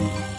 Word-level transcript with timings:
Boa 0.00 0.29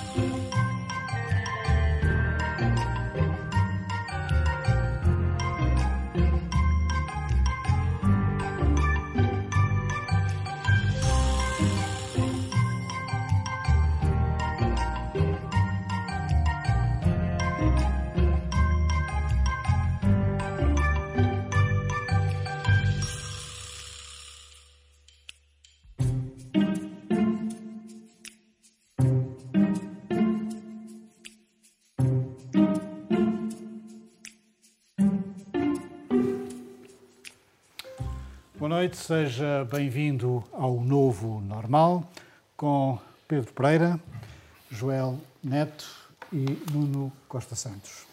noite, 38.71 38.95
seja 38.95 39.67
bem-vindo 39.69 40.41
ao 40.53 40.79
Novo 40.79 41.41
Normal 41.41 42.09
com 42.55 42.97
Pedro 43.27 43.51
Pereira, 43.51 43.99
Joel 44.69 45.19
Neto 45.43 45.85
e 46.31 46.45
Nuno 46.71 47.11
Costa 47.27 47.53
Santos. 47.53 48.05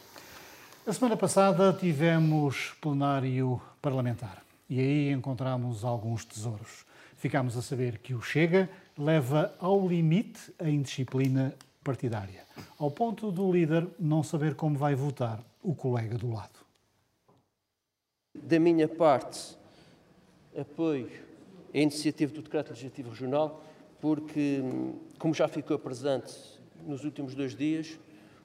A 0.84 0.92
semana 0.92 1.16
passada 1.16 1.72
tivemos 1.72 2.72
plenário 2.80 3.62
parlamentar 3.80 4.42
e 4.68 4.80
aí 4.80 5.12
encontramos 5.12 5.84
alguns 5.84 6.24
tesouros. 6.24 6.84
Ficámos 7.16 7.56
a 7.56 7.62
saber 7.62 7.98
que 7.98 8.12
o 8.12 8.20
Chega 8.20 8.68
leva 8.98 9.54
ao 9.60 9.86
limite 9.86 10.52
a 10.58 10.68
indisciplina 10.68 11.54
partidária, 11.84 12.42
ao 12.80 12.90
ponto 12.90 13.30
do 13.30 13.52
líder 13.52 13.86
não 13.96 14.24
saber 14.24 14.56
como 14.56 14.76
vai 14.76 14.96
votar 14.96 15.38
o 15.62 15.72
colega 15.72 16.18
do 16.18 16.32
lado. 16.32 16.58
Da 18.34 18.58
minha 18.58 18.88
parte, 18.88 19.56
apoio 20.56 21.10
a 21.74 21.78
iniciativa 21.78 22.32
do 22.32 22.42
Decreto 22.42 22.70
Legislativo 22.70 23.10
Regional, 23.10 23.62
porque, 24.00 24.62
como 25.18 25.34
já 25.34 25.48
ficou 25.48 25.78
presente 25.78 26.32
nos 26.86 27.04
últimos 27.04 27.34
dois 27.34 27.54
dias, 27.54 27.98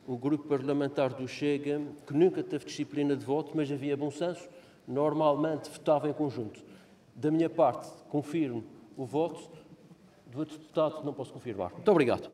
o 0.05 0.17
grupo 0.17 0.47
parlamentar 0.47 1.13
do 1.13 1.27
Chega, 1.27 1.81
que 2.05 2.13
nunca 2.13 2.43
teve 2.43 2.65
disciplina 2.65 3.15
de 3.15 3.23
voto, 3.23 3.51
mas 3.55 3.71
havia 3.71 3.95
bom 3.95 4.11
senso, 4.11 4.49
normalmente 4.87 5.69
votava 5.69 6.09
em 6.09 6.13
conjunto. 6.13 6.61
Da 7.15 7.31
minha 7.31 7.49
parte, 7.49 7.89
confirmo 8.09 8.63
o 8.97 9.05
voto, 9.05 9.49
do 10.27 10.39
outro 10.39 10.57
deputado 10.57 11.03
não 11.03 11.13
posso 11.13 11.31
confirmar. 11.31 11.71
Muito 11.71 11.89
obrigado. 11.89 12.31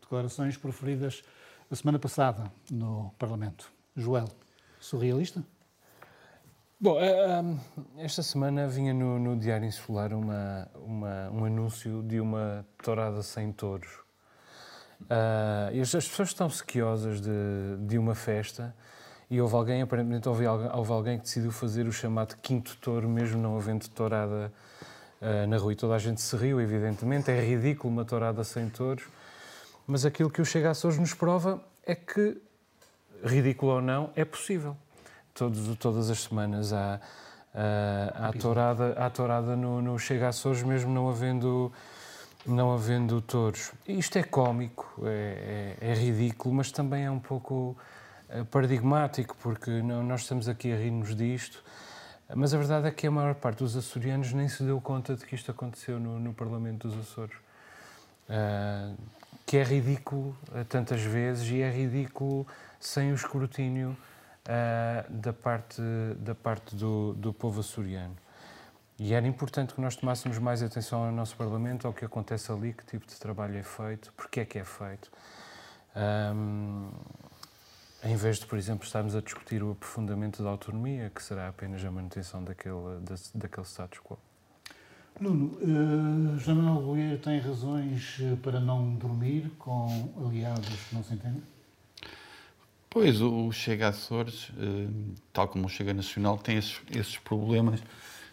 Declarações 0.00 0.56
proferidas 0.56 1.22
a 1.70 1.74
semana 1.74 1.98
passada 1.98 2.52
no 2.70 3.12
Parlamento. 3.18 3.72
Joel, 3.96 4.28
surrealista? 4.78 5.42
Bom, 6.78 7.00
eh, 7.00 8.04
esta 8.04 8.22
semana 8.22 8.68
vinha 8.68 8.92
no, 8.92 9.18
no 9.18 9.34
Diário 9.34 9.66
Insular 9.66 10.12
uma, 10.12 10.68
uma, 10.74 11.30
um 11.30 11.44
anúncio 11.46 12.02
de 12.02 12.20
uma 12.20 12.66
tourada 12.82 13.22
sem 13.22 13.50
touros. 13.50 13.90
Uh, 15.00 15.80
as, 15.80 15.94
as, 15.94 16.06
pessoas 16.06 16.28
estão 16.28 16.50
sequiosas 16.50 17.22
de, 17.22 17.30
de 17.80 17.96
uma 17.96 18.14
festa 18.14 18.76
e 19.30 19.40
houve 19.40 19.54
alguém, 19.54 19.80
aparentemente 19.80 20.28
houve, 20.28 20.46
houve 20.46 20.92
alguém 20.92 21.16
que 21.16 21.24
decidiu 21.24 21.50
fazer 21.50 21.86
o 21.86 21.92
chamado 21.92 22.36
quinto 22.42 22.76
touro, 22.76 23.08
mesmo 23.08 23.40
não 23.40 23.56
havendo 23.56 23.88
tourada 23.88 24.52
uh, 25.22 25.46
na 25.46 25.56
rua. 25.56 25.72
E 25.72 25.76
toda 25.76 25.94
a 25.94 25.98
gente 25.98 26.20
se 26.20 26.36
riu, 26.36 26.60
evidentemente. 26.60 27.30
É 27.30 27.40
ridículo 27.40 27.90
uma 27.90 28.04
tourada 28.04 28.44
sem 28.44 28.68
touros. 28.68 29.06
Mas 29.86 30.04
aquilo 30.04 30.28
que 30.28 30.42
o 30.42 30.44
Chega 30.44 30.68
a 30.68 30.70
Açores 30.72 30.98
nos 30.98 31.14
prova 31.14 31.58
é 31.86 31.94
que, 31.94 32.36
ridículo 33.24 33.76
ou 33.76 33.80
não, 33.80 34.10
é 34.14 34.26
possível 34.26 34.76
todos, 35.36 35.76
todas 35.76 36.10
as 36.10 36.20
semanas 36.20 36.72
há, 36.72 36.98
há, 37.54 38.28
há 38.28 38.32
tourada, 38.32 38.94
há 38.98 39.10
tourada 39.10 39.54
no, 39.54 39.82
no 39.82 39.98
Chega 39.98 40.28
Açores, 40.28 40.62
mesmo 40.62 40.92
não 40.92 41.08
havendo, 41.08 41.70
não 42.46 42.72
havendo 42.72 43.20
touros. 43.20 43.72
Isto 43.86 44.18
é 44.18 44.22
cómico, 44.22 45.02
é, 45.04 45.76
é, 45.80 45.90
é 45.90 45.94
ridículo, 45.94 46.54
mas 46.54 46.72
também 46.72 47.04
é 47.04 47.10
um 47.10 47.20
pouco 47.20 47.76
eh, 48.30 48.44
paradigmático, 48.44 49.36
porque 49.42 49.70
não, 49.82 50.02
nós 50.02 50.22
estamos 50.22 50.48
aqui 50.48 50.72
a 50.72 50.76
rir-nos 50.76 51.14
disto, 51.14 51.62
mas 52.34 52.52
a 52.52 52.58
verdade 52.58 52.88
é 52.88 52.90
que 52.90 53.06
a 53.06 53.10
maior 53.10 53.34
parte 53.34 53.58
dos 53.58 53.76
açorianos 53.76 54.32
nem 54.32 54.48
se 54.48 54.62
deu 54.62 54.80
conta 54.80 55.14
de 55.14 55.24
que 55.24 55.34
isto 55.34 55.50
aconteceu 55.50 56.00
no, 56.00 56.18
no 56.18 56.32
Parlamento 56.32 56.88
dos 56.88 56.98
Açores. 56.98 57.36
Uh, 58.28 58.96
que 59.46 59.56
é 59.58 59.62
ridículo 59.62 60.36
tantas 60.68 61.00
vezes 61.00 61.48
e 61.52 61.60
é 61.60 61.70
ridículo 61.70 62.44
sem 62.80 63.12
o 63.12 63.14
escrutínio 63.14 63.96
uh, 64.46 65.12
da 65.12 65.32
parte, 65.32 65.82
da 66.18 66.34
parte 66.34 66.74
do, 66.74 67.14
do 67.14 67.32
povo 67.32 67.60
açoriano. 67.60 68.16
E 68.98 69.12
era 69.12 69.26
importante 69.26 69.74
que 69.74 69.80
nós 69.80 69.94
tomássemos 69.94 70.38
mais 70.38 70.62
atenção 70.62 71.04
ao 71.04 71.12
nosso 71.12 71.36
Parlamento, 71.36 71.86
ao 71.86 71.92
que 71.92 72.04
acontece 72.04 72.50
ali, 72.50 72.72
que 72.72 72.84
tipo 72.86 73.06
de 73.06 73.14
trabalho 73.16 73.58
é 73.58 73.62
feito, 73.62 74.12
porque 74.16 74.40
é 74.40 74.44
que 74.44 74.58
é 74.58 74.64
feito. 74.64 75.10
Um, 75.94 76.90
em 78.02 78.16
vez 78.16 78.38
de, 78.38 78.46
por 78.46 78.58
exemplo, 78.58 78.86
estarmos 78.86 79.14
a 79.14 79.20
discutir 79.20 79.62
o 79.62 79.72
aprofundamento 79.72 80.42
da 80.42 80.48
autonomia, 80.48 81.10
que 81.14 81.22
será 81.22 81.48
apenas 81.48 81.84
a 81.84 81.90
manutenção 81.90 82.42
daquele, 82.42 83.00
daquele 83.34 83.66
status 83.66 84.00
quo. 84.00 84.18
Nuno, 85.20 85.58
uh, 85.62 86.38
Jamal 86.38 86.82
Bolheiro 86.82 87.18
tem 87.18 87.38
razões 87.40 88.18
eh, 88.20 88.36
para 88.42 88.60
não 88.60 88.94
dormir 88.96 89.50
com 89.58 90.12
aliados 90.26 90.68
que 90.68 90.94
não 90.94 91.02
se 91.02 91.14
entendem? 91.14 91.42
Pois, 92.98 93.20
o 93.20 93.52
Chega 93.52 93.88
Açores, 93.88 94.50
eh, 94.58 94.88
tal 95.30 95.48
como 95.48 95.66
o 95.66 95.68
Chega 95.68 95.92
Nacional, 95.92 96.38
tem 96.38 96.56
esses, 96.56 96.80
esses 96.90 97.18
problemas 97.18 97.78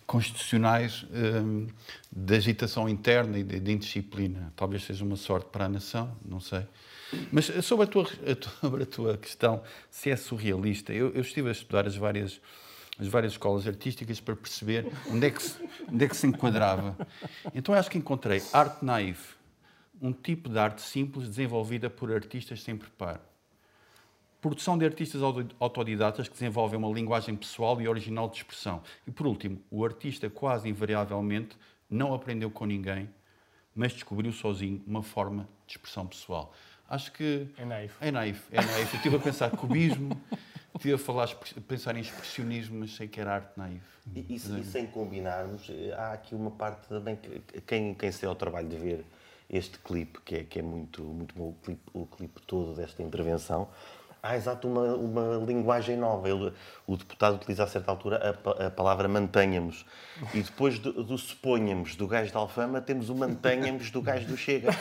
constitucionais 0.07 1.05
eh, 1.11 1.69
de 2.09 2.33
agitação 2.33 2.87
interna 2.87 3.37
e 3.37 3.43
de, 3.43 3.59
de, 3.59 3.71
indisciplina. 3.73 4.53
Talvez 4.55 4.85
seja 4.85 5.03
uma 5.03 5.17
sorte 5.17 5.49
para 5.51 5.65
a 5.65 5.67
nação, 5.67 6.15
não 6.25 6.39
sei. 6.39 6.65
Mas 7.29 7.51
sobre 7.65 7.83
a 7.83 7.87
tua, 7.89 8.07
sobre 8.61 8.83
a 8.83 8.85
tua 8.85 9.17
questão, 9.17 9.61
se 9.91 10.09
é 10.09 10.15
surrealista, 10.15 10.93
eu, 10.93 11.09
eu 11.09 11.19
estive 11.19 11.49
a 11.49 11.51
estudar 11.51 11.85
as 11.85 11.97
várias, 11.97 12.39
as 12.97 13.07
várias 13.07 13.33
escolas 13.33 13.67
artísticas 13.67 14.21
para 14.21 14.33
perceber 14.33 14.87
onde 15.11 15.27
é, 15.27 15.29
que 15.29 15.43
se, 15.43 15.57
onde 15.91 16.05
é 16.05 16.07
que 16.07 16.15
se 16.15 16.25
enquadrava. 16.25 16.95
Então 17.53 17.75
acho 17.75 17.91
que 17.91 17.97
encontrei 17.97 18.41
arte 18.53 18.85
naif, 18.85 19.35
um 20.01 20.13
tipo 20.13 20.47
de 20.47 20.57
arte 20.57 20.81
simples 20.81 21.27
desenvolvida 21.27 21.89
por 21.89 22.13
artistas 22.13 22.63
sem 22.63 22.77
preparo 22.77 23.32
produção 24.43 24.77
de 24.77 24.83
artistas 24.83 25.21
autodidatas 25.57 26.27
que 26.27 26.33
desenvolvem 26.33 26.77
uma 26.77 26.89
linguagem 26.89 27.33
pessoal 27.33 27.81
e 27.81 27.87
original 27.87 28.27
de 28.27 28.35
expressão. 28.35 28.83
E 29.07 29.11
por 29.11 29.25
último, 29.25 29.57
o 29.71 29.85
artista 29.85 30.29
quase 30.29 30.67
invariavelmente 30.67 31.55
não 31.89 32.13
aprendeu 32.13 32.51
com 32.51 32.65
ninguém, 32.65 33.09
mas 33.73 33.93
descobriu 33.93 34.33
sozinho 34.33 34.83
uma 34.85 35.01
forma 35.01 35.47
de 35.65 35.77
expressão 35.77 36.05
pessoal. 36.05 36.53
Acho 36.89 37.13
que. 37.13 37.47
É 37.57 37.63
naif. 37.63 37.95
É 38.01 38.11
naif, 38.11 38.43
é 38.51 38.57
naif. 38.57 38.93
Eu 38.93 38.97
estive 38.97 39.15
a 39.15 39.19
pensar 39.19 39.49
cubismo, 39.55 40.21
estive 40.75 40.95
a 40.95 40.97
falar, 40.97 41.29
a 41.29 41.61
pensar 41.61 41.95
em 41.95 42.01
expressionismo, 42.01 42.81
mas 42.81 42.93
sei 42.93 43.07
que 43.07 43.21
era 43.21 43.35
arte 43.35 43.53
naif. 43.55 43.81
E, 44.13 44.25
e, 44.27 44.35
e, 44.35 44.63
sem 44.65 44.87
combinarmos, 44.87 45.69
eh, 45.69 45.93
há 45.97 46.11
aqui 46.11 46.35
uma 46.35 46.51
parte 46.51 46.89
também 46.89 47.15
que 47.15 47.61
quem, 47.61 47.93
quem 47.93 48.11
se 48.11 48.19
deu 48.19 48.31
ao 48.31 48.35
trabalho 48.35 48.67
de 48.67 48.75
ver 48.75 49.05
este 49.49 49.77
clipe, 49.79 50.19
que 50.21 50.35
é, 50.35 50.43
que 50.43 50.59
é 50.59 50.61
muito, 50.61 51.01
muito 51.01 51.33
bom, 51.35 51.49
o 51.49 51.55
clipe, 51.63 51.81
o 51.93 52.05
clipe 52.05 52.41
todo 52.41 52.73
desta 52.73 53.01
intervenção, 53.03 53.69
há 54.23 54.37
exato 54.37 54.69
uma, 54.69 54.95
uma 54.95 55.45
linguagem 55.45 55.97
nova. 55.97 56.29
Ele, 56.29 56.53
o 56.87 56.95
deputado 56.95 57.35
utiliza 57.35 57.65
a 57.65 57.67
certa 57.67 57.91
altura 57.91 58.39
a, 58.57 58.67
a 58.67 58.71
palavra 58.71 59.07
mantenhamos. 59.09 59.85
E 60.33 60.41
depois 60.41 60.79
do, 60.79 61.03
do 61.03 61.17
suponhamos 61.17 61.97
do 61.97 62.07
gajo 62.07 62.31
da 62.31 62.39
Alfama, 62.39 62.79
temos 62.79 63.09
o 63.09 63.15
mantenhamos 63.15 63.91
do 63.91 64.01
gajo 64.01 64.25
do 64.25 64.37
Chega. 64.37 64.71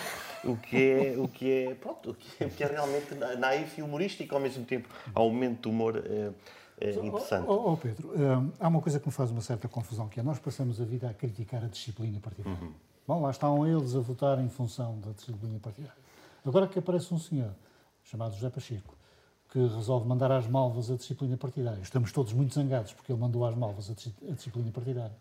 O 0.44 0.56
que 0.56 0.90
é, 0.90 1.14
o 1.18 1.28
que 1.28 1.50
é, 1.52 1.74
pronto, 1.74 2.10
o 2.10 2.14
que 2.14 2.42
é, 2.42 2.46
o 2.46 2.50
que 2.50 2.64
é 2.64 2.66
realmente 2.66 3.14
naif 3.38 3.78
e 3.78 3.82
humorístico 3.82 4.34
ao 4.34 4.40
mesmo 4.40 4.64
tempo. 4.64 4.88
Há 5.14 5.22
um 5.22 5.30
momento 5.30 5.62
de 5.62 5.68
humor 5.68 6.02
é, 6.04 6.32
é 6.80 6.90
interessante. 6.94 7.46
Oh, 7.48 7.52
oh, 7.52 7.72
oh 7.72 7.76
Pedro, 7.76 8.10
um, 8.10 8.50
há 8.58 8.66
uma 8.66 8.80
coisa 8.80 8.98
que 8.98 9.06
me 9.06 9.12
faz 9.12 9.30
uma 9.30 9.40
certa 9.40 9.68
confusão, 9.68 10.08
que 10.08 10.18
é 10.18 10.22
nós 10.22 10.40
passamos 10.40 10.80
a 10.80 10.84
vida 10.84 11.08
a 11.08 11.14
criticar 11.14 11.62
a 11.62 11.68
disciplina 11.68 12.18
partidária. 12.18 12.58
Uhum. 12.60 12.72
Bom, 13.06 13.22
lá 13.22 13.30
estão 13.30 13.66
eles 13.66 13.94
a 13.94 14.00
votar 14.00 14.40
em 14.40 14.48
função 14.48 14.98
da 14.98 15.12
disciplina 15.12 15.60
partidária. 15.60 16.02
Agora 16.44 16.66
que 16.66 16.78
aparece 16.78 17.14
um 17.14 17.18
senhor 17.18 17.54
chamado 18.02 18.34
José 18.34 18.50
Pacheco, 18.50 18.96
que 19.52 19.58
resolve 19.58 20.08
mandar 20.08 20.32
às 20.32 20.46
malvas 20.46 20.90
a 20.90 20.96
disciplina 20.96 21.36
partidária. 21.36 21.82
Estamos 21.82 22.10
todos 22.10 22.32
muito 22.32 22.54
zangados 22.54 22.94
porque 22.94 23.12
ele 23.12 23.20
mandou 23.20 23.44
às 23.44 23.54
malvas 23.54 23.90
a 23.90 24.32
disciplina 24.32 24.70
partidária. 24.72 25.14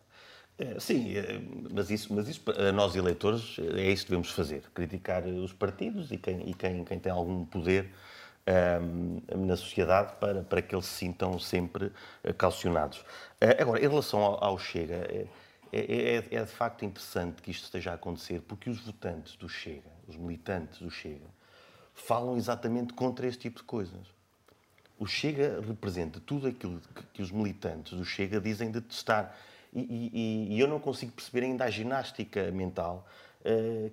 É, 0.58 0.80
sim, 0.80 1.18
é, 1.18 1.42
mas 1.70 1.90
isso, 1.90 2.14
mas 2.14 2.30
isso, 2.30 2.42
nós 2.74 2.96
eleitores, 2.96 3.58
é 3.60 3.92
isso 3.92 4.06
que 4.06 4.12
devemos 4.12 4.32
fazer: 4.32 4.64
criticar 4.74 5.26
os 5.26 5.52
partidos 5.52 6.12
e 6.12 6.18
quem, 6.18 6.50
e 6.50 6.54
quem, 6.54 6.86
quem 6.86 6.98
tem 6.98 7.12
algum 7.12 7.44
poder 7.44 7.92
um, 8.82 9.46
na 9.46 9.58
sociedade 9.58 10.14
para, 10.20 10.44
para 10.44 10.62
que 10.62 10.74
eles 10.74 10.86
se 10.86 10.94
sintam 10.94 11.38
sempre 11.38 11.92
calcionados. 12.38 13.00
Uh, 13.00 13.60
agora, 13.60 13.84
em 13.84 13.88
relação 13.88 14.22
ao, 14.22 14.44
ao 14.44 14.58
Chega, 14.58 14.96
é, 14.96 15.28
é, 15.74 16.16
é, 16.16 16.36
é 16.36 16.44
de 16.44 16.52
facto 16.52 16.86
interessante 16.86 17.42
que 17.42 17.52
isto 17.52 17.66
esteja 17.66 17.92
a 17.92 17.94
acontecer, 17.96 18.42
porque 18.42 18.70
os 18.70 18.80
votantes 18.80 19.36
do 19.36 19.50
Chega, 19.50 19.92
os 20.08 20.16
militantes 20.16 20.80
do 20.80 20.90
Chega, 20.90 21.28
falam 21.94 22.38
exatamente 22.38 22.94
contra 22.94 23.28
este 23.28 23.42
tipo 23.42 23.60
de 23.60 23.66
coisas. 23.66 24.21
O 25.02 25.08
Chega 25.08 25.60
representa 25.68 26.20
tudo 26.20 26.46
aquilo 26.48 26.80
que, 26.94 27.04
que 27.14 27.22
os 27.24 27.32
militantes 27.32 27.98
do 27.98 28.06
Chega 28.06 28.40
dizem 28.40 28.70
detestar. 28.70 29.36
E, 29.74 29.80
e, 29.80 30.54
e, 30.54 30.60
eu 30.60 30.68
não 30.68 30.80
consigo 30.80 31.12
perceber 31.12 31.44
ainda 31.44 31.64
a 31.64 31.72
ginástica 31.72 32.52
mental 32.52 33.08
uh, 33.40 33.92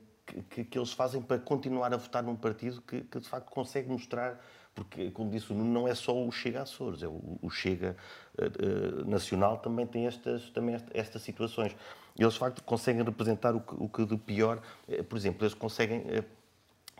que, 0.50 0.64
que, 0.64 0.78
eles 0.78 0.92
fazem 0.92 1.22
para 1.22 1.38
continuar 1.38 1.94
a 1.94 1.96
votar 1.96 2.22
num 2.22 2.36
partido 2.36 2.82
que, 2.82 3.00
que 3.00 3.20
de 3.20 3.26
facto 3.26 3.48
consegue 3.48 3.88
mostrar 3.88 4.38
porque, 4.74 5.10
como 5.10 5.30
disse 5.30 5.50
não 5.54 5.88
é 5.88 5.94
só 5.94 6.14
o 6.14 6.30
Chega 6.30 6.60
Açores, 6.60 7.02
é 7.02 7.08
o, 7.08 7.38
o 7.40 7.48
Chega 7.48 7.96
uh, 8.38 9.08
Nacional 9.08 9.56
também 9.56 9.86
tem 9.86 10.06
estas, 10.06 10.50
também 10.50 10.74
esta, 10.74 10.90
estas 10.92 11.22
situações. 11.22 11.74
Eles, 12.18 12.34
de 12.34 12.38
facto, 12.38 12.62
conseguem 12.64 13.02
representar 13.02 13.54
o 13.54 13.60
que, 13.60 13.74
o 13.78 13.88
que 13.88 14.04
de 14.04 14.18
pior, 14.18 14.60
por 15.08 15.16
exemplo, 15.16 15.44
eles 15.44 15.54
conseguem, 15.54 16.04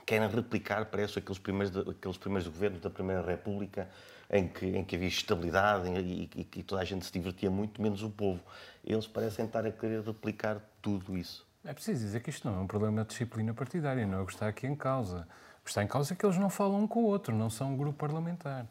querem 0.08 0.26
replicar, 0.26 0.86
parece, 0.86 1.18
aqueles 1.18 1.38
primeiros, 1.38 1.76
aqueles 1.76 2.16
primeiros 2.16 2.48
governos 2.48 2.80
da 2.80 2.88
Primeira 2.88 3.20
República, 3.20 3.86
em 4.30 4.48
que, 4.48 4.64
em 4.64 4.82
que 4.82 4.96
havia 4.96 5.08
estabilidade 5.08 5.86
e, 5.90 6.30
e, 6.34 6.48
e 6.56 6.62
toda 6.62 6.80
a 6.80 6.84
gente 6.84 7.04
se 7.04 7.12
divertia 7.12 7.50
muito, 7.50 7.82
menos 7.82 8.02
o 8.02 8.08
povo. 8.08 8.40
Eles 8.82 9.06
parecem 9.06 9.44
estar 9.44 9.66
a 9.66 9.70
querer 9.70 10.00
replicar 10.02 10.62
tudo 10.80 11.14
isso. 11.14 11.46
É 11.62 11.74
preciso 11.74 12.02
dizer 12.02 12.20
que 12.20 12.30
isto 12.30 12.48
não 12.48 12.58
é 12.58 12.60
um 12.60 12.66
problema 12.66 13.02
de 13.02 13.08
disciplina 13.08 13.52
partidária, 13.52 14.06
não 14.06 14.18
é 14.18 14.22
o 14.22 14.26
que 14.26 14.32
está 14.32 14.48
aqui 14.48 14.66
em 14.66 14.74
causa 14.74 15.28
está 15.68 15.82
em 15.82 15.86
causa 15.86 16.14
que 16.14 16.24
eles 16.24 16.38
não 16.38 16.50
falam 16.50 16.82
um 16.82 16.86
com 16.86 17.00
o 17.00 17.04
outro, 17.04 17.34
não 17.34 17.50
são 17.50 17.72
um 17.72 17.76
grupo 17.76 17.98
parlamentar. 17.98 18.66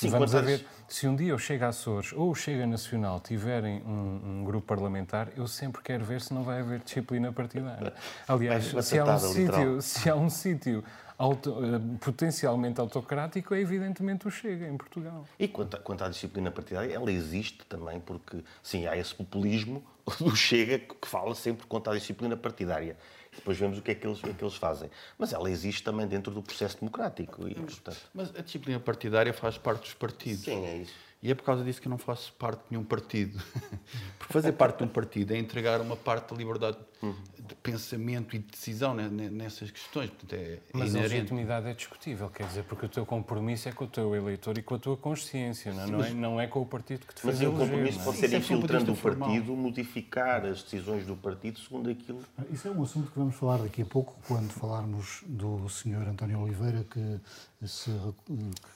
Sim, 0.00 0.08
vamos 0.08 0.34
a 0.34 0.40
ver, 0.40 0.64
se 0.88 1.06
um 1.06 1.14
dia 1.14 1.34
o 1.34 1.38
Chega 1.38 1.68
Açores 1.68 2.14
ou 2.14 2.30
o 2.30 2.34
Chega 2.34 2.66
Nacional 2.66 3.20
tiverem 3.20 3.82
um, 3.82 4.40
um, 4.40 4.44
grupo 4.44 4.66
parlamentar, 4.66 5.28
eu 5.36 5.46
sempre 5.46 5.82
quero 5.82 6.02
ver 6.06 6.22
se 6.22 6.32
não 6.32 6.42
vai 6.42 6.60
haver 6.60 6.80
disciplina 6.80 7.30
partidária. 7.30 7.92
Aliás, 8.26 8.64
se 8.82 8.98
há, 8.98 9.04
um 9.04 9.18
sítio, 9.18 9.82
se 9.82 10.08
há 10.08 10.14
um 10.14 10.30
sítio 10.30 10.82
auto, 11.18 11.50
uh, 11.50 11.98
potencialmente 11.98 12.80
autocrático, 12.80 13.54
é 13.54 13.60
evidentemente 13.60 14.26
o 14.26 14.30
Chega 14.30 14.66
em 14.66 14.76
Portugal. 14.76 15.26
E 15.38 15.46
quanto, 15.46 15.78
quanto 15.82 16.02
à 16.02 16.08
disciplina 16.08 16.50
partidária, 16.50 16.94
ela 16.94 17.12
existe 17.12 17.62
também 17.66 18.00
porque, 18.00 18.42
sim, 18.62 18.86
há 18.86 18.96
esse 18.96 19.14
populismo 19.14 19.84
do 20.18 20.34
Chega 20.34 20.78
que 20.78 21.06
fala 21.06 21.34
sempre 21.34 21.66
contra 21.66 21.92
a 21.92 21.96
disciplina 21.96 22.38
partidária 22.38 22.96
depois 23.34 23.58
vemos 23.58 23.78
o 23.78 23.82
que, 23.82 23.90
é 23.90 23.94
que 23.94 24.06
eles, 24.06 24.18
o 24.18 24.22
que 24.22 24.30
é 24.30 24.34
que 24.34 24.42
eles 24.42 24.56
fazem. 24.56 24.90
Mas 25.18 25.32
ela 25.32 25.50
existe 25.50 25.82
também 25.82 26.06
dentro 26.06 26.32
do 26.32 26.42
processo 26.42 26.78
democrático. 26.78 27.48
E, 27.48 27.54
portanto... 27.54 27.98
Mas 28.12 28.34
a 28.36 28.42
disciplina 28.42 28.80
partidária 28.80 29.32
faz 29.32 29.56
parte 29.56 29.82
dos 29.82 29.94
partidos. 29.94 30.44
Sim, 30.44 30.64
é 30.66 30.76
isso. 30.78 30.94
E 31.22 31.30
é 31.30 31.34
por 31.34 31.44
causa 31.44 31.62
disso 31.62 31.80
que 31.80 31.86
eu 31.86 31.90
não 31.90 31.98
faço 31.98 32.32
parte 32.32 32.60
de 32.60 32.66
nenhum 32.70 32.84
partido. 32.84 33.38
Porque 34.18 34.32
fazer 34.32 34.52
parte 34.52 34.78
de 34.78 34.84
um 34.84 34.88
partido 34.88 35.32
é 35.32 35.36
entregar 35.36 35.80
uma 35.80 35.96
parte 35.96 36.32
da 36.32 36.36
liberdade 36.36 36.78
de 37.02 37.54
pensamento 37.56 38.36
e 38.36 38.38
de 38.38 38.46
decisão 38.46 38.94
nessas 38.94 39.70
questões. 39.70 40.10
Portanto, 40.10 40.34
é, 40.34 40.54
é 40.54 40.60
Mas 40.72 40.90
inerente. 40.90 41.12
a 41.12 41.16
legitimidade 41.16 41.68
é 41.68 41.74
discutível, 41.74 42.28
quer 42.28 42.46
dizer, 42.46 42.64
porque 42.64 42.86
o 42.86 42.88
teu 42.88 43.06
compromisso 43.06 43.68
é 43.68 43.72
com 43.72 43.84
o 43.84 43.88
teu 43.88 44.14
eleitor 44.14 44.56
e 44.58 44.62
com 44.62 44.74
a 44.74 44.78
tua 44.78 44.96
consciência, 44.96 45.72
não, 45.72 45.82
é? 45.82 45.86
Sim, 45.86 45.92
não, 45.92 46.04
é, 46.04 46.10
não 46.10 46.40
é 46.40 46.46
com 46.46 46.60
o 46.60 46.66
partido 46.66 47.06
que 47.06 47.14
te 47.14 47.22
fez 47.22 47.40
Mas 47.40 47.48
o 47.48 47.52
compromisso 47.52 48.04
pode 48.04 48.18
ser 48.18 48.32
infiltrando 48.34 48.92
o 48.92 48.96
partido, 48.96 49.56
modificar 49.56 50.44
as 50.44 50.62
decisões 50.62 51.06
do 51.06 51.16
partido 51.16 51.58
segundo 51.58 51.88
aquilo. 51.88 52.20
Isso 52.50 52.68
é 52.68 52.70
um 52.70 52.82
assunto 52.82 53.10
que 53.10 53.18
vamos 53.18 53.34
falar 53.34 53.58
daqui 53.58 53.82
a 53.82 53.86
pouco, 53.86 54.16
quando 54.28 54.50
falarmos 54.50 55.24
do 55.26 55.68
senhor 55.68 56.06
António 56.06 56.40
Oliveira, 56.40 56.84
que, 56.84 57.66
se, 57.66 57.90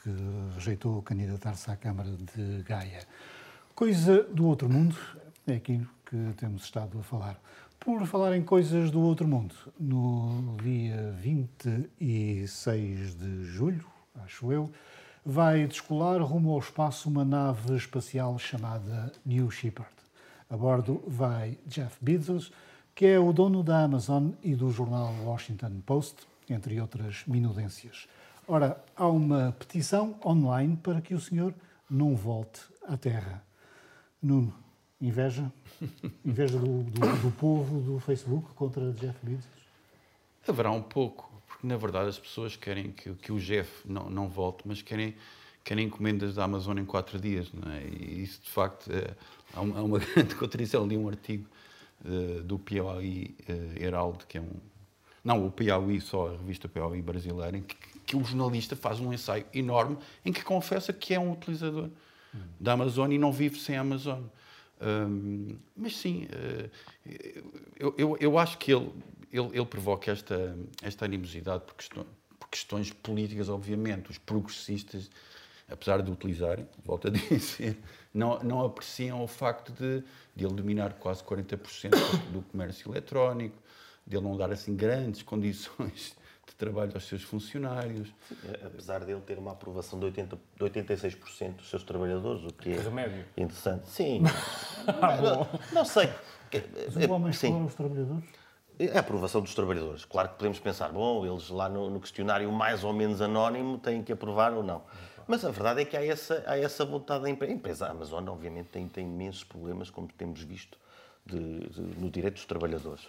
que 0.02 0.10
rejeitou 0.54 1.02
candidatar-se 1.02 1.70
à 1.70 1.76
Câmara 1.76 2.10
de 2.10 2.62
Gaia. 2.62 3.06
Coisa 3.74 4.22
do 4.22 4.46
outro 4.46 4.68
mundo 4.68 4.96
é 5.46 5.54
aquilo 5.54 5.86
que 6.06 6.32
temos 6.36 6.64
estado 6.64 6.98
a 6.98 7.02
falar. 7.02 7.40
Por 7.84 8.06
falar 8.06 8.34
em 8.34 8.42
coisas 8.42 8.90
do 8.90 8.98
outro 9.02 9.28
mundo, 9.28 9.54
no 9.78 10.56
dia 10.62 11.14
26 11.20 13.14
de 13.14 13.44
julho, 13.44 13.84
acho 14.24 14.50
eu, 14.50 14.70
vai 15.22 15.66
descolar 15.66 16.22
rumo 16.22 16.52
ao 16.52 16.60
espaço 16.60 17.10
uma 17.10 17.26
nave 17.26 17.76
espacial 17.76 18.38
chamada 18.38 19.12
New 19.24 19.50
Shepard. 19.50 19.92
A 20.48 20.56
bordo 20.56 21.02
vai 21.06 21.58
Jeff 21.66 21.98
Bezos, 22.00 22.50
que 22.94 23.04
é 23.04 23.18
o 23.18 23.34
dono 23.34 23.62
da 23.62 23.84
Amazon 23.84 24.30
e 24.42 24.54
do 24.54 24.70
jornal 24.70 25.12
Washington 25.22 25.82
Post, 25.84 26.26
entre 26.48 26.80
outras 26.80 27.22
minudências. 27.26 28.08
Ora, 28.48 28.82
há 28.96 29.06
uma 29.06 29.54
petição 29.58 30.14
online 30.24 30.78
para 30.82 31.02
que 31.02 31.14
o 31.14 31.20
senhor 31.20 31.52
não 31.90 32.16
volte 32.16 32.62
à 32.88 32.96
Terra. 32.96 33.44
Nuno, 34.22 34.63
inveja? 35.00 35.50
Inveja 36.24 36.58
do, 36.58 36.82
do, 36.84 37.22
do 37.22 37.30
povo 37.32 37.80
do 37.80 37.98
Facebook 38.00 38.52
contra 38.54 38.92
Jeff 38.92 39.18
Bezos? 39.22 39.46
Haverá 40.46 40.70
um 40.70 40.82
pouco, 40.82 41.30
porque 41.46 41.66
na 41.66 41.76
verdade 41.76 42.08
as 42.08 42.18
pessoas 42.18 42.56
querem 42.56 42.92
que, 42.92 43.14
que 43.14 43.32
o 43.32 43.38
Jeff 43.38 43.70
não, 43.86 44.10
não 44.10 44.28
volte, 44.28 44.62
mas 44.66 44.82
querem, 44.82 45.14
querem 45.62 45.86
encomendas 45.86 46.34
da 46.34 46.44
Amazon 46.44 46.78
em 46.78 46.84
quatro 46.84 47.18
dias. 47.18 47.50
Não 47.52 47.72
é? 47.72 47.82
E 47.84 48.22
isso 48.22 48.42
de 48.42 48.50
facto 48.50 48.90
é, 48.92 49.14
há, 49.54 49.60
uma, 49.60 49.78
há 49.78 49.82
uma 49.82 49.98
grande 50.14 50.34
contradição. 50.34 50.86
Li 50.86 50.96
um 50.96 51.08
artigo 51.08 51.48
uh, 52.04 52.42
do 52.42 52.58
Piauí 52.58 53.34
uh, 53.48 53.82
Heraldo, 53.82 54.26
que 54.26 54.38
é 54.38 54.40
um. 54.40 54.52
Não, 55.22 55.46
o 55.46 55.50
Piauí, 55.50 56.00
só 56.02 56.28
a 56.28 56.32
revista 56.32 56.68
Piauí 56.68 57.00
brasileira, 57.00 57.56
em 57.56 57.62
que, 57.62 57.76
que 58.04 58.16
o 58.16 58.22
jornalista 58.22 58.76
faz 58.76 59.00
um 59.00 59.10
ensaio 59.10 59.46
enorme 59.54 59.96
em 60.22 60.30
que 60.30 60.44
confessa 60.44 60.92
que 60.92 61.14
é 61.14 61.18
um 61.18 61.32
utilizador 61.32 61.88
da 62.60 62.72
Amazon 62.72 63.10
e 63.12 63.18
não 63.18 63.32
vive 63.32 63.58
sem 63.58 63.76
a 63.76 63.80
Amazon. 63.80 64.22
Um, 64.80 65.56
mas 65.76 65.96
sim, 65.96 66.26
uh, 66.26 66.70
eu, 67.78 67.94
eu, 67.96 68.16
eu, 68.20 68.38
acho 68.38 68.58
que 68.58 68.72
ele, 68.72 68.90
ele, 69.32 69.48
ele, 69.52 69.66
provoca 69.66 70.10
esta, 70.10 70.56
esta 70.82 71.04
animosidade 71.04 71.64
por, 71.64 71.74
questões, 71.74 72.06
por 72.38 72.48
questões 72.48 72.90
políticas, 72.90 73.48
obviamente. 73.48 74.10
Os 74.10 74.18
progressistas, 74.18 75.10
apesar 75.68 76.02
de 76.02 76.10
utilizarem, 76.10 76.66
volto 76.84 77.08
a 77.08 77.10
dizer, 77.12 77.78
não, 78.12 78.42
não 78.42 78.64
apreciam 78.64 79.22
o 79.22 79.28
facto 79.28 79.72
de, 79.72 80.02
de 80.34 80.44
ele 80.44 80.54
dominar 80.54 80.94
quase 80.94 81.22
40% 81.22 81.90
do 82.32 82.42
comércio 82.42 82.90
eletrónico, 82.90 83.56
de 84.06 84.16
ele 84.16 84.24
não 84.24 84.36
dar 84.36 84.50
assim 84.52 84.74
grandes 84.74 85.22
condições 85.22 86.16
de 86.46 86.54
trabalho 86.54 86.92
aos 86.94 87.04
seus 87.04 87.22
funcionários. 87.22 88.08
Sim, 88.28 88.36
apesar 88.64 89.04
dele 89.04 89.20
ter 89.20 89.38
uma 89.38 89.52
aprovação 89.52 89.98
de, 89.98 90.06
80, 90.06 90.38
de 90.56 90.64
86% 90.64 91.56
dos 91.56 91.70
seus 91.70 91.82
trabalhadores, 91.82 92.44
o 92.44 92.52
que 92.52 92.72
é 92.72 92.80
Remédio. 92.80 93.24
interessante. 93.36 93.88
Sim. 93.88 94.22
não, 94.86 95.48
não, 95.72 95.84
sei. 95.84 96.10
Mas 96.94 97.06
o 97.08 97.12
homem 97.12 97.30
escolhe 97.30 97.64
os 97.64 97.74
trabalhadores? 97.74 98.24
É 98.78 98.96
a 98.96 99.00
aprovação 99.00 99.40
dos 99.40 99.54
trabalhadores. 99.54 100.04
Claro 100.04 100.30
que 100.30 100.34
podemos 100.34 100.58
pensar, 100.58 100.88
bom, 100.90 101.24
eles 101.24 101.48
lá 101.48 101.68
no, 101.68 101.88
no, 101.90 102.00
questionário 102.00 102.50
mais 102.50 102.82
ou 102.82 102.92
menos 102.92 103.20
anónimo 103.20 103.78
têm 103.78 104.02
que 104.02 104.12
aprovar 104.12 104.52
ou 104.52 104.64
não. 104.64 104.82
Mas 105.28 105.44
a 105.44 105.50
verdade 105.50 105.82
é 105.82 105.84
que 105.84 105.96
há 105.96 106.04
essa, 106.04 106.42
há 106.46 106.58
essa 106.58 106.84
vontade 106.84 107.22
da 107.22 107.30
empresa. 107.30 107.52
A 107.52 107.54
empresa 107.54 107.86
Amazon, 107.88 108.28
obviamente, 108.28 108.68
tem, 108.70 108.88
tem 108.88 109.06
imensos 109.06 109.44
problemas, 109.44 109.90
como 109.90 110.08
temos 110.08 110.42
visto, 110.42 110.76
de, 111.24 111.60
de, 111.68 111.80
no 111.80 112.10
direito 112.10 112.34
dos 112.34 112.46
trabalhadores. 112.46 113.08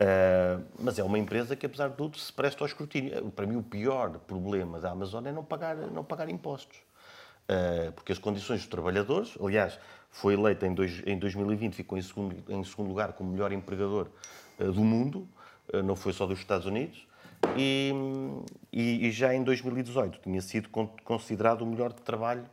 Uh, 0.00 0.64
mas 0.78 0.98
é 0.98 1.04
uma 1.04 1.18
empresa 1.18 1.54
que, 1.54 1.66
apesar 1.66 1.88
de 1.88 1.96
tudo, 1.96 2.16
se 2.16 2.32
presta 2.32 2.64
ao 2.64 2.66
escrutínio. 2.66 3.30
Para 3.32 3.46
mim, 3.46 3.56
o 3.56 3.62
pior 3.62 4.18
problema 4.20 4.80
da 4.80 4.92
Amazon 4.92 5.26
é 5.26 5.32
não 5.32 5.44
pagar, 5.44 5.76
não 5.76 6.02
pagar 6.02 6.30
impostos. 6.30 6.78
Uh, 6.78 7.92
porque 7.92 8.10
as 8.10 8.18
condições 8.18 8.60
dos 8.60 8.68
trabalhadores, 8.68 9.36
aliás, 9.38 9.78
foi 10.10 10.34
eleita 10.34 10.66
em, 10.66 10.72
dois, 10.72 11.02
em 11.04 11.18
2020, 11.18 11.74
ficou 11.74 11.98
em 11.98 12.02
segundo, 12.02 12.34
em 12.48 12.64
segundo 12.64 12.88
lugar 12.88 13.12
como 13.12 13.30
melhor 13.30 13.52
empregador 13.52 14.08
uh, 14.58 14.72
do 14.72 14.82
mundo, 14.82 15.28
não 15.84 15.94
foi 15.94 16.12
só 16.12 16.26
dos 16.26 16.40
Estados 16.40 16.66
Unidos, 16.66 17.06
e, 17.56 17.92
e, 18.72 19.06
e, 19.06 19.10
já 19.12 19.32
em 19.32 19.44
2018 19.44 20.18
tinha 20.18 20.40
sido 20.40 20.68
considerado 21.04 21.62
o 21.62 21.66
melhor 21.66 21.92
trabalho, 21.92 22.44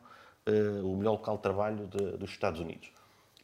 o 0.83 0.95
melhor 0.95 1.13
local 1.13 1.37
de 1.37 1.41
trabalho 1.41 1.87
de, 1.87 2.11
dos 2.11 2.29
Estados 2.29 2.59
Unidos. 2.59 2.91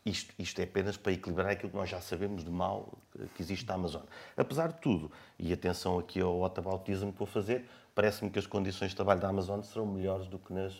Isto, 0.05 0.33
isto, 0.37 0.59
é 0.59 0.65
apenas 0.65 0.97
para 0.97 1.13
equilibrar 1.13 1.51
aquilo 1.51 1.71
que 1.71 1.77
nós 1.77 1.89
já 1.89 2.01
sabemos 2.01 2.43
de 2.43 2.51
mal 2.51 2.97
que 3.35 3.41
existe 3.41 3.65
na 3.65 3.75
Amazônia. 3.75 4.07
Apesar 4.35 4.67
de 4.67 4.81
tudo, 4.81 5.09
e 5.39 5.53
atenção 5.53 5.97
aqui 5.97 6.19
ao 6.19 6.39
whataboutism 6.39 7.11
que 7.11 7.17
vou 7.17 7.27
fazer, 7.27 7.65
parece-me 7.95 8.29
que 8.29 8.37
as 8.37 8.45
condições 8.45 8.89
de 8.89 8.95
trabalho 8.97 9.21
da 9.21 9.29
Amazônia 9.29 9.63
serão 9.63 9.85
melhores 9.85 10.27
do 10.27 10.37
que 10.37 10.51
nas... 10.51 10.73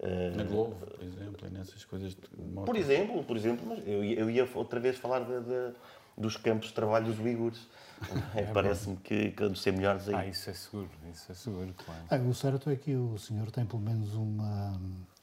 Uh, 0.00 0.36
Na 0.36 0.44
Globo, 0.44 0.74
por 0.74 1.04
exemplo, 1.04 1.46
e 1.46 1.50
nessas 1.50 1.84
coisas... 1.84 2.14
De 2.14 2.20
por 2.64 2.76
exemplo, 2.76 3.22
por 3.22 3.36
exemplo, 3.36 3.66
mas 3.66 3.86
eu, 3.86 4.02
eu 4.02 4.30
ia 4.30 4.48
outra 4.54 4.80
vez 4.80 4.96
falar 4.96 5.20
de, 5.20 5.40
de, 5.40 5.74
dos 6.16 6.38
campos 6.38 6.68
de 6.68 6.74
trabalho 6.74 7.06
dos 7.06 7.18
uigures. 7.18 7.68
É, 8.34 8.42
parece-me 8.46 8.96
que, 8.96 9.30
que 9.30 9.48
de 9.48 9.56
ser 9.56 9.72
melhores 9.72 10.08
aí. 10.08 10.14
Ah, 10.14 10.26
isso 10.26 10.50
é 10.50 10.52
seguro, 10.52 10.90
isso 11.12 11.30
é 11.30 11.34
seguro, 11.36 11.72
claro. 11.84 12.02
Ah, 12.10 12.16
o 12.16 12.34
certo 12.34 12.68
é 12.68 12.74
que 12.74 12.96
o 12.96 13.16
senhor 13.16 13.48
tem 13.52 13.64
pelo 13.64 13.80
menos 13.80 14.12
uma 14.14 14.72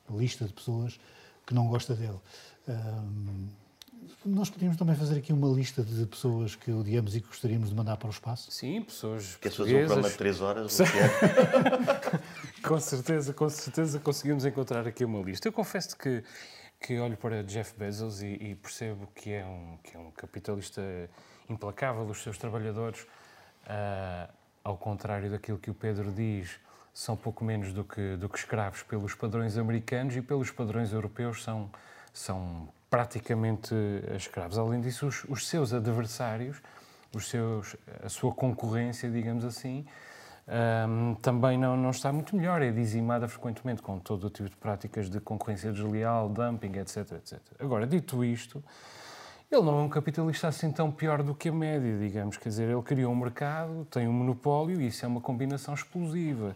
lista 0.09 0.45
de 0.45 0.53
pessoas 0.53 0.97
que 1.45 1.53
não 1.53 1.67
gosta 1.67 1.93
dele. 1.93 2.17
Um, 2.69 3.47
nós 4.25 4.49
podíamos 4.49 4.77
também 4.77 4.95
fazer 4.95 5.17
aqui 5.17 5.33
uma 5.33 5.47
lista 5.47 5.81
de 5.81 6.05
pessoas 6.05 6.55
que 6.55 6.71
odiamos 6.71 7.15
e 7.15 7.21
que 7.21 7.27
gostaríamos 7.27 7.69
de 7.69 7.75
mandar 7.75 7.97
para 7.97 8.07
o 8.07 8.11
espaço? 8.11 8.51
Sim, 8.51 8.81
pessoas 8.81 9.38
Queres 9.38 9.57
fazer 9.57 9.75
um 9.75 9.85
programa 9.85 10.09
de 10.09 10.17
3 10.17 10.41
horas? 10.41 10.77
com 12.61 12.79
certeza, 12.79 13.33
com 13.33 13.49
certeza 13.49 13.99
conseguimos 13.99 14.45
encontrar 14.45 14.85
aqui 14.88 15.05
uma 15.05 15.21
lista. 15.21 15.47
Eu 15.47 15.53
confesso 15.53 15.97
que 15.97 16.23
que 16.79 16.97
olho 16.97 17.17
para 17.17 17.43
Jeff 17.43 17.73
Bezos 17.77 18.21
e, 18.21 18.27
e, 18.27 18.55
percebo 18.55 19.07
que 19.13 19.33
é, 19.33 19.45
um, 19.45 19.77
que 19.83 19.97
é 19.97 19.99
um 19.99 20.11
capitalista 20.11 20.81
implacável 21.49 22.05
dos 22.05 22.23
seus 22.23 22.38
trabalhadores, 22.38 23.01
uh, 23.01 24.31
ao 24.63 24.77
contrário 24.77 25.29
daquilo 25.29 25.57
que 25.57 25.69
o 25.69 25.73
Pedro 25.73 26.11
diz, 26.11 26.59
são 26.93 27.17
pouco 27.17 27.43
menos 27.43 27.73
do 27.73 27.83
que, 27.83 28.15
do 28.15 28.29
que 28.29 28.38
escravos 28.38 28.83
pelos 28.83 29.13
padrões 29.13 29.57
americanos 29.57 30.15
e 30.15 30.21
pelos 30.21 30.51
padrões 30.51 30.93
europeus 30.93 31.43
são, 31.43 31.69
são 32.13 32.67
praticamente 32.89 33.73
escravos. 34.15 34.57
Além 34.57 34.81
disso, 34.81 35.07
os, 35.07 35.23
os 35.25 35.47
seus 35.47 35.73
adversários, 35.73 36.57
os 37.15 37.29
seus, 37.29 37.75
a 38.03 38.09
sua 38.09 38.33
concorrência, 38.33 39.09
digamos 39.09 39.45
assim, 39.45 39.85
um, 40.87 41.13
também 41.15 41.57
não, 41.57 41.77
não 41.77 41.91
está 41.91 42.11
muito 42.11 42.35
melhor. 42.35 42.61
É 42.61 42.71
dizimada 42.71 43.27
frequentemente 43.27 43.81
com 43.81 43.99
todo 43.99 44.25
o 44.25 44.29
tipo 44.29 44.49
de 44.49 44.55
práticas 44.55 45.09
de 45.09 45.19
concorrência 45.19 45.71
desleal, 45.71 46.27
dumping, 46.27 46.77
etc, 46.79 47.11
etc. 47.13 47.39
Agora, 47.59 47.85
dito 47.85 48.23
isto, 48.23 48.63
ele 49.51 49.61
não 49.61 49.79
é 49.79 49.81
um 49.83 49.89
capitalista 49.89 50.47
assim 50.47 50.71
tão 50.71 50.91
pior 50.91 51.21
do 51.21 51.35
que 51.35 51.49
a 51.49 51.51
média, 51.51 51.97
digamos. 51.97 52.37
Quer 52.37 52.49
dizer, 52.49 52.69
ele 52.69 52.81
criou 52.81 53.11
um 53.11 53.15
mercado, 53.15 53.85
tem 53.91 54.07
um 54.07 54.13
monopólio 54.13 54.81
e 54.81 54.87
isso 54.87 55.05
é 55.05 55.07
uma 55.07 55.21
combinação 55.21 55.73
explosiva. 55.73 56.55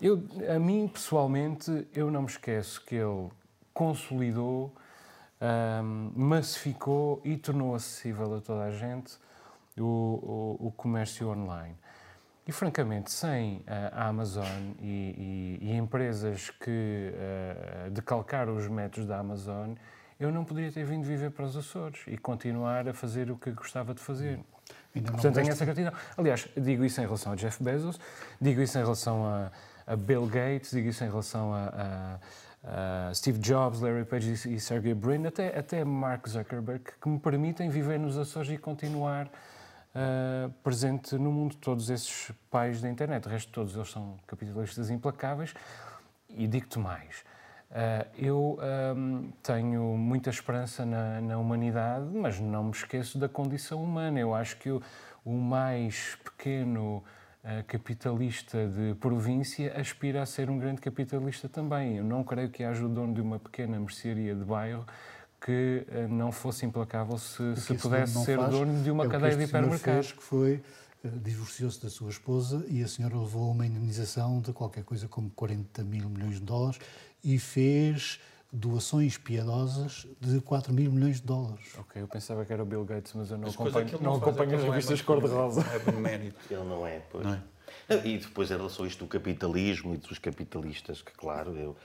Eu, 0.00 0.22
a 0.54 0.58
mim, 0.58 0.88
pessoalmente, 0.88 1.86
eu 1.94 2.10
não 2.10 2.22
me 2.22 2.28
esqueço 2.28 2.82
que 2.84 2.94
ele 2.94 3.28
consolidou, 3.72 4.74
um, 5.40 6.12
massificou 6.14 7.20
e 7.24 7.36
tornou 7.36 7.74
acessível 7.74 8.36
a 8.36 8.40
toda 8.40 8.64
a 8.64 8.70
gente 8.70 9.16
o, 9.78 10.56
o, 10.60 10.66
o 10.68 10.72
comércio 10.72 11.28
online. 11.28 11.76
E, 12.46 12.52
francamente, 12.52 13.12
sem 13.12 13.62
a 13.66 14.08
Amazon 14.08 14.72
e, 14.80 15.58
e, 15.60 15.68
e 15.68 15.76
empresas 15.76 16.50
que 16.50 17.12
uh, 17.14 17.90
decalcaram 17.90 18.56
os 18.56 18.66
métodos 18.66 19.06
da 19.06 19.18
Amazon, 19.18 19.74
eu 20.18 20.32
não 20.32 20.44
poderia 20.44 20.72
ter 20.72 20.84
vindo 20.84 21.04
viver 21.04 21.30
para 21.30 21.44
os 21.44 21.56
Açores 21.56 22.00
e 22.06 22.18
continuar 22.18 22.88
a 22.88 22.92
fazer 22.92 23.30
o 23.30 23.36
que 23.36 23.50
gostava 23.52 23.94
de 23.94 24.00
fazer. 24.00 24.40
Ainda 24.94 25.12
Portanto, 25.12 25.34
tenho 25.34 25.48
essa 25.48 25.64
gratidão. 25.64 25.92
Aliás, 26.16 26.48
digo 26.56 26.84
isso 26.84 27.00
em 27.00 27.04
relação 27.04 27.32
a 27.32 27.36
Jeff 27.36 27.62
Bezos, 27.62 27.98
digo 28.40 28.60
isso 28.60 28.76
em 28.78 28.82
relação 28.82 29.24
a, 29.24 29.50
a 29.86 29.96
Bill 29.96 30.26
Gates, 30.26 30.72
digo 30.72 30.88
isso 30.88 31.04
em 31.04 31.08
relação 31.08 31.54
a, 31.54 32.18
a, 32.64 33.08
a 33.08 33.14
Steve 33.14 33.38
Jobs, 33.38 33.80
Larry 33.80 34.04
Page 34.04 34.32
e 34.48 34.60
Sergey 34.60 34.94
Brin, 34.94 35.26
até, 35.26 35.58
até 35.58 35.84
Mark 35.84 36.28
Zuckerberg, 36.28 36.82
que 37.00 37.08
me 37.08 37.18
permitem 37.18 37.68
viver 37.68 37.98
nos 37.98 38.18
Açores 38.18 38.50
e 38.50 38.58
continuar 38.58 39.26
uh, 39.26 40.50
presente 40.62 41.16
no 41.16 41.32
mundo. 41.32 41.56
Todos 41.56 41.90
esses 41.90 42.32
pais 42.50 42.80
da 42.80 42.88
internet, 42.88 43.26
o 43.26 43.30
resto 43.30 43.52
todos 43.52 43.74
eles 43.74 43.90
são 43.90 44.16
capitalistas 44.26 44.90
implacáveis. 44.90 45.54
E 46.28 46.46
digo-te 46.46 46.78
mais, 46.78 47.24
uh, 47.70 48.08
eu 48.16 48.58
um, 48.96 49.32
tenho 49.42 49.82
muita 49.96 50.30
esperança 50.30 50.86
na, 50.86 51.20
na, 51.20 51.38
humanidade, 51.38 52.06
mas 52.12 52.38
não 52.38 52.64
me 52.64 52.70
esqueço 52.70 53.18
da 53.18 53.28
condição 53.28 53.82
humana. 53.82 54.20
Eu 54.20 54.34
acho 54.34 54.56
que 54.58 54.70
o, 54.70 54.80
o 55.24 55.32
mais 55.32 56.16
pequeno 56.22 57.02
capitalista 57.66 58.68
de 58.68 58.94
província 58.96 59.72
aspira 59.80 60.22
a 60.22 60.26
ser 60.26 60.50
um 60.50 60.58
grande 60.58 60.80
capitalista 60.80 61.48
também. 61.48 61.96
Eu 61.96 62.04
não 62.04 62.22
creio 62.22 62.50
que 62.50 62.62
haja 62.62 62.84
o 62.84 62.88
dono 62.88 63.14
de 63.14 63.20
uma 63.20 63.38
pequena 63.38 63.80
mercearia 63.80 64.34
de 64.34 64.44
bairro 64.44 64.84
que 65.40 65.86
eh, 65.88 66.06
não 66.06 66.30
fosse 66.30 66.66
implacável 66.66 67.16
se, 67.16 67.56
se 67.56 67.74
pudesse 67.74 68.22
ser 68.24 68.36
faz, 68.36 68.50
dono 68.50 68.82
de 68.82 68.90
uma 68.90 69.06
é 69.06 69.08
cadeia 69.08 69.36
de 69.36 69.44
hipermercados. 69.44 70.12
Que 70.12 70.22
foi 70.22 70.62
eh, 71.02 71.08
divorciou-se 71.22 71.82
da 71.82 71.88
sua 71.88 72.10
esposa 72.10 72.64
e 72.68 72.82
a 72.82 72.88
senhora 72.88 73.16
levou 73.16 73.50
uma 73.50 73.66
indenização 73.66 74.40
de 74.40 74.52
qualquer 74.52 74.84
coisa 74.84 75.08
como 75.08 75.30
40 75.30 75.82
mil 75.82 76.08
milhões 76.10 76.34
de 76.34 76.42
dólares 76.42 76.78
e 77.24 77.38
fez 77.38 78.20
doações 78.52 79.16
piedosas 79.16 80.06
de 80.20 80.40
4 80.40 80.72
mil 80.72 80.90
milhões 80.90 81.20
de 81.20 81.26
dólares. 81.26 81.66
Ok, 81.78 82.02
eu 82.02 82.08
pensava 82.08 82.44
que 82.44 82.52
era 82.52 82.62
o 82.62 82.66
Bill 82.66 82.84
Gates, 82.84 83.12
mas 83.14 83.30
eu 83.30 83.38
não 83.38 83.44
mas 83.44 83.54
acompanho, 83.54 83.88
não, 83.92 84.00
não 84.00 84.14
acompanho 84.16 84.56
as 84.56 84.64
revistas 84.64 85.02
cor-de-rosa. 85.02 85.64
É 85.88 85.92
mérito. 85.92 86.38
Ele 86.50 86.64
não 86.64 86.86
é, 86.86 87.00
pois. 87.10 87.24
Não 87.24 87.34
é? 87.34 87.42
E 88.04 88.18
depois, 88.18 88.50
em 88.50 88.56
relação 88.56 88.84
a 88.84 88.88
isto 88.88 89.04
do 89.04 89.08
capitalismo 89.08 89.94
e 89.94 89.96
dos 89.96 90.18
capitalistas, 90.18 91.02
que, 91.02 91.12
claro, 91.12 91.56
eu, 91.56 91.76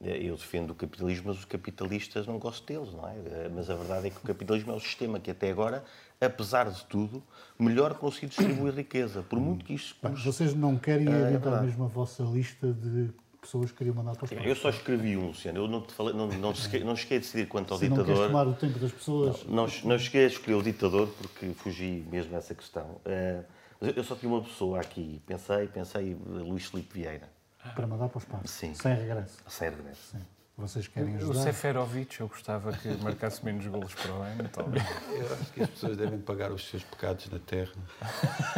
eu 0.00 0.36
defendo 0.36 0.70
o 0.70 0.74
capitalismo, 0.74 1.28
mas 1.28 1.38
os 1.38 1.44
capitalistas 1.44 2.26
não 2.26 2.38
gosto 2.38 2.66
deles, 2.66 2.92
não 2.92 3.08
é? 3.08 3.48
Mas 3.48 3.68
a 3.68 3.74
verdade 3.74 4.06
é 4.06 4.10
que 4.10 4.18
o 4.18 4.22
capitalismo 4.22 4.72
é 4.72 4.74
o 4.74 4.80
sistema 4.80 5.20
que 5.20 5.30
até 5.30 5.50
agora, 5.50 5.84
apesar 6.20 6.70
de 6.70 6.84
tudo, 6.86 7.22
melhor 7.58 7.94
conseguiu 7.94 8.30
distribuir 8.30 8.74
riqueza, 8.74 9.22
por 9.22 9.38
muito 9.38 9.64
que 9.64 9.74
isto 9.74 9.94
custe. 10.00 10.26
Vocês 10.26 10.54
não 10.54 10.76
querem 10.76 11.08
ah, 11.08 11.30
é 11.30 11.62
mesmo 11.62 11.84
a 11.84 11.88
vossa 11.88 12.22
lista 12.22 12.72
de 12.72 13.10
pessoas 13.44 13.70
que 13.70 13.78
queriam 13.78 13.94
mandar 13.94 14.16
para 14.16 14.24
os 14.24 14.32
Eu 14.32 14.56
só 14.56 14.70
escrevi 14.70 15.16
um, 15.16 15.28
Luciano. 15.28 15.58
Eu 15.58 15.68
não, 15.68 15.82
te 15.82 15.92
falei, 15.92 16.14
não, 16.14 16.26
não, 16.26 16.54
cheguei, 16.54 16.82
não 16.82 16.96
cheguei 16.96 17.18
a 17.18 17.20
decidir 17.20 17.46
quanto 17.46 17.72
ao 17.72 17.78
Se 17.78 17.88
ditador. 17.88 18.06
Não 18.06 18.14
queres 18.14 18.30
tomar 18.30 18.48
o 18.48 18.54
tempo 18.54 18.78
das 18.78 18.92
pessoas. 18.92 19.44
Não, 19.44 19.66
não, 19.66 19.72
não 19.84 19.98
cheguei 19.98 20.24
a 20.24 20.28
escolher 20.28 20.56
o 20.56 20.62
ditador 20.62 21.08
porque 21.08 21.52
fugi 21.54 22.06
mesmo 22.10 22.32
dessa 22.32 22.54
questão. 22.54 23.00
Uh, 23.06 23.44
eu 23.80 24.02
só 24.02 24.14
tinha 24.14 24.32
uma 24.32 24.42
pessoa 24.42 24.80
aqui. 24.80 25.20
Pensei, 25.26 25.68
pensei, 25.68 26.16
Luís 26.26 26.66
Filipe 26.66 26.94
Vieira. 26.94 27.28
Para 27.74 27.86
mandar 27.86 28.08
para 28.08 28.18
os 28.18 28.24
pais. 28.24 28.50
Sim. 28.50 28.74
Sem 28.74 28.94
regresso. 28.94 29.38
Sem 29.46 29.70
regresso. 29.70 30.12
Sim. 30.12 30.22
Vocês 30.56 30.86
querem 30.86 31.16
ajudar? 31.16 31.32
O 31.32 31.42
Seferovic, 31.42 32.20
eu 32.20 32.28
gostava 32.28 32.72
que 32.72 32.88
marcasse 33.02 33.44
menos 33.44 33.66
golos 33.66 33.92
para 33.92 34.12
o 34.12 34.22
ano, 34.22 34.48
talvez. 34.52 34.84
Eu 35.10 35.34
acho 35.34 35.52
que 35.52 35.62
as 35.62 35.70
pessoas 35.70 35.96
devem 35.96 36.20
pagar 36.20 36.52
os 36.52 36.68
seus 36.68 36.84
pecados 36.84 37.28
na 37.28 37.40
terra. 37.40 37.72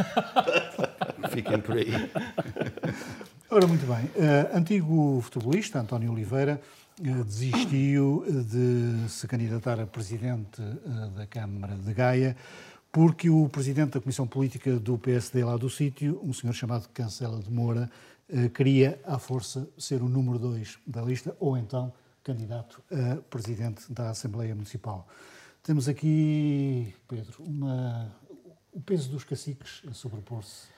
Fiquem 1.33 1.59
por 1.59 1.75
aí. 1.75 1.91
Ora, 3.49 3.65
muito 3.65 3.85
bem. 3.85 4.03
Uh, 4.07 4.57
antigo 4.57 5.21
futebolista, 5.21 5.79
António 5.79 6.11
Oliveira, 6.11 6.59
uh, 6.99 7.23
desistiu 7.23 8.25
de 8.27 9.09
se 9.09 9.25
candidatar 9.25 9.79
a 9.79 9.87
presidente 9.87 10.61
uh, 10.61 11.09
da 11.11 11.25
Câmara 11.25 11.73
de 11.75 11.93
Gaia 11.93 12.35
porque 12.91 13.29
o 13.29 13.47
presidente 13.47 13.91
da 13.91 14.01
Comissão 14.01 14.27
Política 14.27 14.77
do 14.77 14.97
PSD 14.97 15.45
lá 15.45 15.55
do 15.55 15.69
sítio, 15.69 16.19
um 16.21 16.33
senhor 16.33 16.51
chamado 16.51 16.89
Cancela 16.89 17.39
de 17.39 17.51
Moura, 17.51 17.91
queria, 18.55 18.99
à 19.05 19.19
força, 19.19 19.69
ser 19.77 20.01
o 20.01 20.09
número 20.09 20.39
dois 20.39 20.79
da 20.87 21.01
lista, 21.01 21.35
ou 21.39 21.57
então 21.57 21.93
candidato 22.23 22.81
a 22.91 23.17
presidente 23.29 23.91
da 23.93 24.09
Assembleia 24.09 24.55
Municipal. 24.55 25.07
Temos 25.61 25.87
aqui, 25.87 26.95
Pedro, 27.07 27.43
uma, 27.43 28.11
o 28.71 28.81
peso 28.81 29.11
dos 29.11 29.23
caciques 29.23 29.83
a 29.87 29.93
sobrepor-se. 29.93 30.76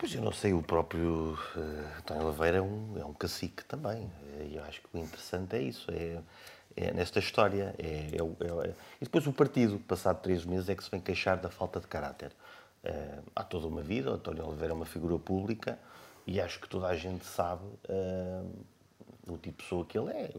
Pois 0.00 0.14
eu 0.14 0.22
não 0.22 0.32
sei, 0.32 0.54
o 0.54 0.62
próprio 0.62 1.38
uh, 1.54 1.98
António 1.98 2.44
é 2.56 2.62
um, 2.62 2.98
é 2.98 3.04
um 3.04 3.12
cacique 3.12 3.62
também. 3.66 4.10
E 4.50 4.56
eu 4.56 4.64
acho 4.64 4.80
que 4.80 4.88
o 4.94 4.98
interessante 4.98 5.54
é 5.56 5.60
isso, 5.60 5.90
é, 5.90 6.18
é 6.74 6.90
nesta 6.94 7.18
história. 7.18 7.74
É, 7.78 7.84
é, 7.84 8.16
é, 8.16 8.68
é, 8.68 8.74
e 8.98 9.04
depois 9.04 9.26
o 9.26 9.32
partido, 9.34 9.78
passado 9.80 10.22
três 10.22 10.46
meses, 10.46 10.70
é 10.70 10.74
que 10.74 10.82
se 10.82 10.90
vem 10.90 11.02
queixar 11.02 11.36
da 11.36 11.50
falta 11.50 11.78
de 11.80 11.86
caráter. 11.86 12.32
Uh, 12.82 13.22
há 13.36 13.44
toda 13.44 13.66
uma 13.66 13.82
vida, 13.82 14.10
o 14.10 14.14
António 14.14 14.46
Oliveira 14.46 14.72
é 14.72 14.74
uma 14.74 14.86
figura 14.86 15.18
pública, 15.18 15.78
e 16.26 16.40
acho 16.40 16.58
que 16.60 16.66
toda 16.66 16.86
a 16.86 16.96
gente 16.96 17.26
sabe 17.26 17.66
uh, 17.66 18.50
o 19.28 19.36
tipo 19.36 19.58
de 19.58 19.64
pessoa 19.64 19.84
que 19.84 19.98
ele 19.98 20.12
é, 20.12 20.30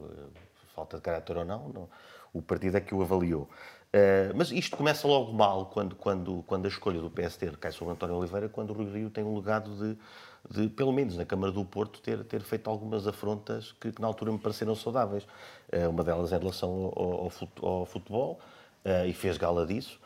falta 0.73 0.97
de 0.97 1.03
caráter 1.03 1.37
ou 1.37 1.45
não, 1.45 1.69
não 1.69 1.89
o 2.33 2.41
partido 2.41 2.77
é 2.77 2.81
que 2.81 2.95
o 2.95 3.01
avaliou. 3.01 3.49
Uh, 3.93 4.31
mas 4.35 4.51
isto 4.51 4.77
começa 4.77 5.05
logo 5.05 5.33
mal 5.33 5.65
quando, 5.65 5.95
quando, 5.95 6.43
quando 6.47 6.65
a 6.65 6.69
escolha 6.69 7.01
do 7.01 7.09
PSD 7.09 7.49
recai 7.49 7.73
sobre 7.73 7.93
António 7.93 8.15
Oliveira, 8.15 8.47
quando 8.47 8.69
o 8.69 8.73
Rui 8.73 8.89
Rio 8.89 9.09
tem 9.09 9.21
um 9.21 9.35
legado 9.35 9.69
de, 9.75 9.97
de, 10.49 10.69
pelo 10.69 10.93
menos 10.93 11.17
na 11.17 11.25
Câmara 11.25 11.51
do 11.51 11.65
Porto, 11.65 11.99
ter, 12.01 12.23
ter 12.23 12.41
feito 12.41 12.69
algumas 12.69 13.05
afrontas 13.05 13.73
que, 13.73 13.91
que 13.91 14.01
na 14.01 14.07
altura 14.07 14.31
me 14.31 14.39
pareceram 14.39 14.75
saudáveis. 14.75 15.25
Uh, 15.73 15.89
uma 15.89 16.03
delas 16.03 16.31
em 16.31 16.37
relação 16.37 16.93
ao, 16.95 17.29
ao 17.61 17.85
futebol, 17.85 18.39
uh, 18.85 19.05
e 19.05 19.13
fez 19.13 19.37
gala 19.37 19.65
disso 19.65 19.99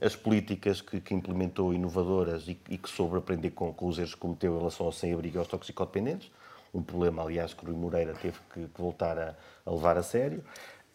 as 0.00 0.14
políticas 0.14 0.82
que, 0.82 1.00
que 1.00 1.14
implementou 1.14 1.72
inovadoras 1.72 2.46
e, 2.48 2.60
e, 2.68 2.76
que 2.76 2.88
soube 2.88 3.16
aprender 3.16 3.50
com, 3.50 3.72
com 3.72 3.86
os 3.86 3.98
erros 3.98 4.14
que 4.14 4.20
cometeu 4.20 4.54
em 4.54 4.58
relação 4.58 4.84
ao 4.84 4.92
sem-abrigo 4.92 5.36
e 5.36 5.38
aos 5.38 5.48
toxicodependentes, 5.48 6.30
um 6.74 6.82
problema, 6.82 7.22
aliás, 7.22 7.54
que 7.54 7.64
o 7.64 7.68
Rui 7.68 7.76
Moreira 7.76 8.12
teve 8.12 8.36
que 8.52 8.68
voltar 8.76 9.18
a, 9.18 9.34
a, 9.64 9.70
levar 9.70 9.96
a 9.96 10.02
sério. 10.02 10.44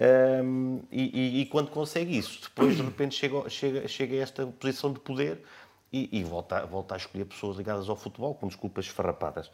Um, 0.01 0.81
e, 0.91 1.01
e, 1.01 1.41
e, 1.41 1.46
quando 1.46 1.70
consegue 1.70 2.17
isso, 2.17 2.41
depois 2.41 2.75
de 2.75 2.81
repente 2.81 3.13
chega, 3.13 3.48
chega, 3.50 3.88
chega 3.88 4.15
a 4.15 4.20
esta 4.20 4.48
posição 4.48 4.91
de 4.91 5.00
poder 5.00 5.43
e, 5.93 6.10
e 6.12 6.24
volta, 6.24 6.65
volta 6.65 6.96
a 6.96 6.98
escolher 6.98 7.25
pessoas 7.25 7.58
ligadas 7.58 7.88
ao 7.88 7.96
futebol 7.96 8.34
com 8.34 8.48
desculpas 8.48 8.88
farrapadas. 8.88 9.51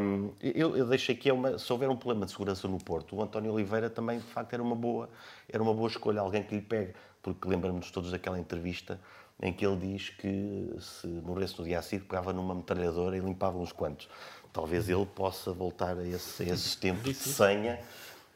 Um, 0.00 0.30
eu, 0.40 0.76
eu 0.76 0.86
deixei 0.86 1.16
que 1.16 1.28
é 1.28 1.32
uma, 1.32 1.58
se 1.58 1.72
houver 1.72 1.90
um 1.90 1.96
problema 1.96 2.24
de 2.24 2.30
segurança 2.30 2.68
no 2.68 2.78
Porto, 2.78 3.16
o 3.16 3.22
António 3.22 3.52
Oliveira 3.52 3.90
também 3.90 4.18
de 4.18 4.26
facto 4.26 4.52
era 4.52 4.62
uma 4.62 4.76
boa, 4.76 5.10
era 5.48 5.60
uma 5.60 5.74
boa 5.74 5.88
escolha, 5.88 6.20
alguém 6.20 6.44
que 6.44 6.54
lhe 6.54 6.62
pegue 6.62 6.94
porque 7.20 7.48
lembramos 7.48 7.90
todos 7.90 8.12
daquela 8.12 8.38
entrevista 8.38 9.00
em 9.42 9.52
que 9.52 9.66
ele 9.66 9.76
diz 9.76 10.10
que 10.10 10.72
se 10.78 11.06
morresse 11.06 11.58
no 11.58 11.64
dia 11.64 11.80
a 11.80 11.82
seguir 11.82 12.04
pegava 12.04 12.32
numa 12.32 12.54
metralhadora 12.54 13.16
e 13.16 13.20
limpava 13.20 13.58
uns 13.58 13.72
quantos. 13.72 14.08
Talvez 14.52 14.88
ele 14.88 15.06
possa 15.06 15.52
voltar 15.52 15.98
a, 15.98 16.06
esse, 16.06 16.44
a 16.44 16.54
esses 16.54 16.76
tempos 16.76 17.04
de 17.04 17.14
senha 17.14 17.80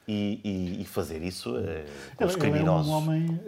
e, 0.06 0.40
e, 0.44 0.82
e, 0.82 0.84
fazer 0.84 1.22
isso 1.22 1.56
uh, 1.56 1.62
com 2.16 2.24
os 2.24 2.36
criminosos. 2.36 2.86
Ele 2.86 2.94
é 2.94 2.98
um 2.98 2.98
homem 2.98 3.40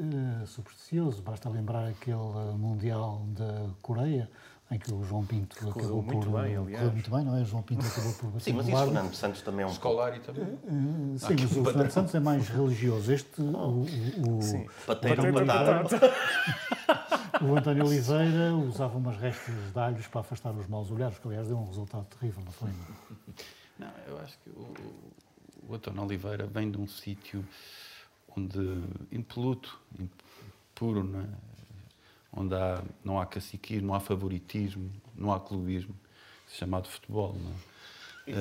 uh, 0.43 0.47
supersticioso. 0.47 1.23
Basta 1.23 1.49
lembrar 1.49 1.89
aquele 1.89 2.17
Mundial 2.57 3.27
da 3.37 3.71
Coreia, 3.83 4.31
em 4.71 4.79
que 4.79 4.93
o 4.93 5.03
João 5.05 5.25
Pinto 5.25 5.57
correu 5.57 5.73
acabou 5.73 6.03
muito 6.03 6.31
por. 6.31 6.43
bem, 6.43 6.57
aliás. 6.57 6.93
muito 6.93 7.11
bem, 7.11 7.25
não 7.25 7.37
é? 7.37 7.43
O 7.43 7.45
João 7.45 7.63
Pinto 7.63 7.87
acabou 7.87 8.13
por 8.15 8.27
bater 8.31 8.45
Sim, 8.45 8.53
mas 8.55 8.69
isso 8.69 8.77
o. 8.77 8.85
Fernando 8.85 9.15
Santos 9.15 9.43
também 9.43 9.63
é 9.63 9.67
um 9.67 9.71
Escolar 9.71 10.17
e 10.17 10.21
também. 10.21 10.45
Eh, 10.45 11.19
Sim, 11.19 11.37
mas 11.41 11.57
o 11.57 11.65
Fernando 11.65 11.91
Santos 11.91 12.15
é 12.15 12.21
mais 12.21 12.49
religioso. 12.49 13.13
Este, 13.13 13.43
o, 13.43 13.45
o, 13.45 14.39
o, 14.39 14.43
Sim. 14.43 14.67
Pateta 14.87 15.33
Batata 15.33 15.45
batata. 15.45 15.99
batata. 15.99 17.45
o 17.45 17.57
António 17.57 17.87
Oliveira 17.87 18.55
usava 18.55 18.97
umas 18.97 19.17
restas 19.17 19.55
de 19.73 19.79
alhos 19.79 20.07
para 20.07 20.21
afastar 20.23 20.53
os 20.53 20.67
maus 20.67 20.91
olhares, 20.91 21.19
que 21.19 21.27
aliás 21.29 21.47
deu 21.47 21.59
um 21.59 21.67
resultado 21.67 22.07
terrível, 22.07 22.43
não 22.45 22.53
foi? 22.53 22.71
Não, 23.79 23.91
eu 24.07 24.19
acho 24.21 24.39
que 24.39 24.51
o, 24.51 24.73
o 25.69 25.75
António 25.75 26.03
Oliveira 26.03 26.47
vem 26.47 26.71
de 26.71 26.79
um 26.79 26.87
sítio 26.87 27.45
onde 28.37 28.59
impoluto, 29.13 29.79
im- 29.99 30.11
puro, 30.75 31.05
não 31.05 31.21
é? 31.21 31.27
onde 32.37 32.55
há, 32.55 32.83
não 33.05 33.21
há 33.21 33.27
caciquismo, 33.27 33.87
não 33.89 33.95
há 33.95 34.01
favoritismo, 34.01 34.91
não 35.15 35.33
há 35.33 35.39
clubismo, 35.39 35.95
chamado 36.49 36.89
futebol. 36.89 37.37
Não 37.41 37.51
é? 37.51 38.35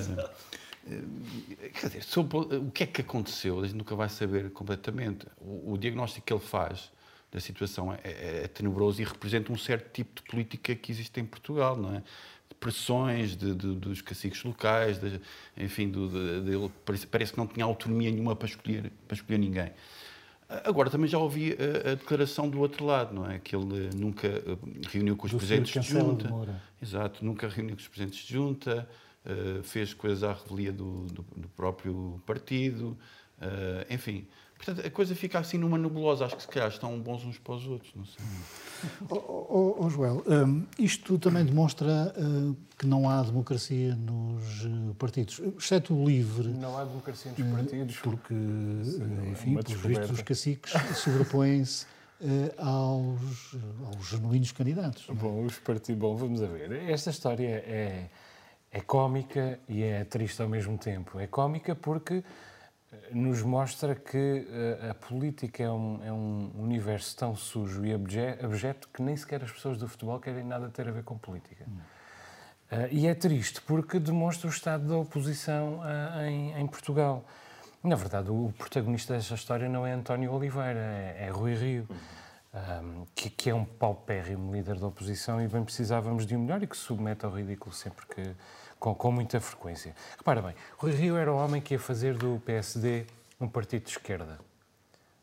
Eh, 0.88 1.70
Quer 1.80 1.88
dizer, 1.88 2.04
sobre 2.04 2.38
o 2.38 2.72
que 2.72 2.84
é 2.84 2.88
que 2.88 3.02
aconteceu, 3.02 3.60
a 3.62 3.64
gente 3.66 3.76
nunca 3.78 3.96
vai 3.96 4.10
saber 4.10 4.52
completamente. 4.52 5.26
O, 5.40 5.74
o 5.74 5.78
diagnóstico 5.78 6.26
que 6.26 6.34
ele 6.34 6.42
faz 6.42 6.92
da 7.32 7.40
situação 7.40 7.94
é, 7.94 8.00
é- 8.04 8.42
é 8.44 8.48
tenebroso 8.48 9.02
e 9.02 9.06
representa 9.06 9.52
um 9.52 9.58
certo 9.58 9.92
tipo 9.92 10.22
de 10.22 10.24
política 10.30 10.76
que 10.76 10.92
existe 10.92 11.20
em 11.20 11.26
Portugal, 11.26 11.78
não 11.78 11.96
é? 11.96 12.04
Pressões 12.64 13.36
de, 13.36 13.54
de- 13.54 13.76
dos 13.76 14.02
caciques 14.02 14.42
locais, 14.44 14.98
de- 14.98 15.20
enfim, 15.58 15.90
do, 15.90 16.08
de- 16.10 16.72
parece, 17.12 17.34
que 17.34 17.38
não 17.38 17.46
tinha 17.46 17.66
autonomia 17.66 18.10
nenhuma 18.10 18.36
para 18.38 18.48
escolher, 18.48 18.90
para 19.06 19.16
escolher 19.16 19.38
ninguém. 19.38 19.72
Agora, 20.64 20.90
também 20.90 21.08
já 21.10 21.18
ouvi 21.18 21.58
a, 21.60 21.92
a 21.92 21.96
declaração 21.96 22.50
do 22.50 22.60
outro 22.62 22.86
lado, 22.86 23.14
não 23.14 23.30
é? 23.30 23.40
Que 23.40 23.54
ele 23.56 23.88
eh, 23.88 23.90
nunca 23.96 24.28
eh, 24.28 24.58
reuniu 24.90 25.18
com 25.18 25.26
os 25.26 25.32
Do 25.32 25.38
presidentes 25.40 25.74
de 25.82 25.92
junta. 26.12 26.28
Exato, 26.82 27.26
nunca 27.26 27.48
reuniu 27.50 27.76
com 27.76 27.82
os 27.82 27.88
presidentes 27.88 28.24
de 28.26 28.34
junta, 28.34 28.88
eh, 29.26 29.60
fez 29.64 29.94
coisas 29.94 30.24
à 30.24 30.32
revelia 30.32 30.72
do, 30.72 31.06
do- 31.08 31.26
do 31.36 31.48
próprio 31.50 32.22
partido, 32.26 32.98
eh, 33.42 33.88
enfim. 33.90 34.26
Portanto, 34.64 34.88
a 34.88 34.90
coisa 34.90 35.14
fica 35.14 35.40
assim 35.40 35.58
numa 35.58 35.78
nebulosa. 35.78 36.26
Acho 36.26 36.38
que 36.38 36.42
se 36.42 36.48
calhar 36.48 36.70
estão 36.70 36.98
bons 36.98 37.26
uns 37.26 37.38
para 37.38 37.56
os 37.56 37.68
outros, 37.68 37.92
não 37.96 38.06
sei. 38.06 38.24
Ó 39.10 39.18
ó, 39.18 39.86
ó, 39.86 39.90
Joel, 39.90 40.24
hum, 40.26 40.66
isto 40.80 41.20
também 41.20 41.44
demonstra 41.44 42.14
hum, 42.18 42.56
que 42.78 42.88
não 42.88 43.10
há 43.10 43.22
democracia 43.22 43.94
nos 43.96 44.66
eh, 44.66 44.94
partidos, 44.98 45.42
exceto 45.58 45.94
o 45.94 46.06
livre. 46.06 46.48
Não 46.48 46.78
há 46.78 46.86
democracia 46.86 47.34
nos 47.38 47.56
partidos. 47.56 47.98
Porque, 47.98 48.34
eh, 48.34 49.30
enfim, 49.32 49.52
uma 49.52 49.64
pelos 49.64 49.82
vistos, 49.82 50.12
os 50.12 50.22
caciques 50.22 50.74
sobrepõem-se 50.96 51.86
eh, 52.22 52.54
aos, 52.58 53.56
aos 53.86 54.08
genuínos 54.08 54.54
candidatos. 54.54 55.06
é? 55.10 55.14
Bom, 55.14 55.44
os 55.44 55.60
partidos. 55.60 56.00
Bom, 56.00 56.16
vamos 56.16 56.42
a 56.42 56.48
ver. 56.48 56.72
Esta 56.90 57.10
história 57.10 57.64
é, 57.68 58.10
é 58.72 58.82
cómica 58.82 59.60
e 59.68 59.84
é 59.84 60.06
triste 60.06 60.42
ao 60.42 60.48
mesmo 60.48 60.78
tempo. 60.78 61.20
É 61.20 61.28
cómica 61.28 61.76
porque 61.76 62.24
nos 63.12 63.42
mostra 63.42 63.96
que 63.96 64.48
eh, 64.50 64.90
a 64.90 64.94
política 64.94 65.64
é 65.64 65.70
um, 65.70 66.00
é 66.04 66.12
um 66.12 66.52
universo 66.58 67.16
tão 67.16 67.36
sujo 67.36 67.86
e 67.86 67.94
abje- 67.94 68.38
abjeto 68.42 68.90
que 68.94 69.02
nem 69.02 69.16
sequer 69.16 69.44
as 69.44 69.52
pessoas 69.52 69.78
do 69.78 69.88
futebol 69.88 70.20
querem 70.20 70.44
nada 70.44 70.70
ter 70.70 70.88
a 70.88 70.92
ver 70.92 71.04
com 71.04 71.18
política. 71.18 71.66
Eh, 72.72 72.90
e 72.92 73.08
é 73.08 73.14
triste 73.14 73.62
porque 73.62 74.00
demonstra 74.00 74.48
o 74.48 74.52
estado 74.52 74.88
da 74.88 74.98
oposição 74.98 75.82
ah, 75.84 76.28
em, 76.28 76.54
em 76.60 76.68
Portugal. 76.68 77.24
Na 77.84 77.96
verdade, 77.96 78.32
o 78.32 78.54
protagonista 78.58 79.14
desta 79.14 79.36
história 79.36 79.68
não 79.68 79.86
é 79.86 79.92
António 79.94 80.32
Oliveira, 80.32 80.80
é, 80.80 81.26
é 81.28 81.30
Rui 81.30 81.54
Rio, 81.54 81.88
ahm, 82.54 83.04
que, 83.14 83.30
que 83.30 83.50
é 83.50 83.54
um 83.54 83.66
paupérrimo 83.66 84.54
líder 84.54 84.80
da 84.80 84.88
oposição 84.88 85.42
e 85.42 85.48
bem 85.48 85.64
precisávamos 85.64 86.26
de 86.26 86.36
um 86.36 86.40
melhor 86.40 86.64
e 86.64 86.68
que 86.68 86.78
se 86.78 86.84
submete 86.84 87.26
ao 87.26 87.32
ridículo 87.32 87.74
sempre 87.74 88.06
que. 88.08 88.36
Com, 88.84 88.94
com 88.94 89.14
muita 89.14 89.40
frequência. 89.40 89.96
Repara 90.18 90.42
bem, 90.42 90.54
Rui 90.78 90.92
Rio 90.92 91.16
era 91.16 91.32
o 91.32 91.38
homem 91.38 91.62
que 91.62 91.74
ia 91.74 91.80
fazer 91.80 92.18
do 92.18 92.42
PSD 92.46 93.06
um 93.40 93.48
partido 93.48 93.86
de 93.86 93.92
esquerda. 93.92 94.38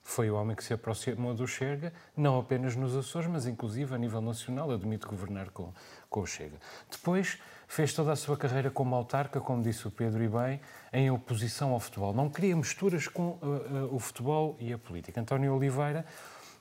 Foi 0.02 0.30
o 0.30 0.34
homem 0.36 0.56
que 0.56 0.64
se 0.64 0.72
aproximou 0.72 1.34
do 1.34 1.46
Chega, 1.46 1.92
não 2.16 2.38
apenas 2.38 2.74
nos 2.74 2.96
Açores, 2.96 3.28
mas 3.28 3.46
inclusive 3.46 3.94
a 3.94 3.98
nível 3.98 4.22
nacional, 4.22 4.70
admite 4.70 5.04
governar 5.04 5.50
com, 5.50 5.74
com 6.08 6.20
o 6.20 6.26
Chega. 6.26 6.56
Depois 6.90 7.38
fez 7.68 7.92
toda 7.92 8.12
a 8.12 8.16
sua 8.16 8.34
carreira 8.34 8.70
como 8.70 8.94
autarca, 8.94 9.38
como 9.42 9.62
disse 9.62 9.86
o 9.86 9.90
Pedro 9.90 10.24
e 10.24 10.28
bem, 10.28 10.58
em 10.90 11.10
oposição 11.10 11.72
ao 11.72 11.80
futebol. 11.80 12.14
Não 12.14 12.30
queria 12.30 12.56
misturas 12.56 13.08
com 13.08 13.38
uh, 13.42 13.46
uh, 13.46 13.94
o 13.94 13.98
futebol 13.98 14.56
e 14.58 14.72
a 14.72 14.78
política. 14.78 15.20
António 15.20 15.54
Oliveira 15.54 16.06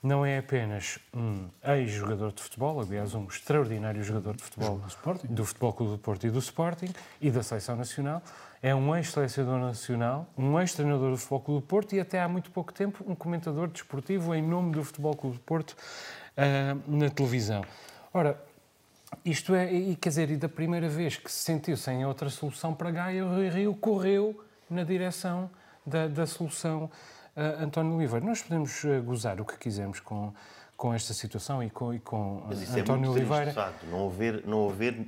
não 0.02 0.26
é 0.26 0.38
apenas 0.38 0.98
um 1.14 1.50
ex-jogador 1.64 2.32
de 2.32 2.42
futebol, 2.42 2.80
aliás, 2.80 3.14
um 3.14 3.26
extraordinário 3.26 4.02
jogador 4.04 4.36
de 4.36 4.44
futebol 4.44 4.82
do 5.30 5.46
Futebol 5.46 5.74
Clube 5.74 5.92
do 5.94 5.98
Porto 5.98 6.26
e 6.26 6.30
do 6.30 6.40
Sporting 6.40 6.94
e 7.20 7.30
da 7.30 7.44
Seleção 7.44 7.76
Nacional. 7.76 8.22
É 8.62 8.74
um 8.74 8.96
ex-selecionador 8.96 9.60
nacional, 9.60 10.28
um 10.38 10.60
ex-treinador 10.60 11.12
do 11.12 11.18
Futebol 11.18 11.40
Clube 11.42 11.62
do 11.62 11.68
Porto 11.68 11.96
e 11.96 12.00
até 12.00 12.22
há 12.22 12.28
muito 12.28 12.50
pouco 12.52 12.74
tempo 12.74 13.04
um 13.08 13.16
comentador 13.16 13.68
desportivo 13.68 14.34
em 14.34 14.42
nome 14.42 14.74
do 14.74 14.84
Futebol 14.84 15.16
Clube 15.16 15.38
do 15.38 15.44
Porto 15.44 15.76
ah, 16.38 16.78
na 16.88 17.10
televisão. 17.10 17.64
Ora, 18.14 18.42
isto 19.26 19.54
é, 19.54 19.72
e 19.74 19.96
quer 19.96 20.10
dizer, 20.10 20.30
e 20.30 20.38
da 20.38 20.48
primeira 20.48 20.88
vez 20.88 21.18
que 21.18 21.32
se 21.32 21.40
sentiu 21.40 21.76
sem 21.76 22.06
outra 22.06 22.30
solução 22.30 22.74
para 22.74 22.92
Gaia, 22.92 23.26
o 23.26 23.50
Rio 23.50 23.76
correu 23.76 24.40
na 24.70 24.84
direção 24.84 25.50
da, 25.86 26.08
da 26.08 26.26
solução 26.26 26.90
ah, 27.40 27.64
António 27.64 27.96
Oliveira. 27.96 28.26
Nós 28.26 28.42
podemos 28.42 28.84
ah, 28.86 29.00
gozar 29.00 29.40
o 29.40 29.46
que 29.46 29.58
quisermos 29.58 30.00
com, 30.00 30.34
com 30.76 30.94
esta 30.94 31.14
situação 31.14 31.64
e 31.64 31.70
com, 31.70 31.94
e 31.94 32.00
com 32.00 32.44
ah, 32.50 32.54
é 32.54 32.82
António 32.82 33.12
triste, 33.14 33.30
Oliveira. 33.32 33.54
facto. 33.54 33.86
Não 33.86 34.08
haver, 34.08 34.46
não 34.46 34.70
haver 34.70 35.06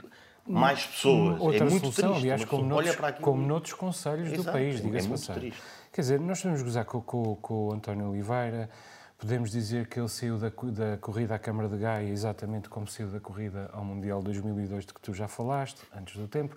mais 0.48 0.86
pessoas. 0.86 1.39
Outra 1.39 1.65
é 1.65 1.70
muito 1.70 1.80
solução, 1.82 2.10
triste. 2.12 2.24
aliás, 2.24 2.46
como 2.46 2.63
noutros, 2.63 2.89
olha 2.89 2.98
para 2.98 3.08
aquilo 3.10 3.26
como 3.26 3.46
noutros 3.46 3.74
conselhos 3.74 4.30
do 4.30 4.36
Exato, 4.36 4.52
país, 4.52 4.80
é 4.80 4.84
diga-se 4.84 5.08
passagem. 5.10 5.41
triste. 5.41 5.62
Quer 5.91 6.02
dizer, 6.02 6.20
nós 6.20 6.41
podemos 6.41 6.63
gozar 6.63 6.86
com, 6.86 7.02
com, 7.02 7.36
com 7.36 7.67
o 7.67 7.74
António 7.74 8.10
Oliveira, 8.10 8.70
podemos 9.17 9.52
dizer 9.52 9.88
que 9.88 10.00
ele 10.00 10.08
saiu 10.08 10.38
da, 10.38 10.50
da 10.50 10.98
corrida 10.98 11.36
à 11.36 11.39
Câmara 11.39 11.67
de 11.67 11.78
Gaia 11.78 12.10
exatamente 12.10 12.70
como 12.70 12.88
saiu 12.88 13.10
da 13.10 13.20
corrida 13.20 13.70
ao 13.74 13.84
Mundial 13.84 14.22
2002 14.22 14.86
de 14.86 14.94
que 14.94 15.02
tu 15.02 15.13
já 15.13 15.28
falaste, 15.28 15.82
antes 15.96 16.15
do 16.15 16.28
tempo. 16.28 16.56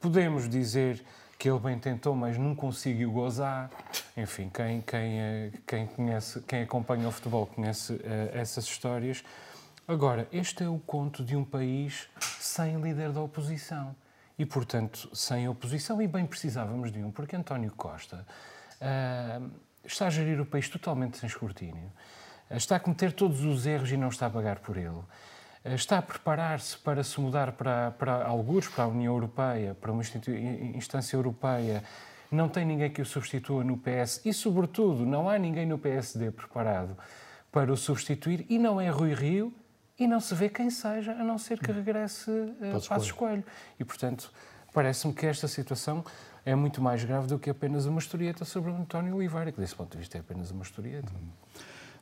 Podemos 0.00 0.48
dizer 0.48 1.04
que 1.38 1.48
ele 1.48 1.58
bem 1.60 1.78
tentou, 1.78 2.16
mas 2.16 2.36
não 2.36 2.54
conseguiu 2.54 3.12
gozar. 3.12 3.70
Enfim, 4.16 4.50
quem, 4.52 4.80
quem, 4.80 5.20
eh, 5.20 5.52
quem, 5.66 5.86
conhece, 5.86 6.40
quem 6.40 6.62
acompanha 6.62 7.06
o 7.06 7.12
futebol 7.12 7.46
conhece 7.46 8.00
eh, 8.02 8.30
essas 8.34 8.64
histórias. 8.64 9.22
Agora, 9.86 10.26
este 10.32 10.64
é 10.64 10.68
o 10.68 10.78
conto 10.80 11.24
de 11.24 11.36
um 11.36 11.44
país 11.44 12.08
sem 12.40 12.80
líder 12.80 13.12
da 13.12 13.20
oposição. 13.20 13.94
E, 14.36 14.44
portanto, 14.44 15.08
sem 15.14 15.48
oposição, 15.48 16.02
e 16.02 16.06
bem 16.06 16.26
precisávamos 16.26 16.92
de 16.92 17.02
um, 17.02 17.10
porque 17.10 17.34
António 17.34 17.72
Costa 17.72 18.24
ah, 18.80 19.40
está 19.84 20.06
a 20.06 20.10
gerir 20.10 20.40
o 20.40 20.46
país 20.46 20.68
totalmente 20.68 21.18
sem 21.18 21.26
escrutínio, 21.26 21.90
está 22.48 22.76
a 22.76 22.80
cometer 22.80 23.12
todos 23.12 23.40
os 23.40 23.66
erros 23.66 23.90
e 23.90 23.96
não 23.96 24.08
está 24.08 24.26
a 24.26 24.30
pagar 24.30 24.60
por 24.60 24.76
ele. 24.76 25.02
Ah, 25.68 25.74
Está 25.74 25.98
a 25.98 26.02
preparar-se 26.02 26.78
para 26.78 27.04
se 27.04 27.20
mudar 27.20 27.52
para, 27.52 27.90
para 27.92 28.24
algures, 28.24 28.68
para 28.68 28.84
a 28.84 28.86
União 28.86 29.12
Europeia, 29.12 29.76
para 29.78 29.92
uma 29.92 30.02
instância 30.74 31.16
europeia. 31.16 31.84
Não 32.30 32.48
tem 32.48 32.64
ninguém 32.64 32.90
que 32.90 33.02
o 33.02 33.06
substitua 33.06 33.62
no 33.62 33.76
PS 33.76 34.22
e, 34.24 34.32
sobretudo, 34.32 35.04
não 35.04 35.28
há 35.28 35.38
ninguém 35.38 35.66
no 35.66 35.78
PSD 35.78 36.30
preparado 36.30 36.96
para 37.52 37.72
o 37.72 37.76
substituir 37.76 38.46
e 38.48 38.58
não 38.58 38.80
é 38.80 38.88
Rui 38.88 39.14
Rio 39.14 39.52
e 39.98 40.06
não 40.06 40.20
se 40.20 40.34
vê 40.34 40.48
quem 40.48 40.70
seja, 40.70 41.12
a 41.12 41.24
não 41.24 41.38
ser 41.38 41.58
que 41.58 41.72
regresse 41.72 42.30
uh, 42.30 42.88
Passos 42.88 43.12
Coelho. 43.12 43.44
E, 43.78 43.84
portanto, 43.84 44.30
parece-me 44.72 45.12
que 45.12 45.26
esta 45.26 45.48
situação 45.48 46.04
é 46.44 46.54
muito 46.54 46.80
mais 46.80 47.02
grave 47.04 47.26
do 47.26 47.38
que 47.38 47.50
apenas 47.50 47.84
uma 47.84 47.98
historieta 47.98 48.44
sobre 48.44 48.70
o 48.70 48.74
António 48.74 49.16
Oliveira, 49.16 49.50
que 49.50 49.60
desse 49.60 49.74
ponto 49.74 49.92
de 49.92 49.98
vista 49.98 50.16
é 50.16 50.20
apenas 50.20 50.50
uma 50.50 50.62
historieta. 50.62 51.12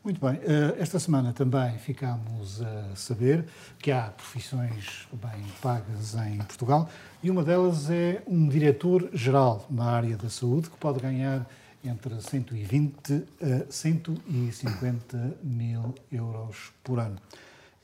Muito 0.06 0.20
bem. 0.24 0.38
Eh, 0.44 0.76
Esta 0.78 1.00
semana 1.00 1.32
também 1.32 1.76
ficámos 1.78 2.62
a 2.62 2.94
saber 2.94 3.44
que 3.76 3.90
há 3.90 4.02
profissões 4.10 5.08
bem 5.12 5.42
pagas 5.60 6.14
em 6.14 6.38
Portugal 6.38 6.88
e 7.24 7.28
uma 7.28 7.42
delas 7.42 7.90
é 7.90 8.22
um 8.24 8.48
diretor-geral 8.48 9.66
na 9.68 9.84
área 9.84 10.16
da 10.16 10.30
saúde 10.30 10.70
que 10.70 10.76
pode 10.76 11.00
ganhar 11.00 11.44
entre 11.84 12.20
120 12.20 13.24
a 13.42 13.68
150 13.68 15.38
mil 15.42 15.92
euros 16.12 16.70
por 16.84 17.00
ano. 17.00 17.16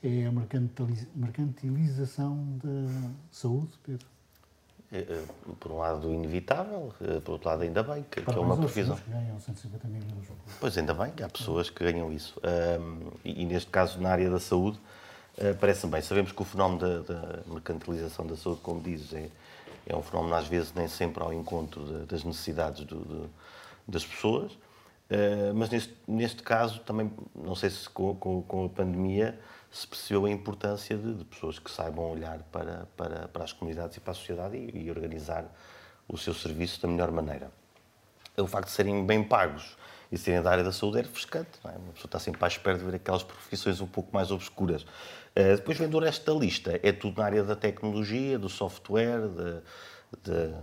É 0.01 0.25
a 0.25 0.31
mercantili- 0.31 1.09
mercantilização 1.13 2.57
da 2.63 3.09
saúde, 3.31 3.71
Pedro? 3.85 4.12
É, 4.95 5.23
Por 5.59 5.71
um 5.71 5.77
lado, 5.79 6.13
inevitável, 6.13 6.93
é, 7.01 7.19
por 7.19 7.31
outro 7.33 7.49
lado, 7.49 7.63
ainda 7.63 7.81
bem, 7.81 8.05
que, 8.11 8.21
que 8.21 8.29
é 8.31 8.39
uma 8.39 8.55
profissão. 8.55 8.97
ganham 9.07 9.39
150 9.39 9.87
mil 9.87 10.01
euros. 10.03 10.27
Pois 10.59 10.77
ainda 10.77 10.93
bem 10.93 11.11
que 11.11 11.23
há 11.23 11.29
pessoas 11.29 11.69
que 11.69 11.83
ganham 11.83 12.11
isso. 12.11 12.39
Ahm, 12.43 13.09
e, 13.25 13.43
neste 13.45 13.71
caso, 13.71 13.99
na 13.99 14.09
área 14.11 14.29
da 14.29 14.39
saúde, 14.39 14.79
ah, 15.39 15.55
parece 15.59 15.87
bem. 15.87 15.99
Sabemos 16.01 16.31
que 16.31 16.39
o 16.41 16.45
fenómeno 16.45 16.79
da, 16.79 16.99
da 17.13 17.39
mercantilização 17.47 18.27
da 18.27 18.35
saúde, 18.37 18.61
como 18.61 18.79
dizes, 18.81 19.11
é, 19.13 19.29
é 19.87 19.95
um 19.95 20.03
fenómeno 20.03 20.35
às 20.35 20.47
vezes 20.47 20.71
nem 20.75 20.87
sempre 20.87 21.23
ao 21.23 21.33
encontro 21.33 21.83
da- 21.85 22.05
das 22.05 22.23
necessidades 22.23 22.85
do- 22.85 22.99
do- 22.99 23.29
das 23.87 24.05
pessoas. 24.05 24.51
Ah, 25.09 25.51
mas 25.55 25.71
neste, 25.71 25.93
neste 26.07 26.43
caso 26.43 26.81
também, 26.81 27.11
não 27.35 27.55
sei 27.55 27.71
se 27.71 27.89
com, 27.89 28.13
com- 28.15 28.43
com 28.43 28.65
a 28.65 28.69
pandemia 28.69 29.39
se 29.73 29.87
percebeu 29.87 30.25
a 30.25 30.29
importância 30.29 30.95
de, 30.95 31.15
de 31.15 31.25
pessoas 31.25 31.57
que 31.57 31.69
saibam 31.69 32.05
olhar 32.05 32.43
para, 32.51 32.87
para, 32.95 33.27
para, 33.27 33.43
as 33.43 33.51
comunidades 33.51 33.97
e 33.97 33.99
para 33.99 34.11
a 34.11 34.13
sociedade 34.13 34.55
e, 34.55 34.83
e, 34.83 34.89
organizar 34.91 35.45
o 36.07 36.15
seu 36.15 36.33
serviço 36.33 36.79
da 36.79 36.87
melhor 36.87 37.09
maneira. 37.09 37.51
O 38.37 38.45
facto 38.45 38.67
de 38.67 38.73
serem 38.73 39.03
bem 39.03 39.23
pagos 39.23 39.75
e 40.11 40.17
serem 40.17 40.43
da 40.43 40.51
área 40.51 40.63
da 40.63 40.71
saúde 40.71 40.99
é 40.99 41.01
refrescante. 41.01 41.49
É? 41.65 41.69
Uma 41.69 41.93
pessoa 41.93 42.05
está 42.05 42.19
sempre 42.19 42.45
à 42.45 42.47
espera 42.47 42.77
de 42.77 42.83
ver 42.83 42.95
aquelas 42.95 43.23
profissões 43.23 43.81
um 43.81 43.87
pouco 43.87 44.13
mais 44.13 44.29
obscuras. 44.29 44.83
Uh, 44.83 45.55
depois 45.55 45.75
vem 45.75 45.89
do 45.89 45.97
resto 45.97 46.31
da 46.31 46.39
lista. 46.39 46.79
É 46.83 46.91
tudo 46.91 47.17
na 47.17 47.25
área 47.25 47.43
da 47.43 47.55
tecnologia, 47.55 48.37
do 48.37 48.49
software, 48.49 49.27
de, 49.27 49.61
de, 50.21 50.53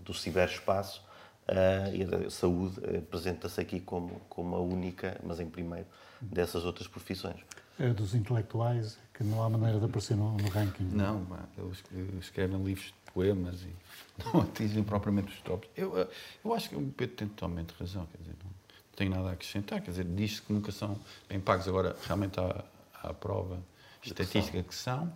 do 0.00 0.12
ciberespaço. 0.12 1.04
Uh, 1.48 1.94
e 1.94 2.26
a 2.26 2.30
saúde 2.30 2.80
apresenta-se 2.98 3.60
aqui 3.60 3.78
como, 3.78 4.20
como 4.28 4.56
a 4.56 4.60
única, 4.60 5.20
mas 5.22 5.38
em 5.38 5.48
primeiro, 5.48 5.86
dessas 6.20 6.64
outras 6.64 6.88
profissões. 6.88 7.38
É 7.78 7.90
dos 7.90 8.14
intelectuais, 8.14 8.98
que 9.12 9.22
não 9.22 9.42
há 9.42 9.50
maneira 9.50 9.78
de 9.78 9.84
aparecer 9.84 10.16
no, 10.16 10.36
no 10.36 10.48
ranking. 10.48 10.84
Não, 10.84 11.26
eles 11.58 11.82
escrevem 12.20 12.62
livros 12.62 12.86
de 12.86 13.12
poemas 13.12 13.62
e 13.62 13.74
não 14.24 14.40
atingem 14.42 14.82
propriamente 14.82 15.32
os 15.32 15.40
tops. 15.40 15.68
Eu, 15.76 15.98
eh, 15.98 16.08
eu 16.44 16.54
acho 16.54 16.70
que 16.70 16.76
o 16.76 16.82
Pedro 16.96 17.16
tem 17.16 17.28
totalmente 17.28 17.74
razão, 17.78 18.06
quer 18.06 18.18
dizer, 18.18 18.34
não 18.42 18.50
tenho 18.96 19.10
nada 19.10 19.28
a 19.28 19.32
acrescentar, 19.32 19.82
quer 19.82 19.90
dizer, 19.90 20.04
diz 20.04 20.40
que 20.40 20.52
nunca 20.52 20.72
são 20.72 20.98
bem 21.28 21.38
pagos, 21.38 21.68
agora 21.68 21.94
realmente 22.04 22.40
há, 22.40 22.64
há 22.94 23.10
a 23.10 23.14
prova 23.14 23.62
estatística 24.02 24.62
que 24.62 24.74
são, 24.74 25.12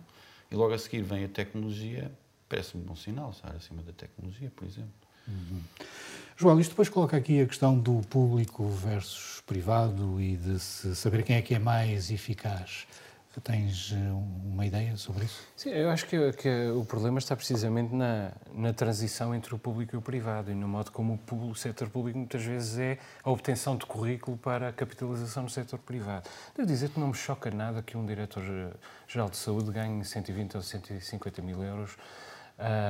e 0.51 0.55
logo 0.55 0.73
a 0.73 0.77
seguir 0.77 1.01
vem 1.01 1.23
a 1.23 1.29
tecnologia, 1.29 2.11
parece-me 2.47 2.83
um 2.83 2.85
bom 2.87 2.95
sinal, 2.95 3.31
estar 3.31 3.55
acima 3.55 3.81
da 3.81 3.91
tecnologia, 3.91 4.51
por 4.55 4.67
exemplo. 4.67 4.91
Uhum. 5.27 5.61
João, 6.41 6.59
isto 6.59 6.71
depois 6.71 6.89
coloca 6.89 7.15
aqui 7.15 7.39
a 7.39 7.45
questão 7.45 7.77
do 7.77 8.01
público 8.09 8.67
versus 8.67 9.43
privado 9.45 10.19
e 10.19 10.35
de 10.35 10.59
saber 10.59 11.21
quem 11.21 11.35
é 11.35 11.41
que 11.43 11.53
é 11.53 11.59
mais 11.59 12.09
eficaz. 12.09 12.87
Tens 13.43 13.93
eh, 13.93 14.11
uma 14.43 14.65
ideia 14.65 14.97
sobre 14.97 15.25
isso? 15.25 15.39
Sim, 15.55 15.69
eu 15.69 15.91
acho 15.91 16.07
que, 16.07 16.33
que 16.33 16.49
o 16.75 16.83
problema 16.83 17.19
está 17.19 17.35
precisamente 17.35 17.93
na, 17.93 18.31
na, 18.55 18.73
transição 18.73 19.35
entre 19.35 19.53
o 19.53 19.59
público 19.59 19.95
e 19.95 19.97
o 19.99 20.01
privado 20.01 20.49
e 20.49 20.55
no 20.55 20.67
modo 20.67 20.91
como 20.91 21.13
o, 21.13 21.17
público, 21.19 21.51
o 21.51 21.55
setor 21.55 21.89
público 21.89 22.17
muitas 22.17 22.43
vezes 22.43 22.79
é 22.79 22.97
a 23.23 23.29
obtenção 23.29 23.77
de 23.77 23.85
currículo 23.85 24.35
para 24.35 24.69
a 24.69 24.73
capitalização 24.73 25.43
no 25.43 25.49
setor 25.49 25.77
privado. 25.77 26.27
Devo 26.55 26.67
dizer 26.67 26.89
que 26.89 26.99
não 26.99 27.09
me 27.09 27.13
choca 27.13 27.51
nada 27.51 27.83
que 27.83 27.95
um 27.95 28.03
diretor-geral 28.03 29.29
de 29.29 29.37
saúde 29.37 29.71
ganhe 29.71 30.03
120 30.03 30.57
ou 30.57 30.63
150 30.63 31.41
mil 31.43 31.63
euros. 31.63 31.95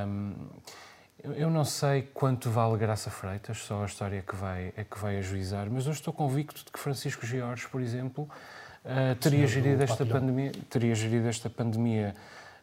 Um, 0.08 0.48
eu 1.24 1.50
não 1.50 1.64
sei 1.64 2.04
quanto 2.14 2.50
vale 2.50 2.78
Graça 2.78 3.10
Freitas, 3.10 3.60
só 3.60 3.84
a 3.84 3.86
história 3.86 4.22
que 4.22 4.36
vai, 4.36 4.74
é 4.76 4.84
que 4.84 4.98
vai 4.98 5.18
ajuizar, 5.18 5.68
mas 5.70 5.86
eu 5.86 5.92
estou 5.92 6.12
convicto 6.12 6.66
de 6.66 6.72
que 6.72 6.80
Francisco 6.80 7.26
Georges, 7.26 7.68
por 7.68 7.82
exemplo, 7.82 8.28
uh, 8.84 9.16
teria, 9.20 9.46
gerido 9.46 9.84
esta 9.84 10.06
pandemia, 10.06 10.52
teria 10.70 10.96
gerido 10.96 11.28
esta 11.28 11.50
pandemia 11.50 12.16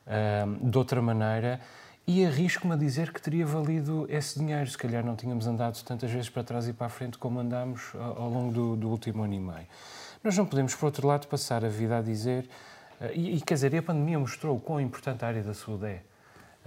uh, 0.07 0.71
de 0.71 0.77
outra 0.77 1.01
maneira 1.01 1.61
e 2.07 2.25
arrisco-me 2.25 2.75
a 2.75 2.77
dizer 2.77 3.13
que 3.13 3.21
teria 3.21 3.47
valido 3.47 4.07
esse 4.09 4.39
dinheiro. 4.39 4.69
Se 4.69 4.79
calhar 4.79 5.05
não 5.05 5.15
tínhamos 5.15 5.47
andado 5.47 5.81
tantas 5.85 6.11
vezes 6.11 6.29
para 6.29 6.43
trás 6.43 6.67
e 6.67 6.73
para 6.73 6.87
a 6.87 6.91
frente 6.91 7.17
como 7.17 7.39
andámos 7.39 7.93
ao, 7.95 8.23
ao 8.23 8.31
longo 8.31 8.53
do, 8.53 8.77
do, 8.77 8.89
último 8.89 9.23
ano 9.23 9.35
e 9.35 9.41
meio. 9.41 9.67
Nós 10.25 10.37
não 10.37 10.45
podemos, 10.45 10.75
por 10.75 10.87
outro 10.87 11.07
lado, 11.07 11.29
passar 11.29 11.65
a 11.65 11.69
vida 11.69 11.99
a 11.99 12.03
dizer. 12.03 12.49
Uh, 13.01 13.13
e, 13.15 13.37
e, 13.37 13.41
quer 13.41 13.55
dizer, 13.55 13.77
a 13.77 13.83
pandemia 13.83 14.19
mostrou 14.19 14.57
o 14.57 14.61
quão 14.61 14.81
importante 14.81 15.25
a 15.25 15.29
área 15.29 15.43
da 15.43 15.55
saúde 15.55 15.87
é. 15.87 16.03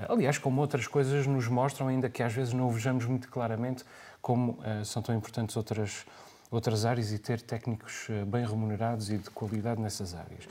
Aliás, 0.09 0.37
como 0.37 0.61
outras 0.61 0.87
coisas 0.87 1.27
nos 1.27 1.47
mostram, 1.47 1.87
ainda 1.87 2.09
que 2.09 2.23
às 2.23 2.33
vezes 2.33 2.53
não 2.53 2.67
o 2.67 2.71
vejamos 2.71 3.05
muito 3.05 3.29
claramente, 3.29 3.83
como 4.21 4.53
uh, 4.53 4.85
são 4.85 5.01
tão 5.01 5.15
importantes 5.15 5.55
outras, 5.57 6.05
outras 6.49 6.85
áreas 6.85 7.11
e 7.11 7.19
ter 7.19 7.41
técnicos 7.41 8.07
uh, 8.09 8.25
bem 8.25 8.45
remunerados 8.45 9.09
e 9.09 9.17
de 9.17 9.29
qualidade 9.29 9.81
nessas 9.81 10.13
áreas. 10.13 10.47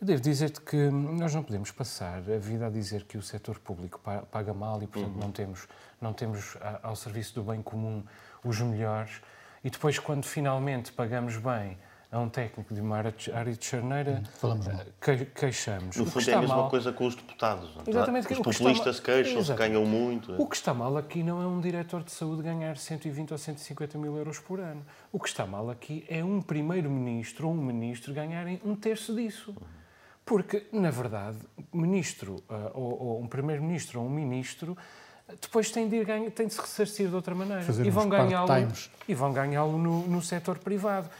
Eu 0.00 0.06
devo 0.06 0.22
dizer-te 0.22 0.60
que 0.60 0.76
nós 0.90 1.34
não 1.34 1.42
podemos 1.42 1.72
passar 1.72 2.18
a 2.18 2.38
vida 2.38 2.66
a 2.66 2.70
dizer 2.70 3.04
que 3.04 3.18
o 3.18 3.22
setor 3.22 3.58
público 3.58 4.00
paga 4.30 4.54
mal 4.54 4.80
e, 4.80 4.86
portanto, 4.86 5.14
uhum. 5.14 5.20
não 5.20 5.32
temos, 5.32 5.68
não 6.00 6.12
temos 6.12 6.56
ao 6.84 6.94
serviço 6.94 7.34
do 7.34 7.42
bem 7.42 7.60
comum 7.60 8.04
os 8.44 8.60
melhores 8.60 9.20
e 9.62 9.70
depois, 9.70 9.98
quando 9.98 10.24
finalmente 10.24 10.92
pagamos 10.92 11.36
bem 11.36 11.76
a 12.10 12.18
um 12.18 12.28
técnico 12.28 12.72
de 12.72 12.80
uma 12.80 12.96
área 12.96 13.12
de 13.12 13.64
charneira, 13.64 14.22
que, 14.98 15.26
queixamos. 15.26 15.94
No 15.94 16.06
fundo 16.06 16.30
é 16.30 16.34
a 16.34 16.40
mesma 16.40 16.56
mal... 16.56 16.70
coisa 16.70 16.90
com 16.90 17.06
os 17.06 17.14
deputados. 17.14 17.74
Não? 17.74 17.82
É? 17.86 17.90
Exatamente. 17.90 18.32
Os 18.32 18.38
populistas 18.38 19.00
queixam-se, 19.00 19.52
ganham 19.52 19.84
muito. 19.84 20.34
O 20.40 20.46
que 20.46 20.56
está 20.56 20.72
mal 20.72 20.96
aqui 20.96 21.22
não 21.22 21.42
é 21.42 21.46
um 21.46 21.60
diretor 21.60 22.02
de 22.02 22.10
saúde 22.10 22.42
ganhar 22.42 22.78
120 22.78 23.32
ou 23.32 23.38
150 23.38 23.98
mil 23.98 24.16
euros 24.16 24.38
por 24.38 24.58
ano. 24.58 24.82
O 25.12 25.20
que 25.20 25.28
está 25.28 25.46
mal 25.46 25.68
aqui 25.68 26.06
é 26.08 26.24
um 26.24 26.40
primeiro-ministro 26.40 27.46
ou 27.46 27.52
um 27.52 27.62
ministro 27.62 28.14
ganharem 28.14 28.58
um 28.64 28.74
terço 28.74 29.14
disso. 29.14 29.54
Porque, 30.24 30.66
na 30.72 30.90
verdade, 30.90 31.36
ministro 31.72 32.36
uh, 32.48 32.70
ou, 32.72 33.02
ou, 33.02 33.20
um 33.20 33.26
primeiro-ministro 33.26 34.00
ou 34.00 34.06
um 34.06 34.10
ministro 34.10 34.76
depois 35.42 35.70
tem 35.70 35.86
de, 35.86 35.96
ir 35.96 36.06
ganhar, 36.06 36.30
tem 36.30 36.46
de 36.46 36.54
se 36.54 36.60
ressarcir 36.60 37.08
de 37.08 37.14
outra 37.14 37.34
maneira. 37.34 37.62
e 37.84 37.90
vão 37.90 38.08
ganhá-lo 38.08 38.48
e 39.06 39.14
vão 39.14 39.30
ganhá-lo 39.30 39.76
no, 39.76 40.06
no 40.06 40.22
setor 40.22 40.58
privado 40.58 41.10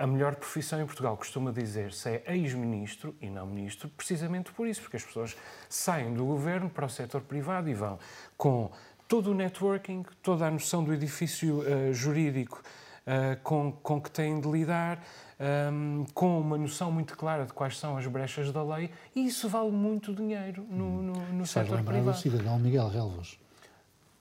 a 0.00 0.06
melhor 0.06 0.34
profissão 0.34 0.80
em 0.80 0.86
Portugal 0.86 1.14
costuma 1.14 1.52
dizer-se 1.52 2.08
é 2.08 2.34
ex-ministro 2.34 3.14
e 3.20 3.28
não 3.28 3.46
ministro, 3.46 3.86
precisamente 3.90 4.50
por 4.50 4.66
isso, 4.66 4.80
porque 4.80 4.96
as 4.96 5.04
pessoas 5.04 5.36
saem 5.68 6.14
do 6.14 6.24
governo 6.24 6.70
para 6.70 6.86
o 6.86 6.88
setor 6.88 7.20
privado 7.20 7.68
e 7.68 7.74
vão 7.74 7.98
com 8.34 8.72
todo 9.06 9.30
o 9.30 9.34
networking, 9.34 10.06
toda 10.22 10.46
a 10.46 10.50
noção 10.50 10.82
do 10.82 10.94
edifício 10.94 11.58
uh, 11.58 11.92
jurídico 11.92 12.62
uh, 13.02 13.38
com, 13.42 13.72
com 13.72 14.00
que 14.00 14.10
têm 14.10 14.40
de 14.40 14.50
lidar, 14.50 15.04
um, 15.38 15.44
ehm, 15.44 16.06
com 16.14 16.40
uma 16.40 16.56
noção 16.56 16.90
muito 16.90 17.14
clara 17.14 17.44
de 17.44 17.52
quais 17.52 17.76
são 17.78 17.98
as 17.98 18.06
brechas 18.06 18.50
da 18.50 18.62
lei, 18.62 18.90
e 19.14 19.26
isso 19.26 19.50
vale 19.50 19.70
muito 19.70 20.14
dinheiro 20.14 20.66
no, 20.70 21.02
no, 21.02 21.12
no 21.32 21.46
setor 21.46 21.82
privado. 21.82 22.12
do 22.12 22.16
cidadão 22.16 22.58
Miguel 22.58 22.88
Relvas. 22.88 23.38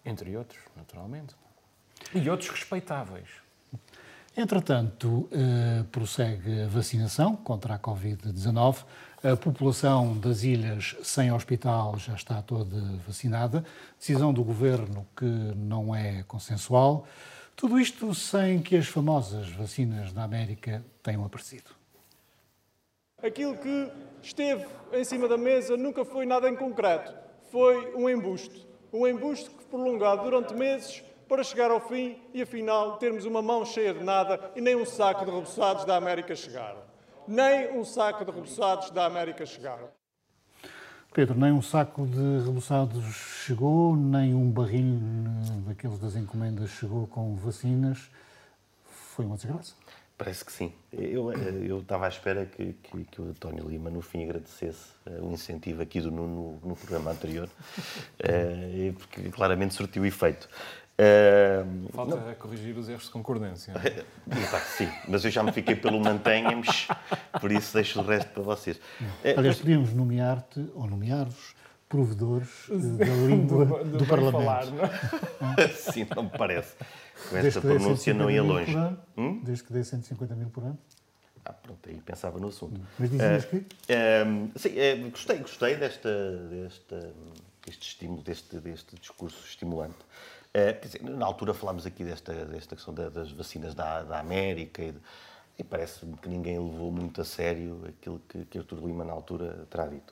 Entre 0.03 0.35
outros, 0.35 0.59
naturalmente. 0.75 1.35
E 2.13 2.29
outros 2.29 2.49
respeitáveis. 2.49 3.29
Entretanto, 4.39 5.28
eh, 5.34 5.84
prossegue 5.91 6.62
a 6.62 6.67
vacinação 6.67 7.36
contra 7.36 7.73
a 7.73 7.78
Covid-19. 7.78 8.86
A 9.21 9.36
população 9.36 10.17
das 10.17 10.43
ilhas 10.43 10.95
sem 11.04 11.30
hospital 11.30 11.97
já 11.97 12.13
está 12.13 12.41
toda 12.41 12.78
vacinada. 13.06 13.65
Decisão 13.97 14.32
do 14.32 14.41
governo 14.41 15.06
que 15.13 15.25
não 15.25 15.93
é 15.93 16.23
consensual. 16.23 17.06
Tudo 17.54 17.78
isto 17.78 18.15
sem 18.15 18.62
que 18.62 18.78
as 18.78 18.88
famosas 18.88 19.49
vacinas 19.49 20.13
da 20.13 20.23
América 20.23 20.86
tenham 21.04 21.25
aparecido. 21.25 21.71
Aquilo 23.21 23.58
que 23.58 23.91
esteve 24.23 24.65
em 24.93 25.04
cima 25.04 25.28
da 25.28 25.38
mesa 25.38 25.75
nunca 25.75 26.06
foi 26.06 26.25
nada 26.25 26.49
em 26.49 26.56
concreto. 26.56 27.13
Foi 27.52 27.93
um 27.93 28.10
embuste. 28.10 28.65
Um 28.93 29.06
embuste 29.06 29.49
que, 29.49 29.65
prolongado 29.65 30.23
durante 30.23 30.54
meses, 30.54 31.04
para 31.29 31.43
chegar 31.43 31.69
ao 31.69 31.79
fim 31.79 32.17
e, 32.33 32.41
afinal, 32.41 32.97
termos 32.97 33.23
uma 33.23 33.39
mão 33.39 33.63
cheia 33.63 33.93
de 33.93 34.03
nada 34.03 34.51
e 34.55 34.61
nem 34.61 34.75
um 34.75 34.85
saco 34.85 35.23
de 35.23 35.31
reboçados 35.31 35.85
da 35.85 35.95
América 35.95 36.35
chegaram. 36.35 36.81
Nem 37.27 37.77
um 37.77 37.85
saco 37.85 38.25
de 38.25 38.31
reboçados 38.31 38.89
da 38.89 39.05
América 39.05 39.45
chegaram. 39.45 39.87
Pedro, 41.13 41.39
nem 41.39 41.51
um 41.51 41.61
saco 41.61 42.07
de 42.07 42.43
reboçados 42.43 43.03
chegou, 43.45 43.95
nem 43.95 44.33
um 44.33 44.49
barril 44.49 44.99
daqueles 45.67 45.99
das 45.99 46.15
encomendas 46.15 46.71
chegou 46.71 47.05
com 47.05 47.35
vacinas. 47.35 48.09
Foi 48.83 49.25
uma 49.25 49.35
desgraça. 49.35 49.75
Parece 50.19 50.43
que 50.43 50.51
sim. 50.51 50.73
Eu, 50.91 51.31
eu 51.31 51.79
estava 51.79 52.05
à 52.05 52.09
espera 52.09 52.45
que, 52.45 52.73
que, 52.73 53.05
que, 53.05 53.21
o 53.21 53.29
António 53.29 53.69
Lima, 53.69 53.89
no 53.89 54.01
fim, 54.01 54.21
agradecesse 54.25 54.89
uh, 55.07 55.25
o 55.25 55.31
incentivo 55.31 55.81
aqui 55.81 56.01
do 56.01 56.11
Nuno 56.11 56.59
no, 56.61 56.69
no 56.69 56.75
programa 56.75 57.11
anterior, 57.11 57.47
uh, 57.47 58.93
porque 58.95 59.29
claramente 59.29 59.73
surtiu 59.73 60.05
efeito. 60.05 60.49
Uh, 60.99 61.89
Falta 61.93 62.17
não... 62.17 62.35
corrigir 62.35 62.77
os 62.77 62.89
erros 62.89 63.05
de 63.05 63.12
concordância. 63.12 63.73
sim, 64.77 64.89
mas 65.07 65.23
eu 65.23 65.31
já 65.31 65.41
me 65.41 65.53
fiquei 65.53 65.73
pelo 65.73 65.97
mantenha-nos, 66.01 66.89
por 67.39 67.51
isso 67.53 67.73
deixo 67.73 68.01
o 68.01 68.03
resto 68.03 68.31
para 68.31 68.43
vocês. 68.43 68.77
Aliás, 69.38 69.59
podíamos 69.59 69.93
nomear-te, 69.93 70.69
ou 70.75 70.88
nomear-vos, 70.88 71.55
provedores 71.88 72.49
da 72.69 73.05
língua 73.05 73.65
do, 73.65 73.83
do, 73.83 73.97
do 73.99 74.05
Parlamento. 74.05 74.43
Falar, 74.43 74.65
não? 74.67 74.83
É? 75.57 75.67
sim, 75.73 76.05
não 76.13 76.23
me 76.23 76.29
parece. 76.29 76.75
Com 77.29 77.38
esta 77.38 77.62
pronúncia 77.62 78.13
não 78.13 78.29
ia 78.29 78.43
longe. 78.43 78.75
Hum? 79.17 79.41
Desde 79.43 79.63
que 79.63 79.73
dê 79.73 79.83
150 79.83 80.35
mil 80.35 80.49
por 80.49 80.63
ano? 80.63 80.77
Ah, 81.43 81.53
pronto, 81.53 81.89
aí 81.89 81.99
pensava 82.01 82.39
no 82.39 82.49
assunto. 82.49 82.79
Mas 82.99 83.09
dizias 83.09 83.45
uh, 83.45 83.47
que? 83.47 83.55
Uh, 83.57 84.51
sim, 84.55 84.69
uh, 84.69 85.09
gostei, 85.09 85.38
gostei 85.38 85.75
desta, 85.77 86.38
desta, 86.47 87.13
deste 87.65 87.88
estímulo, 87.88 88.21
deste, 88.21 88.59
deste 88.59 88.95
discurso 88.97 89.43
estimulante. 89.45 89.97
Eh, 90.53 90.73
dizer, 90.73 91.03
na 91.03 91.25
altura 91.25 91.53
falámos 91.53 91.85
aqui 91.85 92.03
desta, 92.03 92.33
desta 92.45 92.75
questão 92.75 92.91
das 92.93 93.31
vacinas 93.31 93.75
da, 93.75 94.01
da 94.01 94.19
América 94.19 94.81
e, 94.81 94.95
e 95.59 95.63
parece-me 95.63 96.17
que 96.17 96.27
ninguém 96.27 96.57
levou 96.57 96.91
muito 96.91 97.21
a 97.21 97.25
sério 97.25 97.83
aquilo 97.88 98.19
que, 98.27 98.45
que 98.45 98.57
Artur 98.57 98.79
Lima 98.79 99.05
na 99.05 99.13
altura 99.13 99.67
terá 99.69 99.85
dito. 99.85 100.12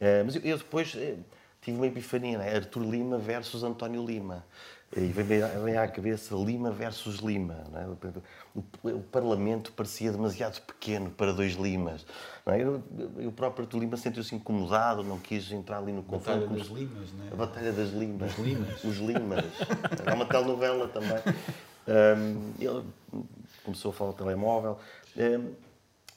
Uh, 0.00 0.24
mas 0.24 0.36
eu, 0.36 0.42
eu 0.42 0.58
depois 0.58 0.94
uh, 0.94 1.24
tive 1.62 1.78
uma 1.78 1.86
epifania, 1.86 2.36
né? 2.36 2.54
Artur 2.56 2.82
Lima 2.82 3.16
versus 3.18 3.62
António 3.62 4.04
Lima. 4.04 4.44
E 4.96 5.06
vem, 5.12 5.76
à 5.76 5.86
cabeça 5.86 6.34
Lima 6.34 6.72
versus 6.72 7.18
Lima. 7.20 7.62
É? 7.74 7.86
O, 8.92 9.00
Parlamento 9.02 9.72
parecia 9.72 10.10
demasiado 10.10 10.60
pequeno 10.62 11.10
para 11.10 11.32
dois 11.32 11.52
Limas. 11.52 12.04
É? 12.44 12.60
Eu, 12.60 12.82
eu 13.18 13.30
próprio 13.30 13.68
de 13.68 13.78
Lima 13.78 13.96
sentiu-se 13.96 14.34
incomodado, 14.34 15.04
não 15.04 15.18
quis 15.18 15.52
entrar 15.52 15.78
ali 15.78 15.92
no 15.92 16.02
conflito. 16.02 16.40
Batalha 16.40 16.58
das 16.58 16.66
Limas, 16.66 17.12
não 17.12 17.24
é? 17.24 17.28
A 17.28 17.36
Batalha 17.36 17.72
das 17.72 17.90
Limas. 17.90 18.32
Os 18.32 18.44
Limas. 18.44 18.84
Os 18.84 18.96
Limas. 18.96 19.44
É 20.04 20.12
uma 20.12 20.26
telenovela 20.26 20.88
também. 20.88 21.18
Um, 21.86 22.52
ele 22.58 22.84
começou 23.62 23.90
a 23.90 23.94
falar 23.94 24.10
do 24.10 24.16
telemóvel. 24.16 24.76
Um, 25.16 25.54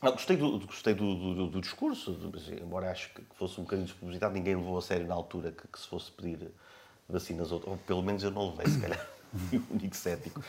não, 0.01 0.11
gostei 0.11 0.35
do, 0.35 0.59
gostei 0.65 0.93
do, 0.95 1.15
do, 1.15 1.47
do 1.47 1.61
discurso, 1.61 2.17
embora 2.61 2.91
acho 2.91 3.13
que 3.13 3.21
fosse 3.35 3.59
um 3.59 3.63
bocadinho 3.63 3.87
despublicitado, 3.87 4.33
ninguém 4.33 4.55
levou 4.55 4.77
a 4.77 4.81
sério 4.81 5.07
na 5.07 5.13
altura 5.13 5.51
que, 5.51 5.67
que 5.67 5.79
se 5.79 5.87
fosse 5.87 6.11
pedir 6.11 6.51
vacinas, 7.07 7.51
ou, 7.51 7.61
ou, 7.65 7.77
pelo 7.77 8.01
menos 8.01 8.23
eu 8.23 8.31
não 8.31 8.49
levei, 8.49 8.67
se 8.67 8.79
calhar, 8.79 9.07
o 9.53 9.73
único 9.73 9.95
cético. 9.95 10.43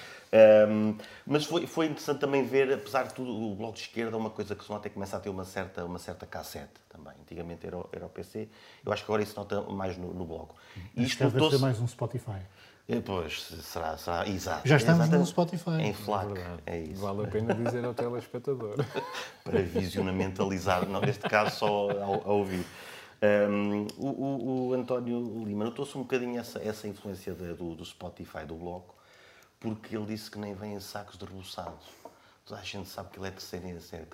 Um, 0.69 0.97
mas 1.27 1.45
foi, 1.45 1.67
foi 1.67 1.87
interessante 1.87 2.21
também 2.21 2.45
ver, 2.45 2.73
apesar 2.73 3.05
de 3.05 3.15
tudo, 3.15 3.31
o 3.31 3.55
Bloco 3.55 3.75
de 3.75 3.81
Esquerda 3.81 4.17
é 4.17 4.19
uma 4.19 4.31
coisa 4.31 4.55
que 4.55 4.65
se 4.65 4.71
nota 4.71 4.89
começa 4.91 5.17
a 5.17 5.21
ter 5.21 5.31
uma 5.31 5.45
certa, 5.45 5.85
uma 5.85 5.99
certa 5.99 6.27
cassete 6.27 6.81
também. 6.89 7.15
Antigamente 7.23 7.67
era, 7.67 7.77
era 7.93 8.07
o 8.07 8.09
PC, 8.09 8.49
eu 8.85 8.93
acho 8.93 9.05
que 9.05 9.11
agora 9.11 9.23
isso 9.23 9.37
nota 9.37 9.61
mais 9.63 9.97
no, 9.97 10.13
no 10.13 10.25
Bloco. 10.25 10.55
E 10.97 11.05
isto 11.05 11.19
deve 11.23 11.51
ser 11.51 11.59
mais 11.59 11.81
um 11.81 11.87
Spotify. 11.87 12.41
Eh, 12.87 13.01
pois, 13.01 13.43
será, 13.63 13.97
será, 13.97 14.29
exato. 14.29 14.69
Já 14.69 14.77
estamos 14.77 15.09
no 15.09 15.25
Spotify. 15.25 15.81
Em 15.81 15.95
FLAC, 15.95 16.39
é, 16.67 16.77
é, 16.77 16.79
isso. 16.81 17.01
Vale 17.01 17.25
a 17.25 17.29
pena 17.29 17.55
dizer 17.55 17.83
ao 17.85 17.95
telespectador. 17.95 18.77
Para 19.43 19.63
visionamentalizar, 19.63 20.87
não, 20.87 21.01
neste 21.01 21.23
caso 21.23 21.57
só 21.57 21.91
a, 21.91 22.31
ouvir. 22.31 22.65
Um, 23.25 23.87
o, 23.97 24.69
o, 24.69 24.75
António 24.75 25.45
Lima 25.45 25.65
notou-se 25.65 25.97
um 25.97 26.03
bocadinho 26.03 26.39
essa, 26.39 26.59
essa 26.59 26.87
influência 26.87 27.33
de, 27.33 27.55
do, 27.55 27.75
do 27.75 27.85
Spotify, 27.85 28.45
do 28.45 28.55
Bloco, 28.55 28.95
porque 29.59 29.97
ele 29.97 30.07
disse 30.07 30.31
que 30.31 30.39
nem 30.39 30.55
em 30.75 30.81
sacos 30.81 31.17
de 31.17 31.25
reboçados. 31.25 31.87
Toda 32.47 32.61
a 32.61 32.63
gente 32.65 32.87
sabe 32.91 33.09
que 33.09 33.19
ele 33.19 33.29
é 33.29 33.31
terceiro 33.31 33.81
série. 33.81 34.07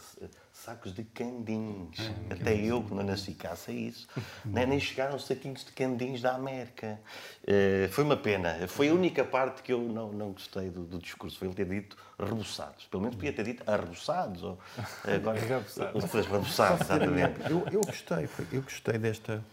Sacos 0.53 0.95
de 0.95 1.03
candins. 1.03 1.99
É, 2.29 2.35
Até 2.35 2.55
eu, 2.55 2.81
que 2.81 2.95
não 2.95 3.03
nasci 3.03 3.35
cá, 3.35 3.57
sei 3.57 3.89
isso. 3.89 4.07
nem, 4.45 4.67
nem 4.67 4.79
chegaram 4.79 5.19
saquinhos 5.19 5.65
de 5.65 5.73
candins 5.73 6.21
da 6.21 6.37
América. 6.37 7.01
Uh, 7.43 7.91
foi 7.91 8.05
uma 8.05 8.17
pena. 8.17 8.69
Foi 8.69 8.89
a 8.89 8.95
única 8.95 9.25
parte 9.25 9.63
que 9.63 9.73
eu 9.73 9.81
não, 9.81 10.13
não 10.13 10.31
gostei 10.31 10.71
do, 10.71 10.85
do 10.85 10.99
discurso. 10.99 11.37
Foi 11.41 11.49
ele 11.49 11.57
ter 11.57 11.67
dito 11.67 11.97
reboçados. 12.17 12.87
Pelo 12.87 13.03
menos 13.03 13.17
podia 13.17 13.33
ter 13.33 13.43
dito 13.43 13.69
arreboçados. 13.69 14.45
Ou, 14.45 14.59
agora, 15.03 15.41
depois 16.01 16.27
reboçados, 16.27 16.83
exatamente. 16.83 17.41
Eu, 17.51 17.67
eu 17.73 17.81
gostei. 17.81 18.29
Eu 18.53 18.63
gostei 18.63 18.97
desta, 18.97 19.45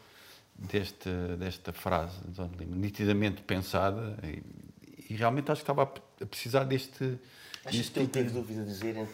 desta, 0.56 1.36
desta 1.36 1.74
frase 1.74 2.20
de 2.28 2.58
Lima. 2.60 2.76
Nitidamente 2.76 3.42
pensada. 3.42 4.20
E, 4.24 4.44
e 5.10 5.16
realmente 5.16 5.52
acho 5.52 5.64
que 5.64 5.72
estava 5.72 5.92
a 6.22 6.26
precisar 6.28 6.64
deste 6.64 7.18
Achas 7.68 7.90
que 7.90 8.00
ele 8.00 8.08
teve 8.08 8.30
dúvida 8.30 8.64
de 8.64 8.70
dizer, 8.70 9.08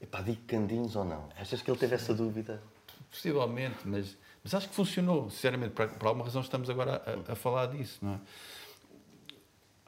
epá, 0.00 0.20
digo 0.22 0.40
candinhos 0.46 0.96
ou 0.96 1.04
não? 1.04 1.28
Achas 1.38 1.60
que 1.60 1.70
ele 1.70 1.78
teve 1.78 1.94
essa 1.94 2.14
dúvida? 2.14 2.62
Possivelmente, 3.10 3.76
mas, 3.84 4.16
mas 4.42 4.54
acho 4.54 4.68
que 4.68 4.74
funcionou, 4.74 5.30
sinceramente. 5.30 5.72
Por, 5.72 5.88
por 5.88 6.08
alguma 6.08 6.24
razão 6.24 6.42
estamos 6.42 6.70
agora 6.70 7.02
a, 7.28 7.32
a, 7.32 7.34
falar 7.34 7.66
disso, 7.66 7.98
não 8.02 8.14
é? 8.14 8.20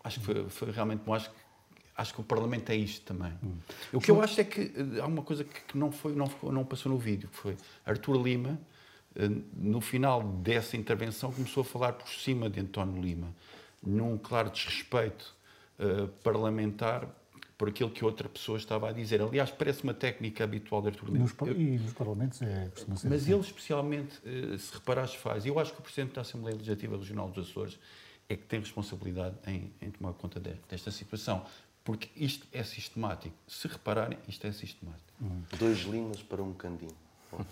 Acho 0.04 0.20
que 0.20 0.26
foi, 0.26 0.48
foi 0.48 0.70
realmente 0.70 1.00
bom. 1.00 1.14
Acho 1.14 1.30
que, 1.30 1.36
acho 1.96 2.14
que 2.14 2.20
o 2.20 2.24
Parlamento 2.24 2.70
é 2.70 2.76
isto 2.76 3.04
também. 3.04 3.32
Hum. 3.42 3.56
O 3.92 4.00
que 4.00 4.10
eu 4.10 4.22
acho 4.22 4.40
é 4.40 4.44
que 4.44 4.72
eh, 4.74 5.00
há 5.00 5.06
uma 5.06 5.22
coisa 5.22 5.44
que 5.44 5.76
não, 5.76 5.92
foi, 5.92 6.14
não, 6.14 6.30
não 6.50 6.64
passou 6.64 6.90
no 6.90 6.98
vídeo, 6.98 7.28
que 7.28 7.36
foi 7.36 7.56
Artur 7.84 8.20
Lima, 8.22 8.58
eh, 9.14 9.28
no 9.54 9.80
final 9.80 10.22
dessa 10.22 10.76
intervenção, 10.76 11.32
começou 11.32 11.62
a 11.62 11.64
falar 11.64 11.92
por 11.94 12.08
cima 12.08 12.48
de 12.48 12.60
António 12.60 13.02
Lima, 13.02 13.34
num 13.82 14.16
claro 14.18 14.50
desrespeito 14.50 15.34
uh, 15.78 16.08
parlamentar 16.22 17.08
por 17.60 17.68
aquilo 17.68 17.90
que 17.90 18.02
outra 18.02 18.26
pessoa 18.26 18.56
estava 18.56 18.88
a 18.88 18.92
dizer. 18.92 19.20
Aliás, 19.20 19.50
parece 19.50 19.84
uma 19.84 19.92
técnica 19.92 20.44
habitual 20.44 20.80
de 20.80 20.88
Artur 20.88 21.10
Lima. 21.10 21.18
Nos, 21.18 21.34
e 21.54 21.78
nos 21.78 21.92
parlamentos 21.92 22.40
é 22.40 22.70
costuma 22.70 22.96
ser 22.96 23.10
Mas 23.10 23.20
assim. 23.20 23.32
ele 23.32 23.40
especialmente, 23.42 24.18
eh, 24.24 24.56
se 24.56 24.72
reparares, 24.72 25.14
faz. 25.14 25.44
Eu 25.44 25.58
acho 25.58 25.74
que 25.74 25.78
o 25.78 25.82
Presidente 25.82 26.14
da 26.14 26.22
Assembleia 26.22 26.56
Legislativa 26.56 26.96
Regional 26.96 27.28
dos 27.28 27.50
Açores 27.50 27.78
é 28.30 28.34
que 28.34 28.46
tem 28.46 28.60
responsabilidade 28.60 29.34
em, 29.46 29.70
em 29.78 29.90
tomar 29.90 30.14
conta 30.14 30.40
desta 30.40 30.90
situação. 30.90 31.44
Porque 31.84 32.08
isto 32.16 32.46
é 32.50 32.64
sistemático. 32.64 33.36
Se 33.46 33.68
repararem, 33.68 34.16
isto 34.26 34.46
é 34.46 34.52
sistemático. 34.52 35.12
Hum. 35.20 35.42
Dois 35.58 35.80
limas 35.80 36.22
para 36.22 36.42
um 36.42 36.54
candinho. 36.54 36.96
uh, 37.34 37.44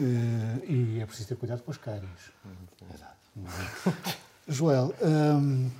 e 0.68 0.98
é 0.98 1.06
preciso 1.06 1.28
ter 1.28 1.36
cuidado 1.36 1.62
com 1.62 1.70
as 1.70 1.76
cáries. 1.76 2.32
Exato. 2.92 3.20
Joel, 4.48 4.92
um, 5.00 5.70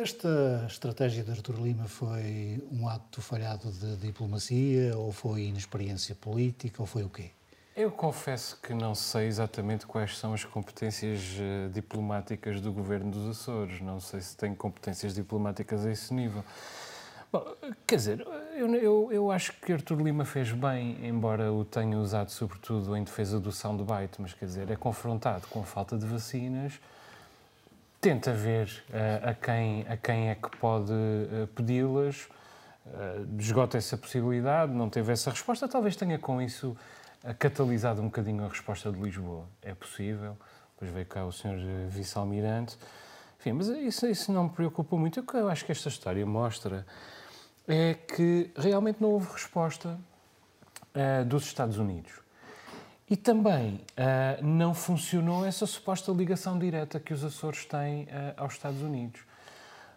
esta 0.00 0.64
estratégia 0.66 1.24
de 1.24 1.30
Artur 1.30 1.60
Lima 1.60 1.86
foi 1.86 2.62
um 2.70 2.88
ato 2.88 3.20
falhado 3.20 3.70
de 3.72 3.96
diplomacia 3.96 4.96
ou 4.96 5.10
foi 5.10 5.42
inexperiência 5.42 6.14
política 6.14 6.80
ou 6.80 6.86
foi 6.86 7.02
o 7.02 7.08
quê? 7.08 7.30
Eu 7.76 7.90
confesso 7.90 8.58
que 8.60 8.74
não 8.74 8.94
sei 8.94 9.26
exatamente 9.26 9.86
quais 9.86 10.18
são 10.18 10.34
as 10.34 10.44
competências 10.44 11.20
uh, 11.38 11.70
diplomáticas 11.70 12.60
do 12.60 12.72
governo 12.72 13.10
dos 13.10 13.28
Açores. 13.28 13.80
Não 13.80 14.00
sei 14.00 14.20
se 14.20 14.36
tem 14.36 14.54
competências 14.54 15.14
diplomáticas 15.14 15.86
a 15.86 15.90
esse 15.90 16.12
nível. 16.12 16.44
Bom, 17.32 17.44
quer 17.86 17.96
dizer, 17.96 18.26
eu, 18.56 18.74
eu, 18.74 19.12
eu, 19.12 19.30
acho 19.30 19.52
que 19.60 19.72
Artur 19.72 20.00
Lima 20.00 20.24
fez 20.24 20.50
bem, 20.50 20.98
embora 21.06 21.52
o 21.52 21.64
tenha 21.64 21.98
usado 21.98 22.30
sobretudo 22.30 22.96
em 22.96 23.04
defesa 23.04 23.38
do 23.38 23.52
soundbite, 23.52 24.20
mas 24.20 24.32
quer 24.32 24.46
dizer, 24.46 24.70
é 24.70 24.76
confrontado 24.76 25.46
com 25.48 25.60
a 25.60 25.64
falta 25.64 25.96
de 25.96 26.06
vacinas 26.06 26.80
tenta 28.00 28.32
ver 28.32 28.84
uh, 28.90 29.30
a, 29.30 29.34
quem, 29.34 29.86
a 29.88 29.96
quem 29.96 30.30
é 30.30 30.34
que 30.34 30.56
pode 30.56 30.92
uh, 30.92 31.46
pedi-las, 31.54 32.28
uh, 32.86 33.38
esgota 33.38 33.76
essa 33.76 33.96
possibilidade, 33.96 34.72
não 34.72 34.88
teve 34.88 35.12
essa 35.12 35.30
resposta, 35.30 35.68
talvez 35.68 35.96
tenha 35.96 36.18
com 36.18 36.40
isso 36.40 36.76
catalisado 37.38 38.00
um 38.00 38.04
bocadinho 38.04 38.44
a 38.44 38.48
resposta 38.48 38.92
de 38.92 39.00
Lisboa. 39.00 39.44
É 39.60 39.74
possível, 39.74 40.36
depois 40.74 40.90
veio 40.92 41.06
cá 41.06 41.24
o 41.24 41.32
senhor 41.32 41.58
vice-almirante, 41.88 42.78
enfim, 43.40 43.52
mas 43.52 43.66
isso, 43.68 44.06
isso 44.06 44.32
não 44.32 44.44
me 44.44 44.50
preocupa 44.50 44.96
muito. 44.96 45.18
O 45.20 45.22
que 45.24 45.36
eu 45.36 45.48
acho 45.48 45.64
que 45.64 45.72
esta 45.72 45.88
história 45.88 46.24
mostra 46.24 46.86
é 47.66 47.94
que 47.94 48.52
realmente 48.56 49.00
não 49.00 49.10
houve 49.10 49.32
resposta 49.32 49.98
dos 51.26 51.44
Estados 51.44 51.78
Unidos. 51.78 52.12
E 53.10 53.16
também 53.16 53.76
uh, 53.76 54.44
não 54.44 54.74
funcionou 54.74 55.46
essa 55.46 55.64
suposta 55.64 56.12
ligação 56.12 56.58
direta 56.58 57.00
que 57.00 57.14
os 57.14 57.24
Açores 57.24 57.64
têm 57.64 58.02
uh, 58.04 58.08
aos 58.36 58.52
Estados 58.52 58.82
Unidos. 58.82 59.22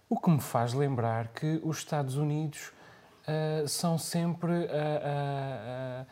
O 0.10 0.17
que 0.17 0.30
me 0.30 0.39
faz 0.39 0.74
lembrar 0.74 1.28
que 1.30 1.60
os 1.62 1.80
Estados 1.80 2.15
Unidos 2.15 2.71
uh, 3.28 3.67
são 3.67 3.97
sempre 3.97 4.52
a, 4.54 6.06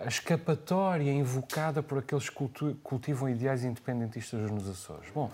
a, 0.00 0.04
a, 0.04 0.08
escapatória 0.08 1.12
invocada 1.12 1.82
por 1.82 1.98
aqueles 1.98 2.30
que 2.30 2.48
cultivam 2.82 3.28
ideais 3.28 3.62
independentistas 3.62 4.50
nos 4.50 4.68
Açores. 4.68 5.10
Bom, 5.14 5.30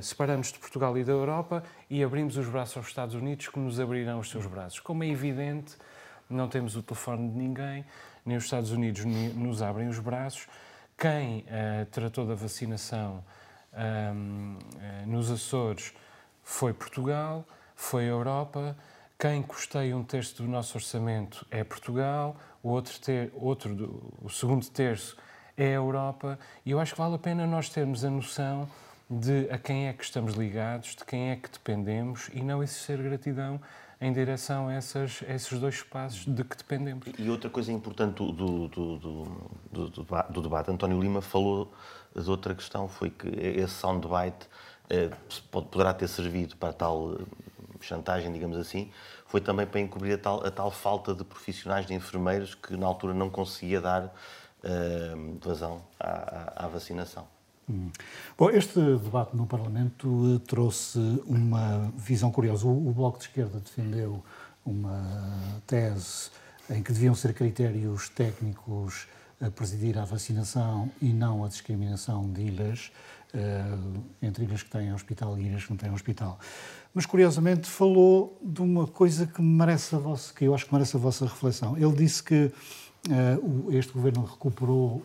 separamos 0.00 0.52
de 0.52 0.58
Portugal 0.58 0.98
e 0.98 1.04
da 1.04 1.12
Europa 1.12 1.62
e 1.88 2.02
abrimos 2.02 2.36
os 2.36 2.48
braços 2.48 2.76
aos 2.76 2.88
Estados 2.88 3.14
Unidos 3.14 3.46
que 3.46 3.58
nos 3.60 3.78
abrirão 3.78 4.18
os 4.18 4.28
seus 4.28 4.46
braços. 4.46 4.80
Como 4.80 5.04
é 5.04 5.06
evidente, 5.06 5.76
não 6.28 6.48
temos 6.48 6.74
o 6.74 6.82
telefone 6.82 7.30
de 7.30 7.38
ninguém 7.38 7.84
nem 8.24 8.36
os 8.36 8.44
Estados 8.44 8.70
Unidos 8.70 9.04
nos 9.04 9.62
abrem 9.62 9.88
os 9.88 9.98
braços. 9.98 10.46
Quem 10.96 11.40
uh, 11.40 11.86
tratou 11.90 12.26
da 12.26 12.34
vacinação 12.34 13.24
um, 13.72 14.56
uh, 14.56 14.58
eh, 14.80 15.04
nos 15.06 15.30
Açores 15.30 15.92
foi 16.44 16.72
Portugal, 16.72 17.44
foi 17.74 18.04
a 18.04 18.08
Europa. 18.08 18.76
Quem 19.18 19.42
custeia 19.42 19.96
um 19.96 20.04
terço 20.04 20.42
do 20.42 20.48
nosso 20.48 20.76
orçamento 20.76 21.46
é 21.50 21.64
Portugal, 21.64 22.36
o, 22.62 22.68
outro 22.68 23.00
ter, 23.00 23.32
outro 23.34 24.12
o 24.20 24.28
segundo 24.28 24.68
terço 24.68 25.16
é 25.56 25.68
a 25.68 25.76
Europa. 25.76 26.38
E 26.64 26.70
eu 26.70 26.80
acho 26.80 26.92
que 26.92 26.98
vale 26.98 27.14
a 27.14 27.18
pena 27.18 27.46
nós 27.46 27.68
termos 27.68 28.04
a 28.04 28.10
noção 28.10 28.68
de 29.08 29.48
a 29.50 29.58
quem 29.58 29.88
é 29.88 29.92
que 29.92 30.04
estamos 30.04 30.34
ligados, 30.34 30.96
de 30.96 31.04
quem 31.04 31.30
é 31.30 31.36
que 31.36 31.50
dependemos 31.50 32.30
e 32.32 32.40
não 32.40 32.62
exercer 32.62 32.98
gratidão 33.02 33.60
em 34.02 34.12
direção 34.12 34.66
a, 34.66 34.74
essas, 34.74 35.22
esses 35.28 35.58
dois 35.60 35.76
espaços 35.76 36.26
de 36.26 36.42
que 36.42 36.56
dependemos. 36.56 37.06
E 37.16 37.30
outra 37.30 37.48
coisa 37.48 37.70
importante 37.70 38.16
do, 38.16 38.32
do, 38.32 38.68
do, 38.68 38.98
do, 39.70 39.86
do 40.28 40.42
debate, 40.42 40.72
António 40.72 41.00
Lima 41.00 41.22
falou 41.22 41.72
de 42.14 42.28
outra 42.28 42.52
questão, 42.52 42.88
foi 42.88 43.10
que 43.10 43.28
esse 43.28 43.74
soundbite 43.74 44.48
eh, 44.90 45.08
poderá 45.52 45.94
ter 45.94 46.08
servido 46.08 46.56
para 46.56 46.72
tal 46.72 47.14
eh, 47.14 47.24
chantagem, 47.80 48.32
digamos 48.32 48.58
assim, 48.58 48.90
foi 49.24 49.40
também 49.40 49.66
para 49.66 49.78
encobrir 49.78 50.14
a 50.14 50.18
tal, 50.18 50.44
a 50.44 50.50
tal 50.50 50.70
falta 50.72 51.14
de 51.14 51.22
profissionais 51.22 51.86
de 51.86 51.94
enfermeiros 51.94 52.56
que 52.56 52.76
na 52.76 52.86
altura 52.86 53.14
não 53.14 53.30
conseguia 53.30 53.80
dar 53.80 54.12
eh, 54.64 55.14
vazão 55.40 55.80
à, 56.00 56.64
à, 56.64 56.64
à 56.64 56.68
vacinação. 56.68 57.26
Bom, 58.36 58.50
este 58.50 58.80
debate 58.80 59.36
no 59.36 59.46
Parlamento 59.46 60.36
eh, 60.36 60.46
trouxe 60.46 60.98
uma 61.26 61.92
visão 61.96 62.30
curiosa. 62.30 62.66
O, 62.66 62.92
Bloco 62.92 63.18
de 63.18 63.24
Esquerda 63.24 63.58
defendeu 63.60 64.22
uma 64.64 65.60
tese 65.66 66.30
em 66.70 66.82
que 66.82 66.92
deviam 66.92 67.14
ser 67.14 67.34
critérios 67.34 68.08
técnicos 68.08 69.06
a 69.40 69.50
presidir 69.50 69.98
a 69.98 70.04
vacinação 70.04 70.90
e 71.00 71.12
não 71.12 71.44
a 71.44 71.48
discriminação 71.48 72.30
de 72.30 72.42
ilhas, 72.42 72.92
entre 74.22 74.44
ilhas 74.44 74.62
que 74.62 74.70
têm 74.70 74.94
hospital 74.94 75.36
e 75.36 75.46
ilhas 75.48 75.64
que 75.64 75.70
não 75.70 75.76
têm 75.76 75.90
hospital. 75.90 76.38
Mas, 76.94 77.06
curiosamente, 77.06 77.68
falou 77.68 78.38
de 78.40 78.62
uma 78.62 78.86
coisa 78.86 79.26
que 79.26 79.42
merece 79.42 79.96
a 79.96 79.98
vossa, 79.98 80.32
que 80.32 80.44
eu 80.44 80.54
acho 80.54 80.66
que 80.66 80.72
merece 80.72 80.96
a 80.96 81.00
vossa 81.00 81.24
reflexão. 81.24 81.76
Ele 81.76 81.92
disse 81.92 82.22
que 82.22 82.52
este 83.70 83.92
governo 83.92 84.24
recuperou 84.24 85.02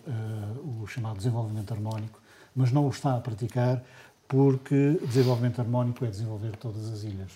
o 0.81 0.85
chamado 0.85 1.17
desenvolvimento 1.17 1.73
harmónico, 1.73 2.19
mas 2.57 2.71
não 2.71 2.87
o 2.87 2.89
está 2.89 3.15
a 3.15 3.21
praticar 3.21 3.83
porque 4.27 4.99
desenvolvimento 5.03 5.59
harmónico 5.59 6.03
é 6.03 6.09
desenvolver 6.09 6.57
todas 6.57 6.91
as 6.91 7.03
ilhas. 7.03 7.31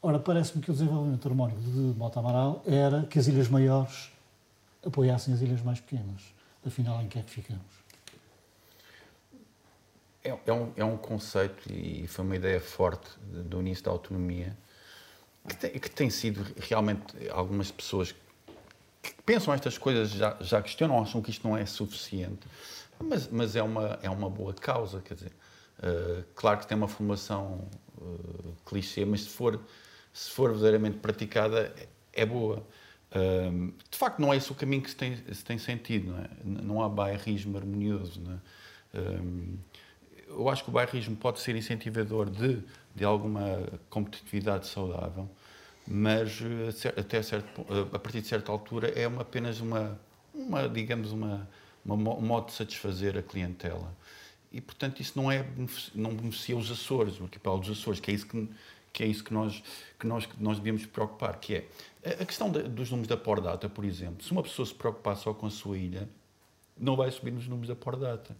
Ora, 0.00 0.18
parece-me 0.18 0.62
que 0.62 0.70
o 0.70 0.74
desenvolvimento 0.74 1.26
harmónico 1.26 1.60
de 1.62 1.98
Mota 1.98 2.20
Amaral 2.20 2.62
era 2.66 3.04
que 3.04 3.18
as 3.18 3.26
ilhas 3.26 3.48
maiores 3.48 4.12
apoiassem 4.84 5.32
as 5.32 5.40
ilhas 5.40 5.62
mais 5.62 5.80
pequenas. 5.80 6.22
Afinal, 6.64 7.02
em 7.02 7.08
que 7.08 7.18
é 7.18 7.22
que 7.22 7.30
ficamos? 7.30 7.64
É, 10.22 10.38
é, 10.46 10.52
um, 10.52 10.72
é 10.76 10.84
um 10.84 10.96
conceito 10.96 11.72
e 11.72 12.06
foi 12.06 12.24
uma 12.24 12.36
ideia 12.36 12.60
forte 12.60 13.10
do 13.18 13.60
início 13.60 13.84
da 13.84 13.90
autonomia 13.90 14.56
que 15.48 15.56
tem, 15.56 15.70
que 15.72 15.90
tem 15.90 16.10
sido 16.10 16.46
realmente 16.58 17.02
algumas 17.30 17.70
pessoas 17.70 18.14
que 19.02 19.14
pensam 19.24 19.52
estas 19.52 19.76
coisas 19.76 20.10
já, 20.10 20.36
já 20.40 20.62
questionam, 20.62 21.02
acham 21.02 21.20
que 21.20 21.30
isto 21.30 21.46
não 21.46 21.56
é 21.56 21.66
suficiente, 21.66 22.46
mas, 23.04 23.28
mas 23.28 23.56
é, 23.56 23.62
uma, 23.62 23.98
é 24.02 24.10
uma 24.10 24.28
boa 24.28 24.52
causa, 24.52 25.00
quer 25.00 25.14
dizer, 25.14 25.32
uh, 25.78 26.24
claro 26.34 26.60
que 26.60 26.66
tem 26.66 26.76
uma 26.76 26.88
formação 26.88 27.68
uh, 27.98 28.54
clichê, 28.64 29.04
mas 29.04 29.22
se 29.22 29.28
for, 29.28 29.60
se 30.12 30.30
for 30.30 30.50
verdadeiramente 30.50 30.98
praticada, 30.98 31.74
é 32.12 32.26
boa. 32.26 32.66
Uh, 33.14 33.72
de 33.90 33.96
facto, 33.96 34.18
não 34.20 34.32
é 34.32 34.36
esse 34.36 34.50
o 34.50 34.54
caminho 34.54 34.82
que 34.82 34.90
se 34.90 34.96
tem, 34.96 35.16
se 35.16 35.44
tem 35.44 35.58
sentido, 35.58 36.12
não, 36.12 36.18
é? 36.18 36.28
não 36.62 36.82
há 36.82 36.88
bairrismo 36.88 37.56
harmonioso. 37.56 38.20
Não 38.20 38.34
é? 38.34 38.38
eu 40.28 40.48
acho 40.48 40.64
que 40.64 40.70
o 40.70 40.72
bairrismo 40.72 41.16
pode 41.16 41.40
ser 41.40 41.54
incentivador 41.56 42.30
de, 42.30 42.62
de 42.94 43.04
alguma 43.04 43.68
competitividade 43.90 44.66
saudável, 44.66 45.28
mas 45.86 46.40
até 46.96 47.22
certo, 47.22 47.66
a 47.92 47.98
partir 47.98 48.20
de 48.20 48.28
certa 48.28 48.50
altura 48.50 48.88
é 48.88 49.06
uma, 49.06 49.22
apenas 49.22 49.60
uma, 49.60 49.98
uma 50.32 50.68
digamos, 50.68 51.12
uma, 51.12 51.48
um 51.92 51.96
modo 51.96 52.46
de 52.46 52.52
satisfazer 52.52 53.16
a 53.16 53.22
clientela. 53.22 53.94
E, 54.52 54.60
portanto, 54.60 55.00
isso 55.00 55.12
não, 55.16 55.30
é, 55.30 55.44
não 55.94 56.14
beneficia 56.14 56.56
os 56.56 56.70
Açores, 56.70 57.20
o 57.20 57.24
arquipélago 57.24 57.62
dos 57.64 57.78
Açores, 57.78 58.00
que 58.00 58.10
é 58.10 58.14
isso 58.14 58.26
que, 58.26 58.48
que, 58.92 59.02
é 59.02 59.06
isso 59.06 59.24
que, 59.24 59.34
nós, 59.34 59.62
que, 59.98 60.06
nós, 60.06 60.26
que 60.26 60.42
nós 60.42 60.58
devemos 60.58 60.86
preocupar, 60.86 61.38
que 61.40 61.54
é 61.54 61.68
a 62.20 62.24
questão 62.24 62.50
de, 62.50 62.62
dos 62.62 62.90
números 62.90 63.08
da 63.08 63.16
Pordata, 63.16 63.68
por 63.68 63.84
exemplo. 63.84 64.24
Se 64.24 64.30
uma 64.30 64.42
pessoa 64.42 64.64
se 64.64 64.74
preocupar 64.74 65.16
só 65.16 65.34
com 65.34 65.46
a 65.46 65.50
sua 65.50 65.76
ilha, 65.76 66.08
não 66.78 66.94
vai 66.94 67.10
subir 67.10 67.32
nos 67.32 67.48
números 67.48 67.68
da 67.68 67.74
Pordata. 67.74 68.36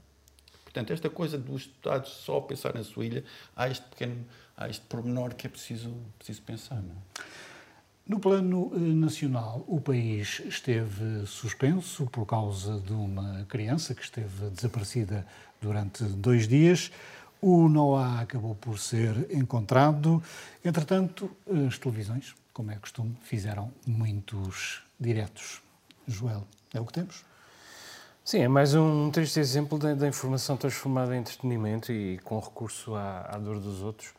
Portanto, 0.62 0.92
esta 0.92 1.10
coisa 1.10 1.38
dos 1.38 1.62
Estados 1.62 2.10
só 2.10 2.40
pensar 2.40 2.74
na 2.74 2.84
sua 2.84 3.04
ilha, 3.06 3.24
há 3.54 3.68
este 3.68 3.84
pequeno, 3.86 4.24
há 4.56 4.68
este 4.68 4.84
pormenor 4.86 5.34
que 5.34 5.46
é 5.46 5.50
preciso, 5.50 5.94
preciso 6.18 6.42
pensar. 6.42 6.80
Não 6.82 6.94
é? 6.94 7.24
No 8.06 8.20
plano 8.20 8.70
eh, 8.74 8.78
nacional, 8.78 9.64
o 9.66 9.80
país 9.80 10.42
esteve 10.44 11.24
suspenso 11.26 12.04
por 12.04 12.26
causa 12.26 12.78
de 12.78 12.92
uma 12.92 13.46
criança 13.48 13.94
que 13.94 14.02
esteve 14.02 14.50
desaparecida 14.50 15.26
durante 15.58 16.04
dois 16.04 16.46
dias. 16.46 16.92
O 17.40 17.66
Noah 17.66 18.20
acabou 18.20 18.54
por 18.56 18.78
ser 18.78 19.30
encontrado. 19.30 20.22
Entretanto, 20.62 21.30
as 21.66 21.78
televisões, 21.78 22.34
como 22.52 22.72
é 22.72 22.76
costume, 22.76 23.16
fizeram 23.22 23.72
muitos 23.86 24.82
diretos. 25.00 25.62
Joel, 26.06 26.46
é 26.74 26.80
o 26.80 26.84
que 26.84 26.92
temos? 26.92 27.24
Sim, 28.22 28.40
é 28.40 28.48
mais 28.48 28.74
um 28.74 29.10
triste 29.10 29.40
exemplo 29.40 29.78
da, 29.78 30.06
informação 30.06 30.58
transformada 30.58 31.16
em 31.16 31.20
entretenimento 31.20 31.90
e 31.90 32.18
com 32.18 32.38
recurso 32.38 32.94
à, 32.94 33.20
à 33.30 33.38
dor 33.38 33.58
dos 33.58 33.80
outros 33.80 34.12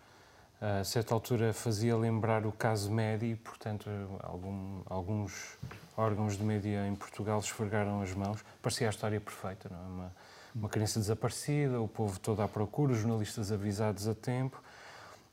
a 0.61 0.83
certa 0.83 1.13
altura 1.13 1.53
fazia 1.53 1.95
lembrar 1.95 2.45
o 2.45 2.51
caso 2.51 2.91
Medi, 2.91 3.35
portanto, 3.35 3.89
algum, 4.23 4.81
alguns 4.85 5.57
órgãos 5.97 6.37
de 6.37 6.43
mídia 6.43 6.87
em 6.87 6.95
Portugal 6.95 7.39
esfregaram 7.39 8.01
as 8.01 8.13
mãos. 8.13 8.43
Parecia 8.61 8.87
a 8.87 8.89
história 8.89 9.19
perfeita, 9.19 9.69
não 9.69 9.77
é? 9.77 9.81
Uma, 9.81 10.15
uma 10.55 10.69
criança 10.69 10.99
desaparecida, 10.99 11.81
o 11.81 11.87
povo 11.87 12.19
todo 12.19 12.41
à 12.41 12.47
procura, 12.47 12.93
os 12.93 12.99
jornalistas 12.99 13.51
avisados 13.51 14.07
a 14.07 14.15
tempo 14.15 14.61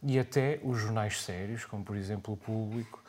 e 0.03 0.19
até 0.19 0.59
os 0.65 0.79
jornais 0.79 1.23
sérios, 1.23 1.65
como 1.65 1.85
por 1.85 1.97
exemplo 1.97 2.35
o 2.35 2.37
Público, 2.37 3.03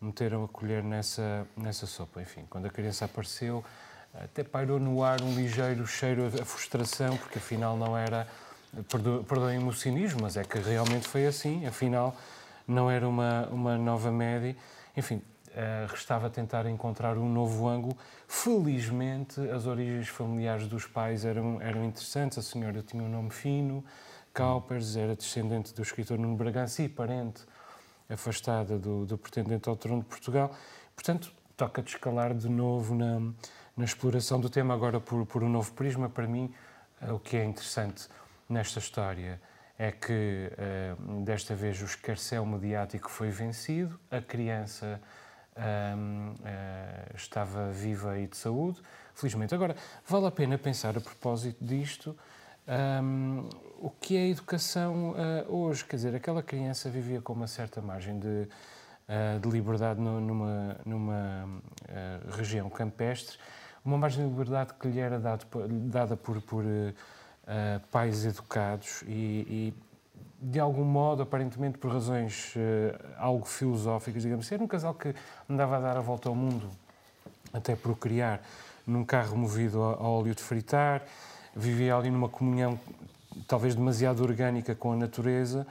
meteram 0.00 0.44
a 0.44 0.48
colher 0.48 0.82
nessa, 0.82 1.46
nessa 1.56 1.86
sopa. 1.86 2.20
Enfim, 2.20 2.44
quando 2.50 2.66
a 2.66 2.70
criança 2.70 3.06
apareceu, 3.06 3.64
até 4.12 4.44
pairou 4.44 4.78
no 4.78 5.02
ar 5.02 5.22
um 5.22 5.34
ligeiro 5.34 5.86
cheiro 5.86 6.26
a 6.26 6.44
frustração, 6.44 7.16
porque 7.16 7.38
afinal 7.38 7.76
não 7.76 7.96
era 7.96 8.28
perdoem-me 9.26 9.68
o 9.68 9.72
cinismo, 9.72 10.22
mas 10.22 10.36
é 10.36 10.44
que 10.44 10.58
realmente 10.58 11.06
foi 11.06 11.26
assim, 11.26 11.66
afinal 11.66 12.16
não 12.66 12.90
era 12.90 13.08
uma, 13.08 13.46
uma 13.48 13.76
nova 13.76 14.10
média. 14.10 14.56
Enfim, 14.96 15.16
uh, 15.16 15.90
restava 15.90 16.30
tentar 16.30 16.66
encontrar 16.66 17.16
um 17.16 17.28
novo 17.28 17.68
ângulo. 17.68 17.96
Felizmente, 18.26 19.40
as 19.50 19.66
origens 19.66 20.08
familiares 20.08 20.66
dos 20.66 20.86
pais 20.86 21.24
eram, 21.24 21.60
eram 21.60 21.84
interessantes. 21.84 22.38
A 22.38 22.42
senhora 22.42 22.82
tinha 22.82 23.02
um 23.02 23.08
nome 23.08 23.30
fino, 23.30 23.84
Caupers, 24.32 24.96
era 24.96 25.14
descendente 25.14 25.74
do 25.74 25.82
escritor 25.82 26.18
Nuno 26.18 26.36
Bragança 26.36 26.82
e 26.82 26.88
parente 26.88 27.42
afastada 28.08 28.78
do, 28.78 29.06
do 29.06 29.16
pretendente 29.16 29.68
ao 29.68 29.76
trono 29.76 30.02
de 30.02 30.08
Portugal. 30.08 30.54
Portanto, 30.94 31.32
toca 31.56 31.82
descalar 31.82 32.34
de 32.34 32.48
novo 32.48 32.94
na, 32.94 33.20
na 33.76 33.84
exploração 33.84 34.40
do 34.40 34.50
tema, 34.50 34.74
agora 34.74 35.00
por, 35.00 35.24
por 35.26 35.42
um 35.42 35.48
novo 35.48 35.72
prisma. 35.72 36.08
Para 36.08 36.26
mim, 36.26 36.52
uh, 37.02 37.14
o 37.14 37.18
que 37.18 37.36
é 37.36 37.44
interessante 37.44 38.08
nesta 38.48 38.78
história 38.78 39.40
é 39.78 39.90
que 39.90 40.50
uh, 40.52 41.24
desta 41.24 41.54
vez 41.54 41.80
o 41.82 41.84
escarcéu 41.84 42.46
mediático 42.46 43.10
foi 43.10 43.30
vencido, 43.30 43.98
a 44.10 44.20
criança 44.20 45.00
uh, 45.56 46.32
uh, 46.32 47.16
estava 47.16 47.70
viva 47.70 48.18
e 48.18 48.26
de 48.26 48.36
saúde, 48.36 48.80
felizmente. 49.14 49.54
Agora, 49.54 49.74
vale 50.06 50.26
a 50.26 50.30
pena 50.30 50.56
pensar 50.56 50.96
a 50.96 51.00
propósito 51.00 51.64
disto 51.64 52.16
um, 53.02 53.48
o 53.78 53.90
que 53.90 54.16
é 54.16 54.20
a 54.20 54.28
educação 54.28 55.14
hoje. 55.48 55.84
Quer 55.84 55.96
dizer, 55.96 56.14
aquela 56.14 56.42
criança 56.42 56.88
vivia 56.88 57.20
com 57.20 57.34
uma 57.34 57.46
certa 57.46 57.82
margem 57.82 58.18
de, 58.18 58.48
de 59.42 59.48
liberdade 59.50 60.00
numa, 60.00 60.80
numa 60.86 61.62
região 62.30 62.70
campestre, 62.70 63.36
uma 63.84 63.98
margem 63.98 64.24
de 64.24 64.30
liberdade 64.30 64.72
que 64.80 64.88
lhe 64.88 64.98
era 64.98 65.20
dado, 65.20 65.44
dada 65.68 66.16
por, 66.16 66.40
por 66.40 66.64
uh, 67.44 67.80
pais 67.88 68.24
educados 68.24 69.02
e, 69.06 69.72
e, 69.72 69.74
de 70.40 70.60
algum 70.60 70.84
modo, 70.84 71.22
aparentemente 71.22 71.78
por 71.78 71.90
razões 71.90 72.54
uh, 72.56 73.14
algo 73.18 73.46
filosóficas, 73.46 74.22
digamos, 74.22 74.46
ser 74.46 74.60
um 74.60 74.66
casal 74.66 74.94
que 74.94 75.14
andava 75.48 75.76
a 75.76 75.80
dar 75.80 75.96
a 75.96 76.00
volta 76.00 76.28
ao 76.28 76.34
mundo 76.34 76.68
até 77.52 77.76
procriar 77.76 78.40
num 78.86 79.04
carro 79.04 79.36
movido 79.36 79.82
a, 79.82 79.94
a 79.94 80.08
óleo 80.08 80.34
de 80.34 80.42
fritar, 80.42 81.02
vivia 81.54 81.96
ali 81.96 82.10
numa 82.10 82.28
comunhão 82.28 82.78
talvez 83.46 83.74
demasiado 83.74 84.22
orgânica 84.22 84.74
com 84.74 84.92
a 84.92 84.96
natureza. 84.96 85.66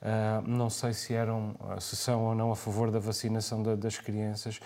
Uh, 0.00 0.48
não 0.48 0.68
sei 0.68 0.92
se 0.92 1.14
eram, 1.14 1.54
se 1.80 1.94
são 1.94 2.24
ou 2.24 2.34
não 2.34 2.50
a 2.50 2.56
favor 2.56 2.90
da 2.90 2.98
vacinação 2.98 3.62
da, 3.62 3.76
das 3.76 3.98
crianças, 3.98 4.60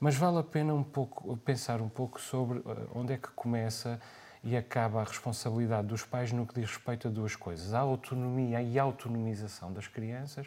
mas 0.00 0.14
vale 0.14 0.38
a 0.38 0.42
pena 0.42 0.72
um 0.72 0.82
pouco 0.82 1.36
pensar 1.38 1.82
um 1.82 1.88
pouco 1.88 2.18
sobre 2.20 2.62
onde 2.94 3.12
é 3.12 3.18
que 3.18 3.28
começa 3.28 4.00
e 4.48 4.56
acaba 4.56 5.02
a 5.02 5.04
responsabilidade 5.04 5.88
dos 5.88 6.04
pais 6.04 6.32
no 6.32 6.46
que 6.46 6.58
diz 6.58 6.70
respeito 6.70 7.08
a 7.08 7.10
duas 7.10 7.36
coisas: 7.36 7.74
a 7.74 7.80
autonomia 7.80 8.62
e 8.62 8.78
a 8.78 8.82
autonomização 8.82 9.70
das 9.72 9.86
crianças, 9.86 10.46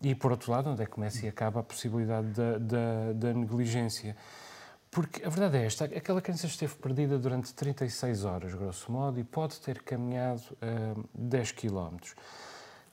e, 0.00 0.14
por 0.14 0.30
outro 0.30 0.50
lado, 0.52 0.70
onde 0.70 0.82
é 0.82 0.86
que 0.86 0.92
começa 0.92 1.24
e 1.26 1.28
acaba 1.28 1.60
a 1.60 1.62
possibilidade 1.62 2.28
da, 2.28 2.58
da, 2.58 3.12
da 3.14 3.34
negligência. 3.34 4.16
Porque 4.90 5.22
a 5.22 5.28
verdade 5.28 5.58
é 5.58 5.66
esta: 5.66 5.84
aquela 5.84 6.22
criança 6.22 6.46
esteve 6.46 6.74
perdida 6.76 7.18
durante 7.18 7.52
36 7.52 8.24
horas, 8.24 8.54
grosso 8.54 8.90
modo, 8.90 9.20
e 9.20 9.24
pode 9.24 9.60
ter 9.60 9.82
caminhado 9.82 10.42
uh, 10.62 11.08
10 11.14 11.52
quilómetros. 11.52 12.14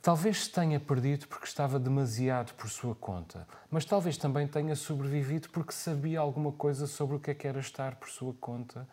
Talvez 0.01 0.43
se 0.43 0.49
tenha 0.51 0.81
perdido 0.81 1.25
porque 1.29 1.45
estava 1.45 1.79
demasiado 1.79 2.53
por 2.55 2.69
sua 2.69 2.93
conta, 2.93 3.47
mas 3.71 3.85
talvez 3.85 4.17
também 4.17 4.45
tenha 4.45 4.75
sobrevivido 4.75 5.47
porque 5.47 5.71
sabia 5.71 6.19
alguma 6.19 6.51
coisa 6.51 6.85
sobre 6.87 7.15
o 7.15 7.19
que 7.21 7.31
é 7.31 7.33
que 7.33 7.47
era 7.47 7.61
estar 7.61 7.95
por 7.95 8.09
sua 8.09 8.33
conta 8.33 8.85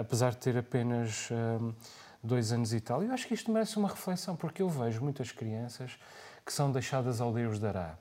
apesar 0.00 0.30
de 0.30 0.38
ter 0.38 0.56
apenas 0.56 1.30
uh, 1.30 1.74
dois 2.22 2.52
anos 2.52 2.72
e 2.72 2.80
tal. 2.80 3.02
Eu 3.02 3.12
acho 3.12 3.26
que 3.26 3.34
isto 3.34 3.50
merece 3.50 3.76
uma 3.76 3.88
reflexão, 3.88 4.36
porque 4.36 4.62
eu 4.62 4.68
vejo 4.68 5.02
muitas 5.02 5.32
crianças 5.32 5.98
que 6.44 6.52
são 6.52 6.70
deixadas 6.70 7.20
ao 7.20 7.32
Deus 7.32 7.58
dará. 7.58 7.96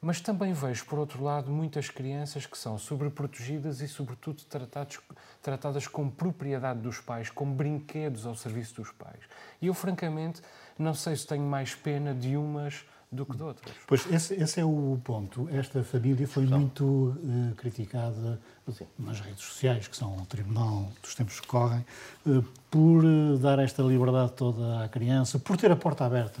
Mas 0.00 0.20
também 0.20 0.52
vejo, 0.52 0.84
por 0.84 0.98
outro 0.98 1.22
lado, 1.24 1.50
muitas 1.50 1.88
crianças 1.88 2.44
que 2.44 2.56
são 2.56 2.78
sobreprotegidas 2.78 3.80
e, 3.80 3.88
sobretudo, 3.88 4.42
tratados, 4.44 5.00
tratadas 5.42 5.86
como 5.88 6.10
propriedade 6.10 6.80
dos 6.80 7.00
pais, 7.00 7.30
como 7.30 7.54
brinquedos 7.54 8.26
ao 8.26 8.34
serviço 8.34 8.76
dos 8.76 8.92
pais. 8.92 9.20
E 9.60 9.66
eu, 9.66 9.74
francamente, 9.74 10.42
não 10.78 10.92
sei 10.92 11.16
se 11.16 11.26
tenho 11.26 11.44
mais 11.44 11.74
pena 11.74 12.14
de 12.14 12.36
umas 12.36 12.84
do 13.10 13.24
que 13.24 13.36
de 13.36 13.42
outras. 13.42 13.74
Pois, 13.86 14.06
esse, 14.12 14.34
esse 14.34 14.60
é 14.60 14.64
o 14.64 15.00
ponto. 15.02 15.48
Esta 15.48 15.82
família 15.82 16.26
foi 16.26 16.44
muito 16.44 16.84
uh, 16.84 17.54
criticada 17.56 18.40
Sim. 18.72 18.86
nas 18.98 19.20
redes 19.20 19.44
sociais, 19.44 19.86
que 19.86 19.96
são 19.96 20.16
o 20.16 20.26
tribunal 20.26 20.90
dos 21.02 21.14
tempos 21.14 21.40
que 21.40 21.46
correm, 21.46 21.84
uh, 22.26 22.42
por 22.70 23.04
uh, 23.04 23.38
dar 23.38 23.58
esta 23.58 23.82
liberdade 23.82 24.32
toda 24.32 24.82
à 24.82 24.88
criança, 24.88 25.38
por 25.38 25.56
ter 25.56 25.70
a 25.70 25.76
porta 25.76 26.04
aberta. 26.04 26.40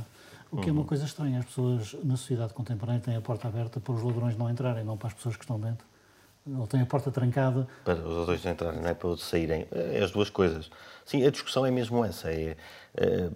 O 0.50 0.56
que 0.56 0.62
uhum. 0.64 0.68
é 0.68 0.72
uma 0.72 0.80
uhum. 0.80 0.86
coisa 0.86 1.04
estranha. 1.04 1.40
As 1.40 1.46
pessoas 1.46 1.96
na 2.04 2.16
sociedade 2.16 2.52
contemporânea 2.52 3.00
têm 3.00 3.16
a 3.16 3.20
porta 3.20 3.48
aberta 3.48 3.80
para 3.80 3.92
os 3.92 4.02
ladrões 4.02 4.36
não 4.36 4.48
entrarem, 4.48 4.84
não 4.84 4.96
para 4.96 5.08
as 5.08 5.14
pessoas 5.14 5.36
que 5.36 5.44
estão 5.44 5.58
dentro. 5.58 5.86
Ou 6.58 6.66
têm 6.66 6.80
a 6.80 6.86
porta 6.86 7.10
trancada. 7.10 7.66
Para 7.84 7.94
os 7.94 8.16
ladrões 8.16 8.44
não 8.44 8.52
entrarem, 8.52 8.80
não 8.80 8.88
é 8.88 8.94
para 8.94 9.16
saírem. 9.16 9.66
É 9.72 10.02
as 10.02 10.12
duas 10.12 10.30
coisas. 10.30 10.70
Sim, 11.04 11.26
a 11.26 11.30
discussão 11.30 11.66
é 11.66 11.70
mesmo 11.70 12.04
essa. 12.04 12.30
É, 12.30 12.56
é, 12.96 13.30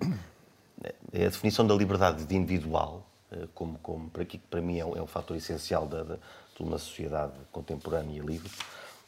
é 1.12 1.26
a 1.26 1.28
definição 1.28 1.66
da 1.66 1.74
liberdade 1.74 2.24
de 2.24 2.36
individual 2.36 3.04
eh, 3.32 3.46
como, 3.54 3.78
como 3.78 4.10
para, 4.10 4.22
aqui, 4.22 4.38
para 4.38 4.60
mim 4.60 4.78
é 4.78 4.84
um, 4.84 4.96
é 4.96 5.02
um 5.02 5.06
fator 5.06 5.36
essencial 5.36 5.86
da, 5.86 6.18
de 6.56 6.62
uma 6.62 6.78
sociedade 6.78 7.34
contemporânea 7.52 8.18
e 8.18 8.20
livre, 8.20 8.50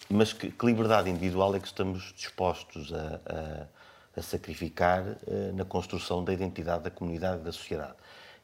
mas 0.09 0.33
que, 0.33 0.51
que, 0.51 0.67
liberdade 0.67 1.11
individual 1.11 1.55
é 1.55 1.61
que 1.61 1.67
estamos 1.67 2.13
dispostos 2.17 2.93
a, 2.93 3.21
a, 3.27 4.21
a 4.21 4.23
sacrificar 4.23 5.03
uh, 5.03 5.53
na 5.55 5.65
construção 5.65 6.25
da 6.25 6.33
identidade 6.33 6.85
da 6.85 6.91
comunidade 6.91 7.41
e 7.41 7.45
da 7.45 7.53
sociedade. 7.53 7.95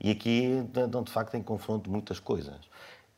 E 0.01 0.11
aqui, 0.11 0.63
de, 0.73 0.87
de 0.87 1.11
facto, 1.11 1.35
em 1.35 1.43
confronto 1.43 1.91
muitas 1.91 2.21
coisas. 2.21 2.57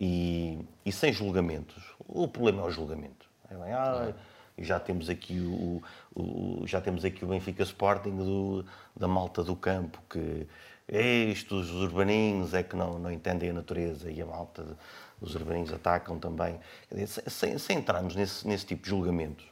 E, 0.01 0.59
e, 0.85 0.91
sem 0.91 1.13
julgamentos. 1.13 1.85
O 2.09 2.27
problema 2.27 2.63
é 2.63 2.65
o 2.65 2.71
julgamento. 2.71 3.29
É 3.51 3.55
bem, 3.55 3.73
ah, 3.73 4.15
já 4.59 4.81
temos 4.81 5.11
aqui 5.11 5.39
o, 5.41 5.83
o, 6.15 6.67
já 6.67 6.81
temos 6.81 7.05
aqui 7.05 7.25
o 7.25 7.29
Benfica 7.29 7.63
Sporting 7.63 8.17
do, 8.17 8.65
da 8.97 9.07
malta 9.07 9.45
do 9.45 9.55
campo 9.55 10.01
que 10.09 10.47
estes, 10.89 11.53
os 11.53 11.83
urbaninhos 11.83 12.53
é 12.53 12.63
que 12.63 12.75
não, 12.75 12.99
não 12.99 13.13
entendem 13.13 13.51
a 13.51 13.53
natureza 13.53 14.11
e 14.11 14.21
a 14.21 14.27
malta 14.27 14.77
dos 15.21 15.35
urbaninhos 15.35 15.73
atacam 15.73 16.19
também. 16.19 16.59
Sem, 17.27 17.59
sem 17.59 17.79
entrarmos 17.79 18.15
nesse, 18.15 18.47
nesse 18.47 18.67
tipo 18.67 18.83
de 18.83 18.89
julgamentos, 18.89 19.45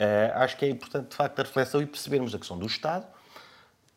uh, 0.00 0.36
acho 0.36 0.56
que 0.56 0.64
é 0.64 0.68
importante, 0.68 1.10
de 1.10 1.16
facto, 1.16 1.38
a 1.40 1.42
reflexão 1.42 1.80
e 1.80 1.86
percebermos 1.86 2.34
a 2.34 2.38
questão 2.38 2.58
do 2.58 2.66
Estado, 2.66 3.06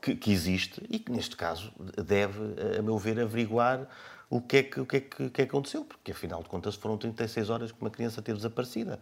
que, 0.02 0.16
que, 0.16 0.32
existe 0.32 0.84
e 0.90 1.00
que, 1.00 1.12
neste 1.12 1.36
caso, 1.36 1.74
deve, 2.06 2.40
a 2.78 2.82
meu 2.82 2.98
ver, 2.98 3.20
averiguar 3.20 3.88
o 4.30 4.42
que 4.42 4.58
é 4.58 4.64
que, 4.64 4.80
o 4.80 4.86
que, 4.86 4.98
é 4.98 5.00
que, 5.00 5.24
é 5.24 5.30
que 5.30 5.42
aconteceu, 5.42 5.84
porque, 5.84 6.12
afinal 6.12 6.44
de 6.44 6.50
contas, 6.50 6.76
foram 6.76 6.98
36 6.98 7.50
horas 7.50 7.72
que 7.72 7.82
uma 7.82 7.90
criança 7.90 8.22
teve 8.22 8.38
desaparecida. 8.38 9.00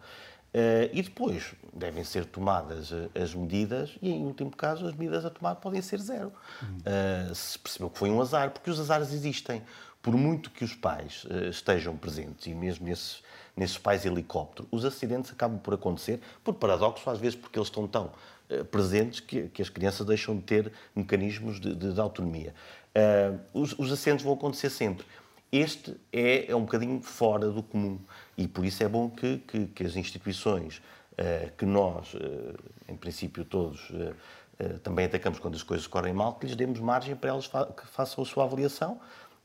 Uh, 0.54 0.86
e 0.92 1.02
depois 1.02 1.52
devem 1.72 2.04
ser 2.04 2.24
tomadas 2.26 2.92
eh, 2.92 3.20
as 3.20 3.34
medidas 3.34 3.98
e, 4.00 4.08
em 4.08 4.24
último 4.24 4.52
caso, 4.52 4.86
as 4.86 4.94
medidas 4.94 5.24
a 5.24 5.30
tomar 5.30 5.56
podem 5.56 5.82
ser 5.82 5.98
zero. 5.98 6.32
Uh, 6.62 7.34
se 7.34 7.58
percebeu 7.58 7.90
que 7.90 7.98
foi 7.98 8.08
um 8.08 8.20
azar, 8.20 8.52
porque 8.52 8.70
os 8.70 8.78
azares 8.78 9.12
existem. 9.12 9.64
Por 10.04 10.14
muito 10.14 10.50
que 10.50 10.62
os 10.62 10.74
pais 10.74 11.24
uh, 11.24 11.48
estejam 11.48 11.96
presentes, 11.96 12.46
e 12.46 12.54
mesmo 12.54 12.86
nesses, 12.86 13.22
nesses 13.56 13.78
pais 13.78 14.04
helicóptero, 14.04 14.68
os 14.70 14.84
acidentes 14.84 15.32
acabam 15.32 15.58
por 15.58 15.74
acontecer, 15.74 16.20
por 16.44 16.54
paradoxo, 16.54 17.08
às 17.08 17.18
vezes 17.18 17.34
porque 17.34 17.58
eles 17.58 17.68
estão 17.68 17.88
tão 17.88 18.12
presentes 18.70 19.20
que, 19.20 19.48
que, 19.48 19.62
as 19.62 19.70
crianças 19.70 20.06
deixam 20.06 20.36
de 20.36 20.42
ter 20.42 20.72
mecanismos 20.94 21.58
de, 21.58 21.74
de, 21.74 21.94
de 21.94 22.00
autonomia. 22.00 22.54
Os, 23.54 23.72
os 23.78 23.90
acidentes 23.90 24.22
vão 24.22 24.34
acontecer 24.34 24.68
sempre. 24.68 25.06
Este 25.54 25.96
é, 26.12 26.50
é 26.50 26.56
um 26.56 26.62
bocadinho 26.62 27.00
fora 27.00 27.48
do 27.48 27.62
comum. 27.62 28.00
E 28.36 28.48
por 28.48 28.64
isso 28.64 28.82
é 28.82 28.88
bom 28.88 29.08
que, 29.08 29.38
que, 29.38 29.66
que 29.66 29.84
as 29.84 29.94
instituições 29.94 30.82
uh, 31.12 31.52
que 31.56 31.64
nós, 31.64 32.12
uh, 32.14 32.54
em 32.88 32.96
princípio 32.96 33.44
todos, 33.44 33.88
uh, 33.90 34.78
também 34.82 35.06
atacamos 35.06 35.38
quando 35.38 35.54
as 35.54 35.62
coisas 35.62 35.86
correm 35.86 36.12
mal, 36.12 36.34
que 36.34 36.46
lhes 36.46 36.56
demos 36.56 36.80
margem 36.80 37.14
para 37.14 37.30
elas 37.30 37.46
fa 37.46 37.66
que 37.66 37.86
façam 37.86 38.24
a 38.24 38.26
sua 38.26 38.42
avaliação. 38.42 39.00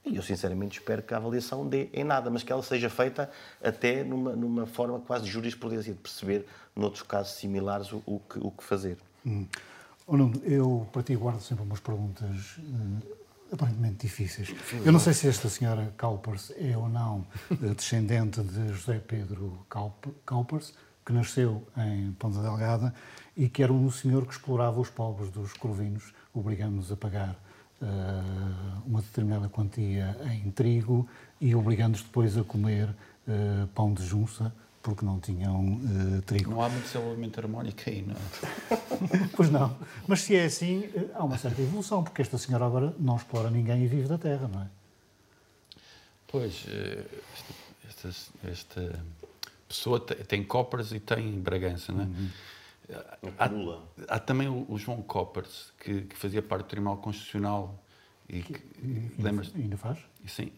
E 0.05 0.15
eu, 0.15 0.23
sinceramente, 0.23 0.79
espero 0.79 1.03
que 1.03 1.13
a 1.13 1.17
avaliação 1.17 1.67
dê 1.67 1.89
em 1.93 2.03
nada, 2.03 2.29
mas 2.29 2.41
que 2.41 2.51
ela 2.51 2.63
seja 2.63 2.89
feita 2.89 3.29
até 3.63 4.03
numa, 4.03 4.35
numa 4.35 4.65
forma 4.65 4.99
quase 4.99 5.25
de 5.25 5.31
jurisprudência, 5.31 5.93
de 5.93 5.99
perceber, 5.99 6.47
noutros 6.75 7.03
casos 7.03 7.33
similares, 7.33 7.91
o, 7.91 8.01
o, 8.05 8.19
que, 8.19 8.39
o 8.39 8.51
que 8.51 8.63
fazer. 8.63 8.97
Hum. 9.25 9.45
Oh, 10.07 10.17
Nuno, 10.17 10.41
eu 10.43 10.87
para 10.91 11.03
ti 11.03 11.15
guardo 11.15 11.41
sempre 11.41 11.63
umas 11.63 11.79
perguntas 11.79 12.57
aparentemente 13.51 14.07
difíceis. 14.07 14.53
Eu 14.85 14.91
não 14.91 14.99
sei 14.99 15.13
se 15.13 15.27
esta 15.27 15.49
senhora 15.49 15.93
Calpers 15.97 16.51
é 16.57 16.77
ou 16.77 16.87
não 16.87 17.25
eh, 17.51 17.73
descendente 17.75 18.41
de 18.41 18.69
José 18.69 18.99
Pedro 18.99 19.65
Calpers, 20.25 20.73
que 21.05 21.13
nasceu 21.13 21.67
em 21.77 22.11
Ponta 22.13 22.41
Delgada 22.41 22.93
e 23.35 23.49
que 23.49 23.63
era 23.63 23.73
um 23.73 23.89
senhor 23.91 24.25
que 24.25 24.33
explorava 24.33 24.79
os 24.79 24.89
pobres 24.89 25.31
dos 25.31 25.53
corvinos, 25.53 26.13
obrigando-nos 26.33 26.91
a 26.91 26.95
pagar 26.95 27.35
uma 28.85 29.01
determinada 29.01 29.47
quantia 29.47 30.17
em 30.31 30.51
trigo 30.51 31.07
e 31.39 31.55
obrigando-nos 31.55 32.01
depois 32.01 32.37
a 32.37 32.43
comer 32.43 32.89
uh, 32.89 33.67
pão 33.67 33.93
de 33.93 34.05
junça 34.05 34.53
porque 34.81 35.05
não 35.05 35.19
tinham 35.19 35.75
uh, 35.75 36.21
trigo. 36.23 36.51
Não 36.51 36.61
há 36.61 36.69
muito 36.69 36.85
desenvolvimento 36.85 37.37
harmónico 37.39 37.81
aí, 37.87 38.01
não 38.01 38.15
é? 38.15 39.27
pois 39.35 39.49
não. 39.49 39.77
Mas 40.07 40.21
se 40.21 40.35
é 40.35 40.45
assim, 40.45 40.89
há 41.13 41.23
uma 41.23 41.37
certa 41.37 41.61
evolução, 41.61 42.03
porque 42.03 42.21
esta 42.21 42.37
senhora 42.37 42.65
agora 42.65 42.93
não 42.97 43.15
explora 43.15 43.49
ninguém 43.49 43.83
e 43.83 43.87
vive 43.87 44.07
da 44.07 44.17
terra, 44.17 44.47
não 44.47 44.61
é? 44.61 44.67
Pois, 46.27 46.65
esta, 47.87 48.09
esta, 48.43 49.03
pessoa 49.67 49.99
tem 49.99 50.43
Coppers 50.43 50.91
e 50.91 50.99
tem 50.99 51.39
Bragança, 51.39 51.91
não 51.91 52.01
é? 52.01 52.05
Uhum. 52.05 52.29
Há, 53.37 53.49
há, 54.07 54.19
também 54.19 54.47
o, 54.47 54.77
João 54.77 55.01
Coppers, 55.01 55.71
que, 55.79 56.01
que, 56.01 56.15
fazia 56.15 56.41
parte 56.41 56.63
do 56.63 56.69
Tribunal 56.69 56.97
Constitucional 56.97 57.83
e 58.27 58.41
que, 58.41 58.61
e, 58.81 59.11
ainda 59.55 59.77
faz? 59.77 59.99
Sim, 60.25 60.51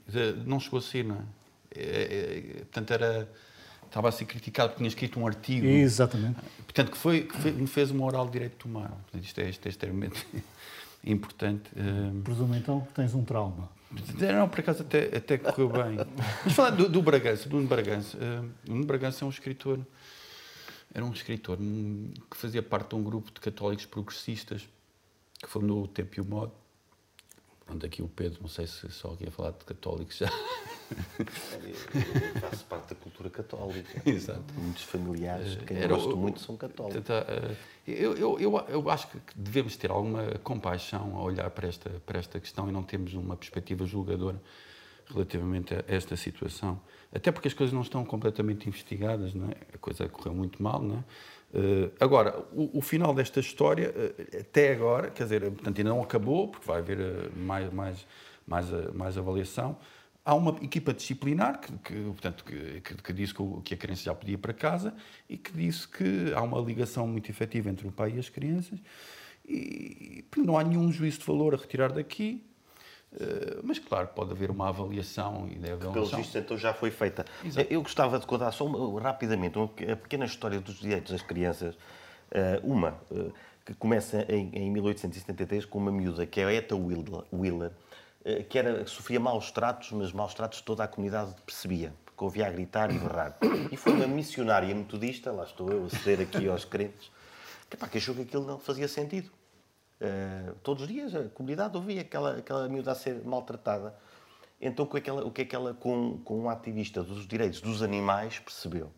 não 0.45 0.59
chegou 0.59 0.79
a 0.79 0.81
ser, 0.81 1.03
não 1.03 1.15
é? 1.15 1.23
é, 1.75 2.37
é 2.37 2.57
portanto, 2.59 2.91
era 2.91 3.29
estava 3.91 4.07
a 4.07 4.11
ser 4.11 4.25
criticado 4.25 4.69
porque 4.69 4.79
tinha 4.79 4.87
escrito 4.87 5.19
um 5.19 5.27
artigo. 5.27 5.67
Exatamente. 5.67 6.39
Portanto, 6.63 6.91
que, 6.91 6.97
foi, 6.97 7.23
que 7.23 7.51
me 7.51 7.67
fez 7.67 7.91
uma 7.91 8.05
oral 8.05 8.25
de 8.25 8.31
direito 8.31 8.53
de 8.53 8.57
tomar. 8.59 8.89
Portanto, 8.89 9.23
isto 9.23 9.39
é, 9.39 9.49
isto 9.49 9.65
é 9.65 9.69
extremamente 9.69 10.25
importante. 11.03 11.69
Ehm, 11.75 12.21
Presumo 12.21 12.55
então 12.55 12.81
que 12.81 12.93
tens 12.93 13.13
um 13.13 13.23
trauma. 13.23 13.69
Não, 14.17 14.47
por 14.47 14.61
acaso 14.61 14.83
até, 14.83 15.17
até 15.17 15.37
correu 15.37 15.67
bem. 15.67 15.97
Mas 16.45 16.53
falando 16.53 16.77
do, 16.77 16.89
do 16.89 17.01
Bragança, 17.01 17.49
do 17.49 17.57
Nuno 17.57 17.67
Bragança, 17.67 18.17
uh, 18.17 18.49
Nuno 18.65 18.85
Bragança 18.85 19.25
é 19.25 19.27
um 19.27 19.29
escritor, 19.29 19.79
era 20.93 21.05
um 21.05 21.11
escritor 21.11 21.57
que 21.57 22.37
fazia 22.37 22.61
parte 22.61 22.89
de 22.89 22.95
um 22.95 23.03
grupo 23.03 23.31
de 23.31 23.39
católicos 23.39 23.85
progressistas 23.85 24.67
que 25.41 25.49
fundou 25.49 25.83
o 25.83 25.87
Tempo 25.87 26.19
e 26.19 26.21
o 26.21 26.25
Modo 26.25 26.53
Onde 27.73 27.85
aqui 27.85 28.01
o 28.01 28.07
Pedro, 28.07 28.41
não 28.41 28.49
sei 28.49 28.67
se 28.67 28.89
só 28.91 29.09
alguém 29.09 29.27
ia 29.27 29.31
falar 29.31 29.51
de 29.51 29.63
católicos 29.63 30.17
já. 30.17 30.29
Eu 31.15 32.41
faço 32.41 32.65
parte 32.65 32.89
da 32.89 32.95
cultura 32.95 33.29
católica. 33.29 34.01
Exato. 34.09 34.43
Muitos 34.57 34.83
familiares, 34.83 35.57
quem 35.65 35.77
Era, 35.77 35.87
gosto 35.95 36.17
muito, 36.17 36.41
são 36.41 36.57
católicos. 36.57 37.09
Eh, 37.09 37.55
eu, 37.87 38.17
eu, 38.17 38.39
eu, 38.39 38.65
eu, 38.67 38.89
acho 38.89 39.07
que 39.07 39.17
devemos 39.33 39.77
ter 39.77 39.89
alguma 39.89 40.37
compaixão 40.43 41.15
a 41.15 41.23
olhar 41.23 41.49
para 41.49 41.69
esta, 41.69 41.89
para 42.05 42.19
esta 42.19 42.39
questão 42.41 42.67
e 42.67 42.73
não 42.73 42.83
temos 42.83 43.13
uma 43.13 43.37
perspectiva 43.37 43.85
julgadora 43.85 44.41
relativamente 45.13 45.73
a 45.73 45.83
esta 45.87 46.15
situação. 46.15 46.79
Até 47.13 47.31
porque 47.31 47.47
as 47.47 47.53
coisas 47.53 47.73
não 47.73 47.81
estão 47.81 48.03
completamente 48.05 48.67
investigadas, 48.67 49.33
não 49.33 49.47
é? 49.47 49.55
a 49.73 49.77
coisa 49.77 50.07
correu 50.07 50.33
muito 50.33 50.61
mal, 50.61 50.81
não 50.81 50.97
é? 50.97 51.03
Uh, 51.53 51.91
agora, 51.99 52.39
o, 52.53 52.77
o, 52.77 52.81
final 52.81 53.13
desta 53.13 53.41
história, 53.41 53.89
uh, 53.89 54.39
até 54.39 54.71
agora, 54.71 55.11
quer 55.11 55.23
dizer, 55.23 55.41
portanto, 55.41 55.77
ainda 55.77 55.89
não 55.89 56.01
acabou, 56.01 56.47
porque 56.47 56.65
vai 56.65 56.79
haver 56.79 56.99
uh, 56.99 57.39
mais, 57.39 57.73
mais, 57.73 58.07
mais, 58.47 58.67
mais 58.93 59.17
avaliação. 59.17 59.77
Há 60.23 60.33
uma 60.33 60.51
equipa 60.61 60.93
disciplinar 60.93 61.59
que, 61.59 61.73
que 61.79 61.93
portanto, 62.03 62.45
que, 62.45 62.79
que, 62.79 62.95
que, 62.95 63.13
disse 63.13 63.33
que 63.65 63.73
a 63.73 63.77
criança 63.77 64.03
já 64.03 64.15
podia 64.15 64.35
ir 64.35 64.37
para 64.37 64.53
casa 64.53 64.93
e 65.27 65.35
que 65.35 65.51
disse 65.51 65.85
que 65.85 66.31
há 66.33 66.41
uma 66.41 66.59
ligação 66.61 67.05
muito 67.05 67.29
efetiva 67.29 67.69
entre 67.69 67.85
o 67.85 67.91
pai 67.91 68.13
e 68.15 68.19
as 68.19 68.29
crianças 68.29 68.79
e 69.45 70.23
não 70.37 70.57
há 70.57 70.63
nenhum 70.63 70.91
juízo 70.91 71.19
de 71.19 71.25
valor 71.25 71.53
a 71.53 71.57
retirar 71.57 71.91
daqui. 71.91 72.43
Eh, 73.19 73.59
mas, 73.63 73.79
claro, 73.79 74.07
pode 74.07 74.31
haver 74.31 74.49
uma 74.49 74.69
avaliação 74.69 75.47
e 75.49 75.55
deve 75.55 75.85
haver. 75.85 75.91
Pelo 75.91 76.21
então 76.35 76.57
já 76.57 76.73
foi 76.73 76.91
feita. 76.91 77.25
Exato. 77.43 77.67
Eu 77.71 77.81
gostava 77.81 78.17
de 78.17 78.25
contar 78.25 78.51
só 78.51 78.65
uma, 78.65 79.01
rapidamente 79.01 79.57
uma, 79.57 79.65
a 79.65 79.95
pequena 79.95 80.25
história 80.25 80.59
dos 80.59 80.79
direitos 80.79 81.11
das 81.11 81.21
crianças. 81.21 81.75
Eh, 82.31 82.61
uma 82.63 82.97
eh, 83.11 83.31
que 83.65 83.73
começa 83.73 84.25
em, 84.29 84.49
em 84.53 84.71
1873 84.71 85.65
com 85.65 85.77
uma 85.77 85.91
miúda 85.91 86.25
que 86.25 86.39
é 86.39 86.45
a 86.45 86.53
Eta 86.53 86.75
Wheeler, 86.75 87.71
que, 88.49 88.57
era, 88.57 88.87
sofria 88.87 89.19
maus 89.19 89.51
tratos, 89.51 89.91
mas 89.91 90.11
maus 90.11 90.33
tratos 90.33 90.61
toda 90.61 90.83
a 90.83 90.87
comunidade 90.87 91.35
percebia, 91.45 91.93
porque 92.03 92.23
ouvia 92.23 92.47
a 92.47 92.49
gritar 92.49 92.89
e 92.91 92.97
berrar. 92.97 93.37
E 93.71 93.77
foi 93.77 93.93
uma 93.93 94.07
missionária 94.07 94.73
metodista, 94.73 95.31
lá 95.31 95.43
estou 95.43 95.71
eu 95.71 95.85
a 95.85 95.89
ceder 95.89 96.21
aqui 96.21 96.47
aos 96.47 96.65
crentes, 96.65 97.11
que, 97.69 97.77
pá, 97.77 97.87
que 97.87 97.99
achou 97.99 98.15
que 98.15 98.21
aquilo 98.21 98.45
não 98.45 98.57
fazia 98.57 98.87
sentido 98.87 99.31
Uh, 100.01 100.55
todos 100.63 100.83
os 100.83 100.89
dias 100.89 101.13
a 101.13 101.29
comunidade 101.29 101.77
ouvia 101.77 102.01
aquela, 102.01 102.37
aquela 102.37 102.67
miúda 102.67 102.91
a 102.91 102.95
ser 102.95 103.23
maltratada. 103.23 103.95
Então, 104.59 104.85
é 104.85 105.11
o 105.23 105.31
que 105.31 105.41
é 105.41 105.45
que 105.45 105.55
ela 105.55 105.73
com, 105.73 106.19
com 106.23 106.41
um 106.41 106.49
ativista 106.49 107.03
dos 107.03 107.27
direitos 107.27 107.61
dos 107.61 107.81
animais, 107.83 108.39
percebeu? 108.39 108.91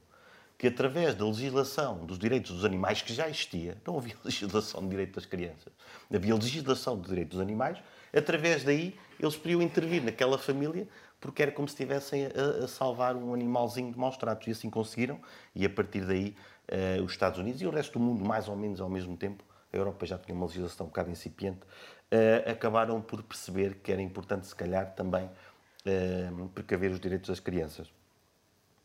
que 0.57 0.67
através 0.67 1.13
da 1.13 1.25
legislação 1.25 2.05
dos 2.05 2.17
direitos 2.17 2.51
dos 2.51 2.63
animais 2.63 3.01
que 3.01 3.13
já 3.13 3.27
existia, 3.27 3.77
não 3.85 3.97
havia 3.97 4.15
legislação 4.23 4.81
de 4.81 4.89
direito 4.89 5.15
das 5.15 5.25
crianças, 5.25 5.73
havia 6.13 6.33
legislação 6.35 6.97
de 7.01 7.09
direitos 7.09 7.37
dos 7.37 7.41
animais, 7.41 7.79
através 8.15 8.63
daí 8.63 8.97
eles 9.19 9.35
podiam 9.35 9.61
intervir 9.61 10.01
naquela 10.01 10.37
família 10.37 10.87
porque 11.19 11.41
era 11.41 11.51
como 11.51 11.67
se 11.67 11.73
estivessem 11.73 12.27
a, 12.27 12.63
a, 12.63 12.67
salvar 12.67 13.15
um 13.15 13.33
animalzinho 13.33 13.91
de 13.91 13.97
maus 13.97 14.15
tratos. 14.17 14.47
E 14.47 14.51
assim 14.51 14.69
conseguiram, 14.69 15.19
e 15.55 15.65
a 15.65 15.69
partir 15.69 16.05
daí 16.05 16.35
uh, 16.69 17.03
os 17.03 17.11
Estados 17.11 17.39
Unidos 17.39 17.61
e 17.61 17.65
o 17.65 17.69
resto 17.69 17.93
do 17.93 17.99
mundo, 17.99 18.25
mais 18.25 18.49
ou 18.49 18.55
menos 18.55 18.81
ao 18.81 18.89
mesmo 18.89 19.15
tempo, 19.15 19.43
a 19.73 19.77
Europa 19.77 20.05
já 20.05 20.17
tinha 20.17 20.35
uma 20.35 20.45
legislação 20.45 20.85
um 20.85 20.89
bocado 20.89 21.09
incipiente, 21.09 21.59
uh, 21.59 22.49
acabaram 22.49 23.01
por 23.01 23.23
perceber 23.23 23.75
que 23.83 23.91
era 23.91 24.01
importante, 24.01 24.47
se 24.47 24.55
calhar, 24.55 24.93
também 24.93 25.25
uh, 25.25 26.49
precaver 26.49 26.91
os 26.91 26.99
direitos 26.99 27.29
das 27.29 27.39
crianças. 27.39 27.87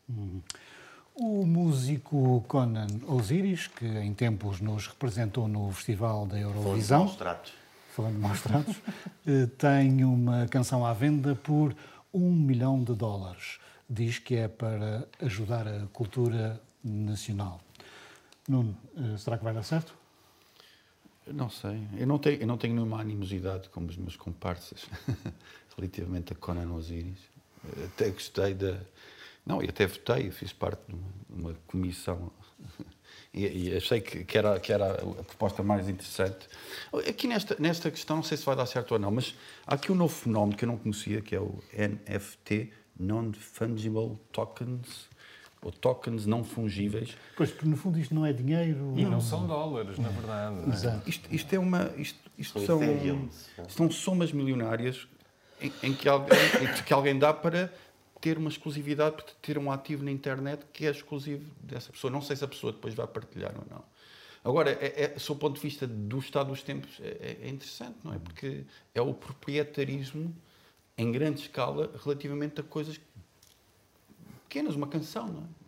Hum. 0.09 0.41
O 1.15 1.45
músico 1.45 2.43
Conan 2.47 2.87
Osiris, 3.07 3.67
que 3.67 3.85
em 3.85 4.13
tempos 4.13 4.61
nos 4.61 4.87
representou 4.87 5.47
no 5.47 5.69
Festival 5.71 6.25
da 6.25 6.39
Eurovisão, 6.39 7.07
falando 7.89 8.13
de 8.13 8.19
maus 8.19 8.41
tratos, 8.41 8.75
tratos 8.77 9.51
tem 9.57 10.05
uma 10.05 10.47
canção 10.47 10.85
à 10.85 10.93
venda 10.93 11.35
por 11.35 11.75
um 12.13 12.31
milhão 12.31 12.81
de 12.81 12.93
dólares. 12.93 13.59
Diz 13.89 14.17
que 14.17 14.35
é 14.35 14.47
para 14.47 15.05
ajudar 15.21 15.67
a 15.67 15.87
cultura 15.91 16.61
nacional. 16.81 17.59
Nuno, 18.47 18.77
eh, 18.97 19.17
será 19.17 19.37
que 19.37 19.43
vai 19.43 19.53
dar 19.53 19.63
certo? 19.63 19.98
Não 21.33 21.49
sei. 21.49 21.87
Eu 21.97 22.07
não 22.07 22.17
tenho, 22.17 22.41
eu 22.41 22.47
não 22.47 22.57
tenho 22.57 22.73
nenhuma 22.75 22.99
animosidade 22.99 23.69
como 23.69 23.87
os 23.87 23.97
meus 23.97 24.15
comparsas 24.15 24.85
relativamente 25.77 26.33
a 26.33 26.35
Conan 26.35 26.73
Osiris. 26.73 27.19
Até 27.85 28.09
gostei 28.09 28.53
da. 28.53 28.79
Não, 29.45 29.63
e 29.63 29.69
até 29.69 29.87
votei, 29.87 30.29
fiz 30.31 30.53
parte 30.53 30.81
de 30.87 30.93
uma, 30.93 31.49
uma 31.49 31.57
comissão 31.65 32.31
e, 33.33 33.45
e, 33.69 33.75
achei 33.75 33.99
que, 33.99 34.23
que, 34.23 34.37
era, 34.37 34.59
que 34.59 34.71
era 34.71 34.93
a 34.93 35.23
proposta 35.23 35.63
mais 35.63 35.89
interessante. 35.89 36.47
Aqui 37.07 37.27
nesta, 37.27 37.55
nesta 37.57 37.89
questão, 37.89 38.17
não 38.17 38.23
sei 38.23 38.37
se 38.37 38.45
vai 38.45 38.55
dar 38.55 38.65
certo 38.65 38.91
ou 38.91 38.99
não, 38.99 39.11
mas 39.11 39.35
há 39.65 39.75
aqui 39.75 39.91
um 39.91 39.95
novo 39.95 40.13
fenómeno 40.13 40.57
que 40.57 40.65
eu 40.65 40.67
não 40.67 40.77
conhecia, 40.77 41.21
que 41.21 41.35
é 41.35 41.39
o 41.39 41.59
NFT, 41.73 42.71
Non-Fungible 42.99 44.19
Tokens, 44.31 45.08
ou 45.61 45.71
tokens 45.71 46.25
não 46.25 46.43
fungíveis. 46.43 47.17
Pois, 47.35 47.51
porque 47.51 47.67
no 47.67 47.75
fundo 47.75 47.99
isto 47.99 48.13
não 48.15 48.25
é 48.25 48.31
dinheiro. 48.31 48.93
E 48.95 49.03
não, 49.03 49.11
não 49.11 49.21
são 49.21 49.45
dólares, 49.45 49.97
na 49.97 50.09
verdade. 50.09 50.55
É? 50.65 50.73
Exato. 50.73 51.09
Isto, 51.09 51.33
isto, 51.33 51.53
é 51.53 51.59
uma. 51.59 51.91
Isto, 51.97 52.19
isto 52.37 52.59
são, 52.65 52.79
são 53.67 53.91
somas 53.91 54.31
milionárias 54.31 55.07
em, 55.61 55.71
em, 55.83 55.93
que 55.93 56.07
alguém, 56.07 56.37
em 56.61 56.83
que 56.83 56.93
alguém 56.93 57.17
dá 57.17 57.33
para 57.33 57.71
ter 58.21 58.37
uma 58.37 58.49
exclusividade, 58.49 59.17
ter 59.41 59.57
um 59.57 59.71
ativo 59.71 60.03
na 60.03 60.11
internet 60.11 60.65
que 60.73 60.85
é 60.85 60.91
exclusivo 60.91 61.45
dessa 61.61 61.91
pessoa. 61.91 62.11
Não 62.11 62.21
sei 62.21 62.35
se 62.35 62.43
a 62.43 62.47
pessoa 62.47 62.73
depois 62.73 62.93
vai 62.93 63.07
partilhar 63.07 63.53
ou 63.55 63.65
não. 63.69 63.83
Agora, 64.43 64.71
é, 64.71 65.13
é, 65.15 65.19
sob 65.19 65.37
o 65.37 65.39
ponto 65.41 65.55
de 65.55 65.61
vista 65.61 65.85
do 65.85 66.17
estado 66.17 66.47
dos 66.47 66.63
tempos, 66.63 66.97
é, 67.01 67.37
é, 67.43 67.49
interessante, 67.49 67.97
não 68.03 68.13
é? 68.13 68.19
Porque 68.19 68.63
é 68.95 69.01
o 69.01 69.13
proprietarismo 69.13 70.33
em 70.97 71.11
grande 71.11 71.41
escala 71.41 71.91
relativamente 72.03 72.59
a 72.59 72.63
coisas 72.63 72.99
pequenas, 74.49 74.75
uma 74.75 74.87
canção, 74.87 75.27
não 75.27 75.41
é? 75.43 75.59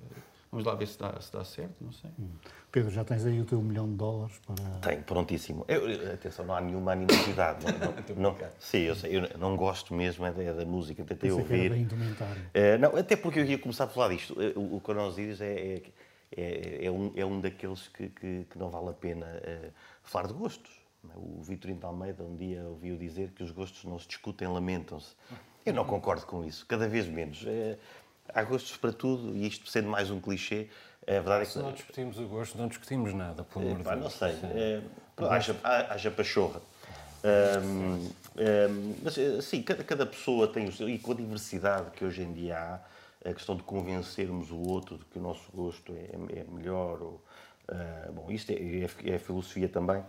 Vamos 0.51 0.65
lá 0.65 0.75
ver 0.75 0.86
se 0.86 0.99
dá, 0.99 1.17
se 1.21 1.32
dá 1.32 1.45
certo, 1.45 1.75
não 1.79 1.93
sei. 1.93 2.09
Hum. 2.19 2.27
Pedro, 2.69 2.91
já 2.91 3.05
tens 3.05 3.25
aí 3.25 3.39
o 3.39 3.45
teu 3.45 3.61
milhão 3.61 3.88
de 3.88 3.95
dólares 3.95 4.38
para. 4.45 4.55
Tenho, 4.82 5.03
prontíssimo. 5.03 5.63
Eu, 5.65 6.13
atenção, 6.13 6.45
não 6.45 6.53
há 6.53 6.59
nenhuma 6.59 6.91
animosidade. 6.91 7.65
Não, 7.65 8.21
não, 8.21 8.34
não, 8.36 8.49
sim, 8.59 8.79
eu, 8.79 8.95
sei, 8.95 9.15
eu 9.15 9.38
não 9.38 9.55
gosto 9.55 9.93
mesmo 9.93 10.25
é 10.25 10.32
da, 10.32 10.43
é 10.43 10.53
da 10.53 10.65
música, 10.65 11.05
tentei 11.05 11.32
ouvir. 11.32 11.88
É, 12.53 12.77
não, 12.77 12.97
até 12.97 13.15
porque 13.15 13.39
eu 13.39 13.45
ia 13.45 13.57
começar 13.57 13.86
a 13.86 13.88
falar 13.88 14.09
disto. 14.09 14.36
O, 14.57 14.75
o 14.75 14.82
Coronel 14.82 15.13
é, 15.39 15.43
é, 15.43 15.84
é, 16.36 16.86
é, 16.86 16.91
um, 16.91 17.13
é 17.15 17.25
um 17.25 17.39
daqueles 17.39 17.88
que, 17.88 18.09
que, 18.09 18.45
que 18.49 18.59
não 18.59 18.69
vale 18.69 18.89
a 18.89 18.93
pena 18.93 19.25
uh, 19.25 19.71
falar 20.03 20.27
de 20.27 20.34
gostos. 20.34 20.82
O 21.15 21.41
Vitorino 21.41 21.79
de 21.79 21.86
Almeida 21.86 22.23
um 22.23 22.36
dia 22.36 22.63
ouviu 22.63 22.97
dizer 22.97 23.32
que 23.32 23.41
os 23.41 23.51
gostos 23.51 23.86
não 23.86 23.97
se 23.97 24.07
discutem, 24.07 24.49
lamentam-se. 24.49 25.15
Eu 25.65 25.73
não 25.73 25.86
concordo 25.86 26.25
com 26.25 26.43
isso, 26.43 26.65
cada 26.65 26.88
vez 26.88 27.07
menos. 27.07 27.45
É, 28.34 28.39
há 28.39 28.43
gostos 28.43 28.77
para 28.77 28.91
tudo 28.91 29.36
e 29.36 29.47
isto 29.47 29.69
sendo 29.69 29.89
mais 29.89 30.09
um 30.09 30.19
clichê, 30.19 30.67
a 31.07 31.11
verdade 31.11 31.43
é 31.43 31.45
que... 31.45 31.51
Se 31.51 31.59
não 31.59 31.71
discutimos 31.71 32.17
o 32.19 32.27
gosto, 32.27 32.57
não 32.57 32.67
discutimos 32.67 33.13
nada, 33.13 33.43
pelo 33.43 33.65
amor 33.65 33.77
de 33.77 33.84
Deus. 33.84 33.99
Não 33.99 34.09
sei, 34.09 34.36
é, 34.43 34.82
haja, 35.29 35.55
haja 35.63 36.11
pachorra. 36.11 36.61
Um, 37.23 37.95
um, 37.95 38.95
mas, 39.03 39.45
sim, 39.45 39.61
cada, 39.61 39.84
cada 39.84 40.05
pessoa 40.05 40.47
tem 40.47 40.67
o 40.67 40.71
seu... 40.71 40.89
E 40.89 40.97
com 40.97 41.11
a 41.11 41.15
diversidade 41.15 41.91
que 41.91 42.03
hoje 42.03 42.21
em 42.23 42.34
dia 42.34 42.57
há, 42.57 42.79
a 43.29 43.34
questão 43.34 43.55
de 43.55 43.63
convencermos 43.63 44.49
o 44.49 44.57
outro 44.57 44.97
de 44.97 45.05
que 45.05 45.19
o 45.19 45.21
nosso 45.21 45.51
gosto 45.51 45.93
é, 45.93 46.39
é 46.39 46.43
melhor. 46.43 47.01
Ou, 47.01 47.23
uh, 47.69 48.11
bom, 48.11 48.32
isto 48.32 48.51
é, 48.51 48.55
é, 48.55 49.13
é, 49.13 49.19
filosofia 49.19 49.69
também. 49.69 50.03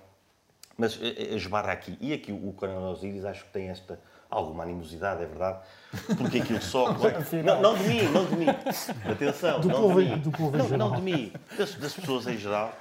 Mas 0.79 0.99
esbarra 1.03 1.73
aqui. 1.73 1.99
E 2.01 2.15
aqui 2.15 2.33
o 2.33 2.53
Coronel 2.55 2.83
Osiris 2.85 3.25
acho 3.27 3.45
que 3.45 3.51
tem 3.51 3.69
esta 3.69 4.01
alguma 4.33 4.65
animosidade, 4.65 5.23
é 5.23 5.27
verdade, 5.27 5.59
porque 6.17 6.39
aquilo 6.39 6.63
só. 6.63 6.93
não, 7.45 7.63
não 7.63 7.77
de 7.77 7.85
mim, 7.85 8.03
não 8.09 8.25
de 8.25 8.37
mim. 8.37 8.47
Atenção, 9.11 9.61
do 9.61 9.69
não 9.69 9.83
povo, 9.83 10.03
de 10.03 10.11
mim. 10.11 10.19
Do 10.19 10.31
povo 10.31 10.57
não, 10.57 10.69
não 10.79 10.97
de 10.97 11.03
mim. 11.03 11.33
Das, 11.57 11.75
das, 11.75 11.95
pessoas 11.95 12.27
em 12.27 12.39
geral. 12.39 12.75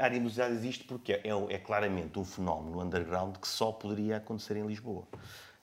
A 0.00 0.06
animosidade 0.06 0.54
existe 0.54 0.82
porque 0.82 1.12
é, 1.12 1.22
é 1.50 1.58
claramente 1.58 2.18
um 2.18 2.24
fenómeno 2.24 2.82
underground 2.82 3.36
que 3.36 3.46
só 3.46 3.70
poderia 3.70 4.16
acontecer 4.16 4.56
em 4.56 4.66
Lisboa. 4.66 5.04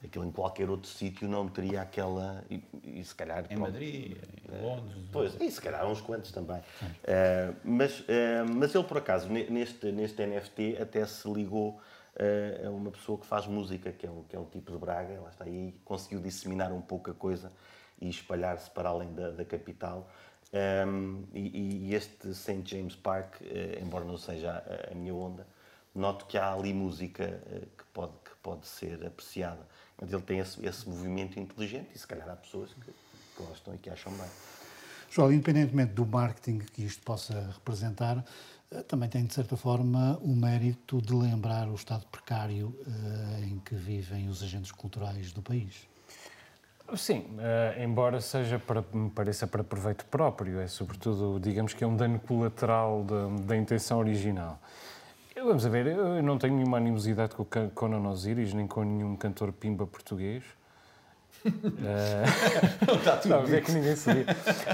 Aquilo 0.04 0.26
em 0.26 0.32
qualquer 0.32 0.70
outro 0.70 0.90
sítio 0.90 1.28
não 1.28 1.48
teria 1.48 1.82
aquela. 1.82 2.44
E, 2.50 2.62
e 2.84 3.04
se 3.04 3.16
calhar. 3.16 3.46
Em 3.46 3.56
pronto, 3.56 3.60
Madrid, 3.60 4.18
em 4.52 4.62
Londres. 4.62 4.98
Pois, 5.12 5.42
e 5.42 5.50
se 5.50 5.62
calhar 5.62 5.86
uns 5.86 6.00
quantos 6.02 6.32
também. 6.32 6.58
Uh, 6.58 7.56
mas, 7.64 8.00
uh, 8.02 8.06
mas 8.54 8.76
ele, 8.76 8.84
por 8.84 8.98
acaso, 8.98 9.30
neste, 9.30 9.92
neste 9.92 10.26
NFT, 10.26 10.78
até 10.82 11.06
se 11.06 11.30
ligou 11.32 11.82
é 12.16 12.70
uma 12.70 12.91
pessoa 12.91 13.18
que 13.18 13.26
faz 13.26 13.47
música, 13.47 13.91
que 13.91 14.05
é 14.05 14.09
o, 14.09 14.24
que 14.30 14.36
é 14.36 14.39
o 14.39 14.45
tipo 14.45 14.72
de 14.72 14.78
Braga, 14.78 15.20
lá 15.22 15.30
está 15.30 15.45
aí, 15.45 15.74
conseguiu 15.84 16.20
disseminar 16.20 16.72
um 16.72 16.82
pouco 16.82 17.09
a 17.09 17.14
coisa 17.14 17.51
e 17.99 18.09
espalhar-se 18.09 18.70
para 18.70 18.89
além 18.89 19.14
da, 19.14 19.32
da 19.32 19.45
capital. 19.45 20.09
Um, 20.53 21.24
e, 21.34 21.88
e, 21.89 21.95
este 21.95 22.34
St. 22.36 22.61
James 22.64 22.95
Park, 22.95 23.41
uh, 23.41 23.84
embora 23.84 24.05
não 24.05 24.18
seja 24.18 24.64
a, 24.91 24.93
minha 24.93 25.14
onda, 25.14 25.47
noto 25.95 26.28
que 26.28 26.38
há 26.38 26.53
ali 26.53 26.74
música 26.74 27.41
uh, 27.47 27.66
que, 27.76 27.84
pode, 27.91 28.14
que 28.24 28.36
pode 28.41 28.68
ser 28.68 29.03
apreciada. 29.05 29.66
Mas 29.99 30.14
ele 30.14 30.22
tem 30.22 30.39
esse, 30.39 30.64
esse 30.64 30.88
movimento 30.88 31.39
inteligente 31.39 31.89
e 31.95 31.97
se 31.97 32.05
calhar 32.05 32.30
há 32.30 32.36
pessoas 32.36 32.72
que 32.74 32.93
gostam 33.38 33.74
e 33.74 33.78
que 33.80 33.89
acham 33.89 34.11
bem. 34.14 34.30
João, 35.09 35.32
independentemente 35.32 35.93
do 35.93 36.05
marketing 36.05 36.59
que 36.59 36.84
isto 36.84 37.03
possa 37.03 37.51
representar, 37.53 38.24
também 38.88 39.07
tem, 39.09 39.26
de 39.26 39.34
certa 39.34 39.55
forma, 39.55 40.17
o 40.21 40.36
mérito 40.36 41.01
de 41.01 41.13
lembrar 41.13 41.67
o 41.67 41.76
estado 41.76 42.05
precário 42.11 42.76
uh, 42.88 43.43
em 43.43 43.59
que 43.59 43.76
vivem 43.76 44.28
os 44.28 44.41
agentes 44.41 44.71
culturais 44.71 45.32
do 45.32 45.41
país. 45.41 45.88
Sim, 46.95 47.19
uh, 47.19 47.82
embora 47.82 48.19
seja 48.19 48.59
para, 48.59 48.84
me 48.93 49.09
pareça 49.09 49.47
para 49.47 49.63
proveito 49.63 50.05
próprio, 50.05 50.59
é 50.59 50.67
sobretudo, 50.67 51.39
digamos 51.39 51.74
que 51.74 51.84
é 51.84 51.88
um 51.88 51.95
dano 51.95 52.19
colateral 52.19 53.05
da 53.45 53.55
intenção 53.55 53.99
original. 53.99 54.59
Vamos 55.36 55.65
ver, 55.65 55.88
eu 55.88 56.21
não 56.21 56.38
tenho 56.38 56.55
nenhuma 56.55 56.78
animosidade 56.78 57.36
com 57.36 57.43
o 57.43 57.69
Conan 57.71 58.07
Osiris, 58.09 58.53
nem 58.53 58.67
com 58.67 58.84
nenhum 58.84 59.15
cantor 59.15 59.51
pimba 59.51 59.86
português. 59.86 60.43
Uh... 61.46 62.86
não 62.88 62.96
está 62.96 63.18
tudo 63.18 63.32
não, 63.32 63.44
é 63.54 63.62
que 63.62 63.72
ninguém 63.72 63.96
sabia. 63.96 64.26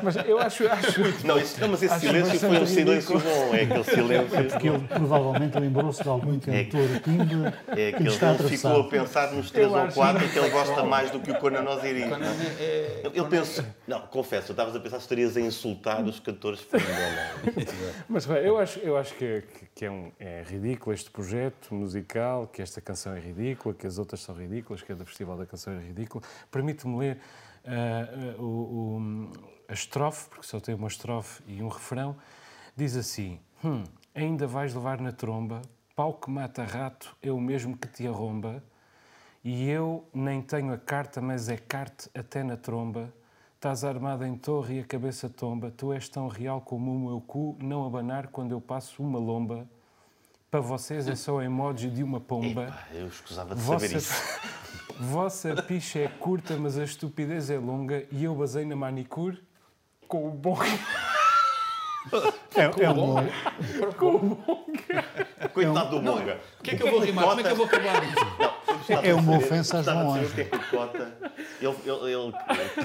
Mas 0.04 0.16
eu 0.18 0.40
acho. 0.40 0.68
acho 0.68 1.02
não, 1.26 1.40
isso, 1.40 1.60
não, 1.60 1.70
mas 1.70 1.82
esse 1.82 2.00
silêncio 2.00 2.40
foi 2.40 2.60
um 2.60 2.66
silêncio 2.66 3.20
bom. 3.20 3.56
É 3.56 3.62
aquele 3.64 3.84
silêncio. 3.84 4.38
É 4.38 4.44
porque 4.44 4.68
ele 4.68 4.88
provavelmente 4.88 5.60
lembrou-se 5.60 6.04
de 6.04 6.10
algum 6.10 6.40
cantor 6.40 6.96
é, 6.96 7.00
pimba. 7.00 7.54
É 7.70 7.92
que 7.92 8.04
ele, 8.04 8.10
ele 8.10 8.50
ficou 8.50 8.82
a 8.82 8.84
pensar 8.88 9.32
nos 9.34 9.50
três 9.52 9.72
ou 9.72 9.88
quatro 9.88 10.30
que 10.30 10.38
ele 10.38 10.50
gosta 10.50 10.84
mais 10.84 11.10
do 11.12 11.20
que 11.20 11.32
o 11.32 11.40
Conan 11.40 11.68
Osiris. 11.70 12.06
É, 12.60 13.02
ele 13.14 13.28
pensa. 13.28 13.66
Não, 13.88 14.02
confesso, 14.02 14.52
eu 14.52 14.54
estavas 14.54 14.76
a 14.76 14.80
pensar 14.80 14.98
se 14.98 15.04
estarias 15.04 15.36
a 15.38 15.42
insultar 15.42 16.04
os 16.04 16.20
cantores 16.20 16.60
mas 18.08 18.28
eu 18.28 18.58
acho, 18.58 18.80
eu 18.80 18.98
acho 18.98 19.14
que, 19.16 19.44
que 19.74 19.86
é, 19.86 19.92
um, 19.92 20.12
é 20.20 20.44
ridículo 20.48 20.94
este 20.94 21.10
projeto 21.10 21.74
musical, 21.74 22.48
que 22.48 22.62
esta 22.62 22.80
canção 22.82 23.16
é 23.16 23.20
ridícula, 23.20 23.74
que 23.74 23.88
as 23.88 23.98
outras 23.98 24.22
são 24.22 24.36
ridículas, 24.36 24.82
que 24.82 24.92
a 24.92 24.96
do 24.96 25.06
Festival 25.06 25.38
da 25.38 25.46
Canção 25.46 25.74
é 25.74 25.80
ridícula 25.80 26.24
permite-me 26.52 26.98
ler 26.98 27.20
uh, 27.66 28.42
o, 28.42 28.48
o, 28.48 29.32
a 29.68 29.74
estrofe, 29.74 30.30
porque 30.30 30.46
só 30.46 30.60
tem 30.60 30.76
uma 30.76 30.88
estrofe 30.88 31.44
e 31.48 31.62
um 31.62 31.68
refrão, 31.68 32.16
diz 32.76 32.96
assim: 32.96 33.40
hum, 33.64 33.84
Ainda 34.14 34.48
vais 34.48 34.74
levar 34.74 35.00
na 35.00 35.12
tromba, 35.12 35.62
pau 35.96 36.14
que 36.14 36.30
mata 36.30 36.64
rato 36.64 37.16
é 37.22 37.32
o 37.32 37.40
mesmo 37.40 37.78
que 37.78 37.88
te 37.88 38.08
arromba, 38.08 38.64
e 39.44 39.70
eu 39.70 40.08
nem 40.14 40.42
tenho 40.42 40.74
a 40.74 40.78
carta, 40.78 41.22
mas 41.22 41.48
é 41.48 41.58
carte 41.58 42.10
até 42.14 42.44
na 42.44 42.58
tromba. 42.58 43.14
Estás 43.56 43.84
armada 43.84 44.28
em 44.28 44.38
torre 44.38 44.78
e 44.78 44.80
a 44.80 44.86
cabeça 44.86 45.30
tomba, 45.30 45.70
tu 45.70 45.92
és 45.92 46.08
tão 46.08 46.28
real 46.28 46.62
como 46.62 46.94
o 46.94 47.00
meu 47.00 47.22
cu, 47.22 47.58
não 47.62 47.86
abanar 47.86 48.28
quando 48.28 48.52
eu 48.52 48.62
passo 48.62 49.04
uma 49.04 49.20
lomba. 49.20 49.68
Para 50.50 50.62
vocês 50.62 51.08
é 51.08 51.16
só 51.16 51.42
emoji 51.42 51.90
de 51.90 52.02
uma 52.02 52.20
pomba. 52.20 52.64
Epa, 52.64 52.88
eu 52.94 53.08
escusava 53.08 53.56
de 53.56 53.62
Vossa... 53.62 53.88
saber 53.88 53.98
isso. 53.98 54.14
Vossa 55.00 55.56
picha 55.64 56.00
é 56.00 56.08
curta, 56.08 56.58
mas 56.58 56.78
a 56.78 56.84
estupidez 56.84 57.50
é 57.50 57.58
longa 57.58 58.06
e 58.12 58.26
eu 58.26 58.36
basei 58.36 58.66
na 58.66 58.76
manicure 58.76 59.42
com 60.08 60.28
o 60.28 60.32
bom. 60.32 60.58
É, 62.56 62.84
é 62.84 62.90
uma, 62.90 63.24
Coitado 65.54 65.90
do 65.90 66.02
Monga. 66.02 66.40
O 66.60 66.64
que 66.64 66.72
é 66.72 66.76
que 66.76 66.84
eu 66.84 66.92
vou 66.92 67.00
rimar? 67.00 67.26
Como 67.26 67.40
é 67.40 67.44
que 67.44 67.50
eu 67.50 67.56
vou 67.56 67.66
acabar 67.66 68.04
isto? 68.04 68.50
É 69.04 69.14
uma 69.14 69.38
ofensa 69.38 69.80
a 69.80 69.84
João 69.84 69.96
João 70.02 70.14
Anjo. 70.16 70.28
O 70.30 70.34
que 70.34 70.42
é 70.42 70.44
que 70.46 70.56
o 70.56 70.70
Cota... 70.70 71.18
Ele, 71.62 71.76
ele, 71.86 72.14
ele 72.14 72.32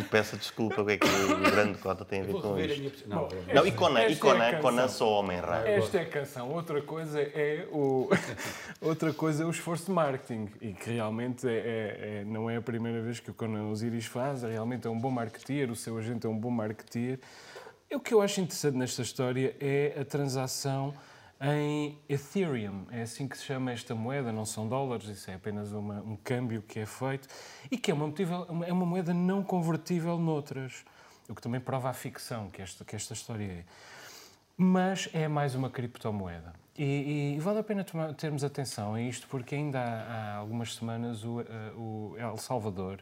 te 0.03 0.09
peça 0.09 0.37
desculpa 0.37 0.83
o 0.83 0.87
que 0.87 0.93
é 0.93 0.97
que 0.99 1.07
o 1.07 1.51
grande 1.51 1.79
Cota 1.79 2.05
tem 2.05 2.21
a 2.21 2.25
ver 2.25 2.33
com 2.33 2.59
isto. 2.59 2.79
minha... 2.79 2.93
Não, 3.07 3.29
Não, 3.55 3.67
e 3.67 3.73
Conan, 3.73 4.01
e 4.03 4.13
é 4.13 4.17
Conan. 4.17 4.61
Conan 4.61 4.89
sou 4.89 5.13
homem 5.13 5.39
raro. 5.39 5.67
Esta 5.67 5.99
é 5.99 6.03
a 6.03 6.07
canção. 6.07 6.51
Outra 6.51 6.83
coisa 6.83 7.21
é 7.21 7.67
o 7.73 8.09
outra 8.83 9.13
coisa 9.13 9.45
é 9.45 9.47
o 9.47 9.51
esforço 9.51 9.87
de 9.87 9.93
marketing 9.93 10.51
e 10.61 10.73
que 10.73 10.91
realmente 10.91 11.47
é, 11.49 11.53
é- 11.53 12.19
é- 12.21 12.25
não 12.27 12.51
é 12.51 12.57
a 12.57 12.63
primeira 12.63 13.01
vez 13.01 13.21
que 13.21 13.31
o 13.31 13.35
Conan 13.35 13.69
Osiris 13.71 14.07
faz. 14.07 14.43
Realmente 14.43 14.87
é 14.87 14.91
um 14.91 14.99
bom 14.99 15.11
marketeer. 15.11 15.71
O 15.71 15.77
seu 15.77 15.97
agente 15.97 16.27
é 16.27 16.29
um 16.29 16.37
bom 16.39 16.51
marketeer. 16.51 17.19
E 17.91 17.95
O 17.97 18.01
que 18.01 18.13
eu 18.13 18.21
acho 18.21 18.41
interessante 18.41 18.77
nesta 18.77 19.03
história 19.03 19.55
é 19.61 19.97
a 20.01 20.05
transação 20.05 20.93
em 21.41 21.99
Ethereum. 22.09 22.87
É 22.91 23.03
assim 23.03 23.27
que 23.29 23.37
se 23.37 23.45
chama 23.45 23.73
esta 23.73 23.95
moeda, 23.95 24.33
não 24.33 24.45
são 24.45 24.69
dólares, 24.69 25.09
isso 25.09 25.31
é 25.31 25.35
apenas 25.35 25.73
uma- 25.73 26.01
um 26.01 26.17
câmbio 26.17 26.63
que 26.63 26.81
é 26.81 26.87
feito 26.87 27.29
e 27.71 27.77
que 27.77 27.91
é 27.91 27.95
uma, 27.95 28.07
motível- 28.07 28.47
é 28.67 28.73
uma 28.73 28.87
moeda 28.87 29.13
não 29.13 29.43
convertível 29.43 30.19
noutras. 30.19 30.85
O 31.29 31.35
que 31.35 31.43
também 31.43 31.61
prova 31.61 31.91
a 31.91 31.95
ficção 31.95 32.51
que 32.51 32.61
esta, 32.63 32.85
que 32.85 32.95
esta 32.95 33.15
história 33.15 33.45
é 33.45 33.65
mas 34.57 35.09
é 35.13 35.27
mais 35.27 35.55
uma 35.57 35.69
criptomoeda. 35.69 36.53
E, 36.79 37.35
e 37.37 37.41
vale 37.41 37.59
a 37.59 37.63
pena 37.65 37.85
termos 38.17 38.45
atenção 38.45 38.95
a 38.95 39.01
isto, 39.03 39.27
porque 39.29 39.55
ainda 39.55 39.81
há, 39.81 40.35
há 40.35 40.37
algumas 40.37 40.75
semanas 40.75 41.25
o, 41.25 41.41
eh, 41.41 41.73
o 41.77 42.15
El 42.17 42.37
Salvador 42.37 43.01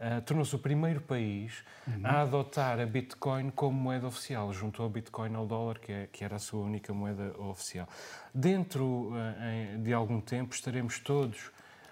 eh, 0.00 0.20
tornou-se 0.20 0.54
o 0.54 0.58
primeiro 0.58 1.00
país 1.00 1.64
a 2.04 2.20
adotar 2.22 2.78
a 2.80 2.86
Bitcoin 2.86 3.50
como 3.50 3.76
moeda 3.78 4.06
oficial, 4.06 4.52
juntou 4.52 4.86
a 4.86 4.88
Bitcoin 4.88 5.34
ao 5.34 5.46
dólar, 5.46 5.78
que, 5.78 5.90
é- 5.92 6.06
que 6.12 6.22
era 6.24 6.36
a 6.36 6.38
sua 6.38 6.60
única 6.64 6.92
moeda 6.94 7.34
oficial. 7.40 7.88
Dentro 8.32 9.12
eh, 9.16 9.74
em- 9.74 9.82
de 9.82 9.92
algum 9.92 10.20
tempo 10.20 10.54
estaremos 10.54 10.98
todos 10.98 11.50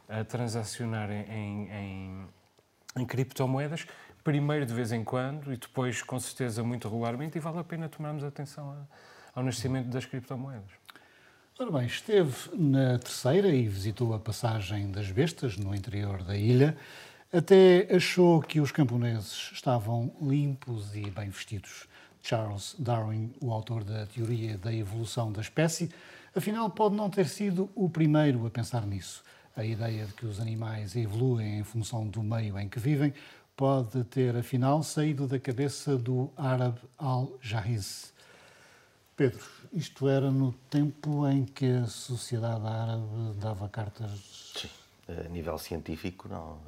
a 0.09 0.23
transacionar 0.25 1.11
em- 1.11 1.69
em 1.71 2.27
em 2.99 3.05
criptomoedas, 3.05 3.87
primeiro 4.25 4.65
de 4.65 4.73
vez 4.73 4.91
em 4.91 5.05
quando 5.05 5.53
e 5.53 5.59
depois, 5.59 6.01
com 6.03 6.19
certeza, 6.19 6.65
muito 6.65 6.89
regularmente, 6.89 7.37
e 7.37 7.41
vale 7.43 7.59
a 7.59 7.65
pena 7.65 7.91
tomarmos 7.91 8.25
atenção 8.25 8.71
a- 8.71 8.87
ao 9.39 9.43
nascimento 9.45 9.89
das 9.89 10.07
criptomoedas. 10.07 10.71
Ora 11.59 11.71
bem, 11.73 11.85
esteve 11.85 12.35
na 12.55 12.99
terceira 12.99 13.49
e 13.49 13.69
visitou 13.69 14.15
a 14.15 14.19
passagem 14.19 14.91
das 14.91 15.11
bestas 15.11 15.59
no 15.59 15.75
interior 15.75 16.23
da 16.23 16.35
ilha. 16.39 16.75
Até 17.37 17.87
achou 17.95 18.41
que 18.41 18.63
os 18.63 18.73
camponeses 18.73 19.51
estavam 19.53 20.11
limpos 20.23 20.97
e 20.97 21.11
bem 21.11 21.29
vestidos. 21.29 21.87
Charles 22.23 22.75
Darwin, 22.79 23.31
o 23.43 23.53
autor 23.53 23.85
da 23.85 24.07
teoria 24.07 24.57
da 24.57 24.73
evolução 24.73 25.31
da 25.31 25.43
espécie, 25.43 25.91
afinal 26.35 26.71
pode 26.71 26.95
não 26.95 27.11
ter 27.11 27.29
sido 27.29 27.69
o 27.75 27.91
primeiro 27.91 28.47
a 28.47 28.51
pensar 28.51 28.87
nisso. 28.87 29.23
A 29.55 29.63
ideia 29.63 30.07
de 30.07 30.15
que 30.15 30.25
os 30.25 30.41
animais 30.41 30.97
evoluem 30.97 31.59
em 31.59 31.63
função 31.63 32.09
do 32.09 32.23
meio 32.23 32.59
em 32.59 32.71
que 32.71 32.81
vivem 32.81 33.13
pode 33.55 34.03
ter, 34.05 34.35
afinal, 34.35 34.83
saído 34.83 35.27
da 35.27 35.39
cabeça 35.39 35.95
do 35.95 36.31
árabe 36.39 36.81
Al-Jahiz. 36.97 38.15
Pedro, 39.15 39.45
isto 39.75 40.09
era 40.09 40.31
no 40.31 40.55
tempo 40.71 41.29
em 41.29 41.45
que 41.45 41.67
a 41.67 41.87
sociedade 41.87 42.67
árabe 42.67 43.37
dava 43.39 43.69
cartas. 43.69 44.55
Sim. 44.57 44.71
A 45.07 45.29
nível 45.29 45.59
científico, 45.59 46.29
não. 46.29 46.59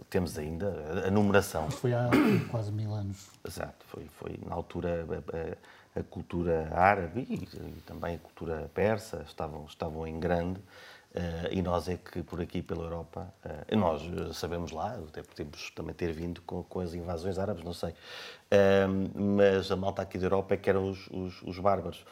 Eh, 0.00 0.04
Temos 0.08 0.38
ainda 0.38 0.68
a- 1.06 1.10
numeração. 1.10 1.70
Foi 1.70 1.92
há 1.92 2.08
quase 2.50 2.72
mil 2.72 2.92
anos. 2.94 3.28
Exato, 3.46 3.84
foi, 3.86 4.06
foi 4.18 4.38
na 4.46 4.54
altura 4.54 5.06
a, 5.08 5.96
a- 5.98 6.00
a 6.00 6.02
cultura 6.04 6.70
árabe 6.72 7.26
e, 7.28 7.80
também 7.84 8.14
a 8.14 8.18
cultura 8.18 8.70
persa 8.72 9.24
estavam, 9.26 9.64
estavam 9.66 10.06
em 10.06 10.20
grande 10.20 10.60
eh, 11.12 11.48
e 11.50 11.62
nós 11.62 11.88
é 11.88 11.96
que 11.96 12.22
por 12.22 12.40
aqui 12.40 12.62
pela 12.62 12.84
Europa, 12.84 13.26
eh, 13.44 13.74
nós 13.74 14.00
eh, 14.02 14.32
sabemos 14.32 14.70
lá, 14.70 14.94
até 15.08 15.20
podemos 15.22 15.70
também 15.72 15.92
ter 15.94 16.12
vindo 16.12 16.40
com, 16.42 16.62
com 16.62 16.78
as 16.80 16.94
invasões 16.94 17.38
árabes, 17.38 17.64
não 17.64 17.72
sei, 17.74 17.92
Ahm, 18.52 19.10
mas 19.36 19.70
a 19.70 19.76
malta 19.76 20.02
aqui 20.02 20.18
da 20.18 20.26
Europa 20.26 20.54
é 20.54 20.56
que 20.56 20.68
eram 20.70 20.88
os, 20.90 21.06
os, 21.10 21.42
os 21.42 21.58
bárbaros. 21.58 22.04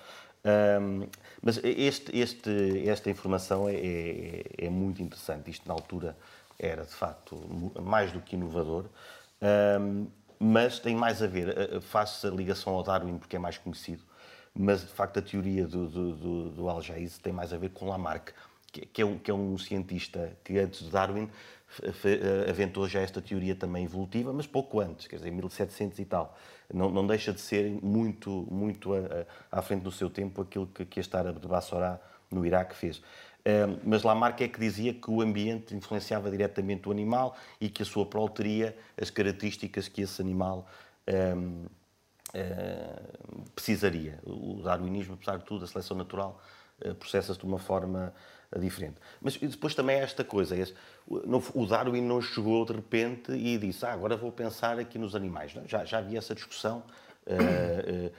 Ahm, 0.45 1.07
mas 1.43 1.59
este, 1.64 2.16
este, 2.18 2.89
esta 2.89 3.11
informação 3.11 3.68
é, 3.68 3.74
é, 3.74 4.43
é 4.66 4.70
muito 4.70 5.03
interessante. 5.03 5.51
Isto, 5.51 5.66
na 5.68 5.74
altura, 5.74 6.16
era 6.59 6.84
de 6.84 6.92
facto 6.94 7.36
mais 7.80 8.12
do 8.12 8.20
que 8.20 8.36
inovador, 8.36 8.86
mas 10.38 10.78
tem 10.78 10.94
mais 10.94 11.22
a 11.22 11.26
ver. 11.26 11.48
eh, 11.48 11.76
eh, 11.76 11.80
Faz-se 11.80 12.26
a 12.26 12.30
ligação 12.30 12.74
ao 12.74 12.82
Darwin 12.82 13.18
porque 13.18 13.36
é 13.36 13.38
mais 13.38 13.59
conhecido, 13.59 14.02
mas 14.54 14.80
de 14.82 14.86
facto 14.88 15.18
a 15.18 15.22
teoria 15.22 15.66
do, 15.66 15.88
do, 15.88 16.16
do, 16.16 16.50
do 16.50 16.66
tem 17.22 17.32
mais 17.32 17.52
a 17.52 17.56
ver 17.56 17.70
com 17.70 17.88
Lamarck, 17.88 18.30
que, 18.72 19.02
é 19.02 19.04
um, 19.06 19.18
que 19.18 19.30
é 19.30 19.34
um 19.34 19.56
cientista 19.59 20.36
que 20.44 20.59
antes 20.59 20.80
de 20.84 20.90
Darwin 20.90 21.28
eh, 22.04 22.50
aventou 22.50 22.86
já 22.88 23.00
esta 23.00 23.20
teoria 23.20 23.54
também 23.54 23.84
evolutiva, 23.84 24.32
mas 24.32 24.46
pouco 24.46 24.80
antes, 24.80 25.06
quer 25.06 25.16
dizer, 25.16 25.30
1700 25.30 25.98
e 25.98 26.04
tal. 26.04 26.36
Não, 26.72 26.90
não 26.90 27.06
deixa 27.06 27.32
de 27.32 27.40
ser 27.40 27.70
muito, 27.82 28.46
muito 28.50 28.92
a- 28.94 28.98
a- 29.52 29.59
à 29.59 29.62
frente 29.62 29.82
do 29.82 29.90
seu 29.92 30.11
tempo 30.11 30.42
aquilo 30.42 30.66
que, 30.66 30.84
que 30.84 31.00
este 31.00 31.16
árabe 31.16 31.40
de 31.40 31.48
Bassorá 31.48 31.98
no 32.30 32.44
Iraque 32.44 32.74
fez. 32.76 33.00
Mas 33.84 34.03
Lamarck 34.03 34.40
é 34.42 34.49
que 34.49 34.59
dizia 34.59 34.92
que 34.92 35.11
o 35.11 35.20
ambiente 35.20 35.74
influenciava 35.74 36.30
diretamente 36.30 36.88
o 36.88 36.92
animal 36.92 37.36
e 37.61 37.68
que 37.68 37.82
a 37.82 37.86
sua 37.86 38.05
prole 38.05 38.30
teria 38.30 38.76
as 39.01 39.11
características 39.11 39.88
que 39.88 40.03
esse 40.03 40.20
animal 40.20 40.66
um, 41.34 41.66
precisaria. 43.55 44.18
O 44.24 44.61
darwinismo, 44.62 45.14
apesar 45.14 45.38
de 45.38 45.44
tudo, 45.44 45.64
a 45.64 45.68
seleção 45.68 45.96
natural, 45.96 46.40
uh, 46.84 46.94
processa-se 46.94 47.38
de 47.38 47.46
uma 47.46 47.59
forma 47.59 48.12
uh, 48.53 48.61
diferente. 48.61 48.96
Mas 49.20 49.36
depois 49.36 49.74
também 49.74 49.96
há 49.96 50.03
esta 50.03 50.24
coisa, 50.24 50.57
esse- 50.57 50.74
o 51.07 51.66
Darwin 51.66 52.03
não 52.03 52.20
chegou 52.20 52.66
de 52.66 52.74
repente 52.74 53.32
e 53.32 53.57
disse, 53.57 53.86
ah, 53.86 53.92
agora 53.92 54.16
vou 54.16 54.30
pensar 54.30 54.78
aqui 54.78 54.99
nos 54.99 55.14
animais. 55.14 55.55
Não, 55.55 55.66
já, 55.66 55.84
já 55.84 55.99
havia 55.99 56.18
essa 56.18 56.34
discussão, 56.34 56.82
uh, 57.26 58.07
uh, 58.07 58.12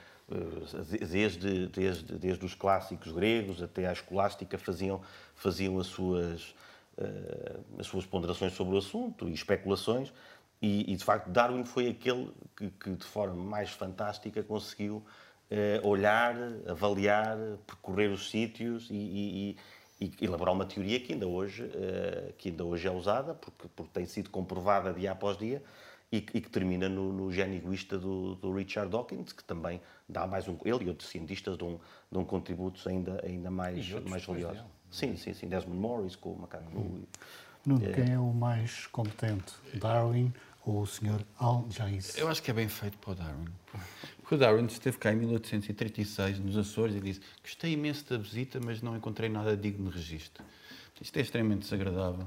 desde, 1.08 1.66
desde, 1.68 2.18
desde 2.18 2.44
os 2.44 2.54
clássicos 2.54 3.12
gregos 3.12 3.62
até 3.62 3.86
à 3.86 3.92
escolástica 3.92 4.56
faziam, 4.58 5.00
faziam 5.34 5.78
as 5.78 5.86
suas 5.86 6.54
eh, 7.00 7.60
as 7.78 7.86
suas 7.86 8.04
ponderações 8.04 8.52
sobre 8.52 8.74
o 8.74 8.78
assunto 8.78 9.28
e 9.28 9.32
especulações, 9.32 10.12
e, 10.60 10.92
e, 10.92 10.96
de 10.96 11.02
facto 11.04 11.30
Darwin 11.30 11.64
foi 11.64 11.88
aquele 11.88 12.30
que, 12.54 12.68
que, 12.70 12.90
de 12.90 13.06
forma 13.06 13.42
mais 13.42 13.70
fantástica 13.70 14.42
conseguiu 14.42 15.02
eh, 15.50 15.80
olhar, 15.82 16.36
avaliar, 16.68 17.38
percorrer 17.66 18.10
os 18.10 18.28
sítios 18.30 18.88
e, 18.90 18.94
e- 18.94 19.56
e- 20.00 20.24
elaborar 20.24 20.54
uma 20.54 20.66
teoria 20.66 21.00
que 21.00 21.14
ainda 21.14 21.26
hoje, 21.26 21.70
eh, 21.74 22.32
que 22.36 22.50
ainda 22.50 22.64
hoje 22.64 22.86
é 22.86 22.90
usada, 22.90 23.34
porque, 23.34 23.68
porque 23.74 23.92
tem 23.94 24.04
sido 24.04 24.28
comprovada 24.28 24.92
dia 24.92 25.12
após 25.12 25.38
dia, 25.38 25.62
e 26.12 26.20
que 26.20 26.40
termina 26.50 26.88
no, 26.88 27.12
no 27.12 27.32
gene 27.32 27.56
egoísta 27.56 27.96
do, 27.96 28.34
do 28.34 28.52
Richard 28.52 28.90
Dawkins, 28.90 29.32
que 29.32 29.44
também 29.44 29.80
dá 30.10 30.26
mais 30.26 30.48
um. 30.48 30.56
Ele 30.64 30.84
e 30.84 30.88
outros 30.88 31.08
cientistas 31.08 31.56
dão, 31.56 31.80
dão 32.10 32.24
contributos 32.24 32.86
ainda, 32.86 33.20
ainda 33.24 33.50
mais, 33.50 33.88
mais 34.08 34.24
valiosos. 34.24 34.62
Sim, 34.90 35.16
sim, 35.16 35.32
sim. 35.32 35.48
Desmond 35.48 35.78
Morris 35.78 36.16
com 36.16 36.32
o 36.32 36.38
macaco 36.40 36.70
nu. 36.72 37.06
Nuno, 37.64 37.92
quem 37.92 38.12
é 38.12 38.18
o 38.18 38.32
mais 38.32 38.86
competente? 38.86 39.52
Darwin 39.74 40.32
ou 40.64 40.80
o 40.82 40.86
Sr. 40.86 41.20
Al-Jaiz? 41.38 42.16
Eu 42.16 42.28
acho 42.28 42.42
que 42.42 42.50
é 42.50 42.54
bem 42.54 42.68
feito 42.68 42.98
para 42.98 43.12
o 43.12 43.14
Darwin. 43.14 43.48
Porque 44.20 44.34
o 44.34 44.38
Darwin 44.38 44.66
esteve 44.66 44.98
cá 44.98 45.12
em 45.12 45.16
1836, 45.16 46.38
nos 46.40 46.56
Açores, 46.56 46.96
e 46.96 47.00
disse: 47.00 47.20
Gostei 47.42 47.72
imenso 47.72 48.08
da 48.08 48.16
visita, 48.16 48.58
mas 48.64 48.80
não 48.82 48.96
encontrei 48.96 49.28
nada 49.28 49.56
digno 49.56 49.90
de 49.90 49.96
registro. 49.96 50.42
Isto 51.00 51.16
é 51.18 51.22
extremamente 51.22 51.62
desagradável. 51.62 52.26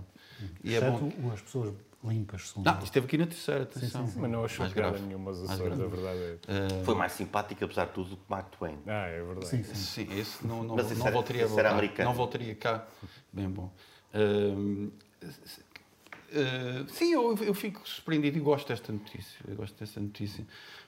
E 0.64 0.74
é 0.74 0.78
Exceto 0.78 1.06
bom. 1.18 1.32
as 1.32 1.42
pessoas 1.42 1.74
limpas, 2.04 2.54
Não, 2.58 2.74
ele. 2.76 2.84
esteve 2.84 3.06
aqui 3.06 3.18
na 3.18 3.26
terceira, 3.28 3.64
atenção. 3.64 4.02
Mas 4.18 4.32
não 4.32 4.44
achou 4.46 4.60
Mais 4.64 4.74
piada 4.74 4.90
grave. 4.92 5.06
nenhuma 5.06 5.32
Açores, 5.32 5.58
grave. 5.58 5.84
a 5.84 5.88
verdade 5.88 6.40
é. 6.48 6.84
Foi 6.84 6.96
mais 6.96 7.12
simpático, 7.14 7.64
apesar 7.64 7.86
de 7.86 7.92
tudo, 7.92 8.10
do 8.12 8.18
que 8.18 8.24
Mark 8.30 8.50
Twain. 8.58 8.78
Ah, 8.88 9.08
é 9.08 9.22
verdade. 9.24 9.48
Sim, 9.48 9.64
sim. 9.64 9.76
Sim, 9.76 10.20
esse 10.20 10.46
não, 10.46 10.64
não, 10.64 10.76
Mas 10.76 10.90
não 10.98 11.06
era- 11.06 11.14
voltaria 11.14 11.48
voltar. 11.48 11.66
americano. 11.68 12.10
Não 12.10 12.16
voltaria 12.16 12.56
cá. 12.56 12.86
Bem 13.32 13.50
bom. 13.50 13.72
Ahm, 14.14 14.90
ah, 15.24 16.86
sim, 16.90 17.14
eu, 17.14 17.36
eu 17.38 17.54
fico 17.54 17.88
surpreendido 17.88 18.38
e 18.38 18.42
gosto 18.42 18.68
desta 18.68 18.92
notícia. 18.92 19.40
Eu 19.48 19.56
gosto 19.56 19.78
desta 19.80 20.00
notícia. 20.00 20.46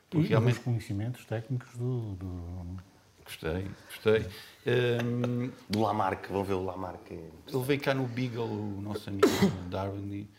Porque 0.09 0.25
E 0.27 0.29
realmente 0.29 0.57
os 0.59 0.63
conhecimentos 0.63 1.25
técnicos 1.25 1.75
do, 1.75 2.13
do- 2.15 2.77
gostei, 3.23 3.67
gostei. 3.87 4.25
Ahm, 4.67 5.49
Do 5.69 5.81
Lamarck, 5.81 6.27
vão 6.29 6.43
ver 6.43 6.53
o 6.53 6.63
Lamarck. 6.63 7.09
ele 7.11 7.63
veio 7.63 7.79
cá 7.81 7.93
no 7.93 8.05
Beagle, 8.05 8.43
o 8.45 8.81
nosso 8.81 9.09
amigo 9.09 9.27
Darwin, 9.69 10.13
e 10.13 10.29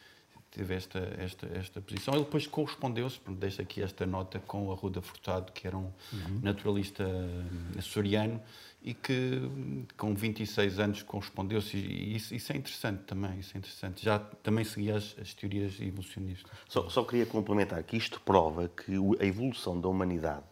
teve 0.57 0.75
esta, 0.75 0.99
esta, 1.19 1.47
esta 1.55 1.81
posição. 1.83 2.15
Ele 2.15 2.25
depois 2.25 2.47
correspondeu-se, 2.47 3.21
deixo 3.29 3.61
aqui 3.61 3.83
esta 3.83 4.07
nota, 4.07 4.41
com 4.41 4.69
o 4.69 4.73
Arruda 4.73 5.03
Furtado, 5.03 5.53
que 5.53 5.67
era 5.67 5.77
um 5.77 5.93
naturalista 6.43 7.05
eh, 7.05 7.79
açoriano 7.79 8.41
e 8.83 8.95
que 8.95 9.43
com 9.99 10.15
26 10.15 10.79
anos 10.79 11.03
correspondeu-se. 11.03 11.77
E 11.77 12.17
isso, 12.17 12.35
isso 12.35 12.53
é 12.53 12.57
interessante 12.57 13.03
também, 13.05 13.39
isso 13.39 13.53
é 13.55 13.59
interessante. 13.59 14.03
Já 14.03 14.19
também 14.19 14.65
seguia 14.65 14.97
as, 14.97 15.15
as 15.21 15.35
teorias 15.35 15.79
evolucionistas. 15.79 16.51
Só, 16.69 16.89
só 16.89 17.05
queria 17.05 17.27
complementar 17.27 17.83
que 17.83 17.97
isto 17.97 18.19
prova 18.21 18.69
que 18.69 18.93
a 19.21 19.27
evolução 19.27 19.79
da 19.79 19.89
humanidade 19.89 20.45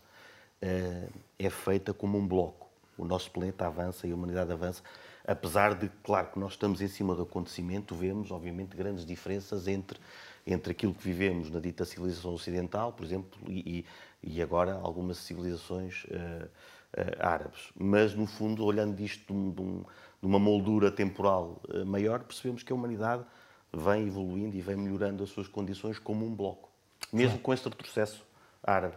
é 1.38 1.50
feita 1.50 1.92
como 1.92 2.18
um 2.18 2.26
bloco. 2.26 2.68
O 2.96 3.04
nosso 3.04 3.30
planeta 3.30 3.66
avança 3.66 4.06
e 4.06 4.12
a 4.12 4.14
humanidade 4.14 4.52
avança, 4.52 4.82
apesar 5.26 5.74
de, 5.74 5.88
claro, 6.02 6.28
que 6.28 6.38
nós 6.38 6.52
estamos 6.52 6.80
em 6.80 6.88
cima 6.88 7.14
do 7.14 7.22
acontecimento, 7.22 7.94
vemos, 7.94 8.30
obviamente, 8.30 8.76
grandes 8.76 9.06
diferenças 9.06 9.66
entre, 9.66 9.98
entre 10.46 10.72
aquilo 10.72 10.92
que 10.92 11.02
vivemos 11.02 11.50
na 11.50 11.58
dita 11.60 11.84
civilização 11.84 12.34
ocidental, 12.34 12.92
por 12.92 13.04
exemplo, 13.04 13.38
e, 13.48 13.84
e 14.22 14.42
agora 14.42 14.74
algumas 14.74 15.18
civilizações 15.18 16.04
uh, 16.04 16.44
uh, 16.46 17.26
árabes. 17.26 17.70
Mas, 17.74 18.14
no 18.14 18.26
fundo, 18.26 18.64
olhando 18.64 18.94
disto 18.94 19.32
de, 19.32 19.62
um, 19.62 19.84
de 20.20 20.26
uma 20.26 20.38
moldura 20.38 20.90
temporal 20.90 21.60
uh, 21.68 21.86
maior, 21.86 22.20
percebemos 22.20 22.62
que 22.62 22.72
a 22.72 22.76
humanidade 22.76 23.24
vem 23.72 24.06
evoluindo 24.06 24.54
e 24.56 24.60
vem 24.60 24.76
melhorando 24.76 25.24
as 25.24 25.30
suas 25.30 25.48
condições 25.48 25.98
como 25.98 26.24
um 26.24 26.34
bloco, 26.34 26.68
mesmo 27.12 27.32
João. 27.32 27.42
com 27.42 27.54
este 27.54 27.68
retrocesso 27.68 28.24
árabe. 28.62 28.96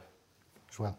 João. 0.70 0.96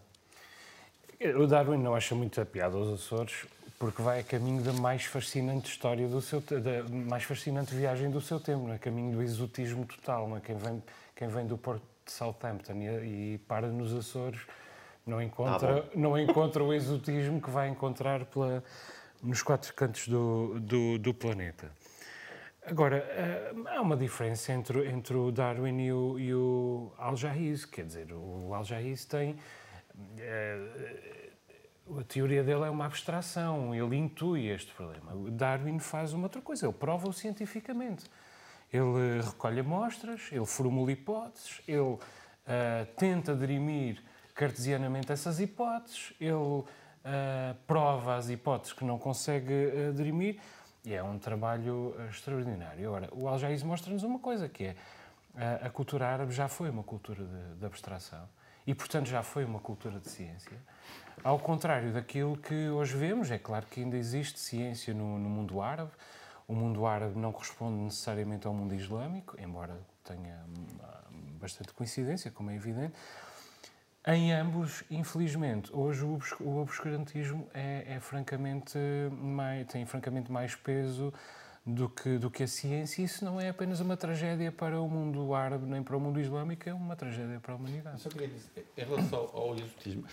O 1.37 1.47
Darwin 1.47 1.79
não 1.79 1.95
acha 1.95 2.15
muito 2.15 2.41
a 2.41 2.47
piada 2.47 2.77
aos 2.77 2.89
Açores 2.89 3.45
porque 3.79 4.03
vai 4.03 4.21
a 4.21 4.23
caminho 4.25 4.63
da 4.63 4.73
mais 4.73 5.05
fascinante 5.05 5.71
história 5.71 6.09
do 6.09 6.21
seu 6.21 6.41
da 6.41 6.83
mais 6.89 7.23
fascinante 7.23 7.75
viagem 7.75 8.11
do 8.11 8.21
seu 8.21 8.41
tempo, 8.41 8.69
a 8.69 8.75
é? 8.75 8.79
caminho 8.79 9.13
do 9.13 9.23
exotismo 9.23 9.87
total, 9.87 10.37
é? 10.37 10.41
quem 10.41 10.57
vem 10.57 10.83
quem 11.15 11.29
vem 11.29 11.47
do 11.47 11.57
Porto 11.57 11.83
de 12.05 12.13
Southampton 12.13 12.75
e, 12.75 13.35
e 13.35 13.39
para 13.47 13.69
nos 13.69 13.95
Açores 13.95 14.41
não 15.07 15.23
encontra 15.23 15.83
tá 15.83 15.89
não 15.95 16.19
encontra 16.19 16.63
o 16.63 16.73
exotismo 16.73 17.41
que 17.41 17.51
vai 17.51 17.69
encontrar 17.69 18.25
pela, 18.27 18.63
nos 19.23 19.43
quatro 19.43 19.73
cantos 19.75 20.09
do, 20.09 20.59
do, 20.61 20.99
do 20.99 21.15
planeta. 21.15 21.71
Agora, 22.65 22.99
eh, 22.99 23.53
há 23.67 23.81
uma 23.81 23.97
diferença 23.97 24.53
entre, 24.53 24.87
entre 24.89 25.17
o 25.17 25.33
Darwin 25.33 25.81
e 25.81 25.93
o, 25.93 26.19
e 26.19 26.35
o 26.35 26.93
Al-Jahiz. 26.99 27.65
Quer 27.65 27.87
dizer, 27.87 28.13
o 28.13 28.53
Al-Jahiz 28.53 29.07
tem. 29.07 29.37
Eh, 30.19 31.28
a 31.99 32.05
teoria 32.05 32.43
dele 32.43 32.65
é 32.65 32.71
uma 32.71 32.87
abstração, 32.87 33.75
ele 33.75 33.97
intui 33.97 34.49
este 34.49 34.73
problema. 34.75 35.13
Darwin 35.31 35.79
faz 35.79 36.13
uma 36.13 36.25
outra 36.25 36.43
coisa, 36.43 36.67
ele 36.67 36.73
prova-o 36.73 37.13
cientificamente. 37.13 38.05
Ele 38.73 39.23
recolhe 39.23 39.61
amostras, 39.61 40.29
ele 40.31 40.45
formula 40.45 40.93
hipóteses, 40.93 41.63
ele 41.67 41.81
uh, 41.81 41.99
tenta 42.97 43.35
dirimir 43.35 44.03
cartesianamente 44.35 45.11
essas 45.11 45.41
hipóteses, 45.41 46.13
ele 46.21 46.33
uh, 46.35 46.67
prova 47.67 48.17
as 48.17 48.29
hipóteses 48.29 48.75
que 48.75 48.85
não 48.85 48.99
consegue 48.99 49.53
uh, 49.53 49.93
dirimir 49.95 50.39
e 50.85 50.95
é 50.95 51.03
um 51.03 51.19
trabalho 51.19 51.95
extraordinário. 52.11 52.89
Agora, 52.89 53.09
o 53.13 53.27
Al-Jaiz 53.27 53.63
mostra-nos 53.63 54.03
uma 54.03 54.19
coisa, 54.19 54.49
que 54.49 54.65
é 54.65 54.77
a 55.63 55.71
cultura 55.71 56.09
árabe 56.09 56.33
já 56.33 56.49
foi 56.49 56.69
uma 56.69 56.83
cultura 56.83 57.25
de, 57.25 57.55
de, 57.61 57.67
abstração 57.67 58.29
e, 58.69 58.75
portanto, 58.75 59.07
já 59.07 59.23
foi 59.23 59.47
uma 59.47 59.59
cultura 59.59 59.99
de 59.99 60.11
ciência. 60.11 60.53
Ao 61.25 61.39
contrário 61.39 61.91
daquilo 61.91 62.37
que 62.37 62.69
hoje 62.69 62.95
vemos, 62.99 63.31
é 63.31 63.39
claro 63.39 63.65
que 63.65 63.81
ainda 63.81 63.97
existe 63.97 64.39
ciência 64.39 64.93
no, 64.93 65.19
no 65.19 65.31
mundo 65.31 65.63
árabe. 65.63 65.91
O 66.47 66.53
mundo 66.53 66.85
árabe 66.85 67.19
não 67.19 67.33
corresponde 67.33 67.79
necessariamente 67.83 68.47
ao 68.47 68.53
mundo 68.53 68.75
islâmico, 68.75 69.41
embora 69.41 69.81
tenha 70.05 70.45
hum, 70.47 71.39
bastante 71.41 71.73
coincidência, 71.73 72.31
como 72.31 72.51
é 72.51 72.57
evidente. 72.57 72.93
Em 74.07 74.35
ambos, 74.35 74.85
infelizmente, 74.91 75.75
hoje 75.75 76.05
o 76.05 76.59
obscurantismo 76.59 77.49
é, 77.55 77.95
é 77.95 78.01
francamente 78.01 78.79
mais, 79.11 79.67
tem 79.67 79.87
francamente 79.87 80.31
mais 80.31 80.55
peso 80.55 81.11
do 81.65 81.89
que, 81.89 82.19
do 82.19 82.31
que 82.31 82.43
a 82.43 82.49
ciência. 82.49 83.03
Isso 83.03 83.25
não 83.25 83.41
é 83.41 83.49
apenas 83.49 83.81
uma 83.81 83.97
tragédia 83.97 84.51
para 84.51 84.81
o 84.81 84.89
mundo 84.89 85.35
árabe 85.35 85.67
nem 85.67 85.83
para 85.83 85.97
o 85.97 86.01
mundo 86.01 86.21
islâmico, 86.21 86.69
é 86.69 86.75
uma 86.75 86.97
tragédia 86.97 87.41
para 87.41 87.53
a 87.53 87.57
humanidade. 87.57 88.01
Só 88.01 88.09
queria 88.09 88.29
dizer, 88.29 88.67
em 88.77 88.85
relação 88.85 89.31
ao 89.33 89.55
exotismo, 89.55 90.05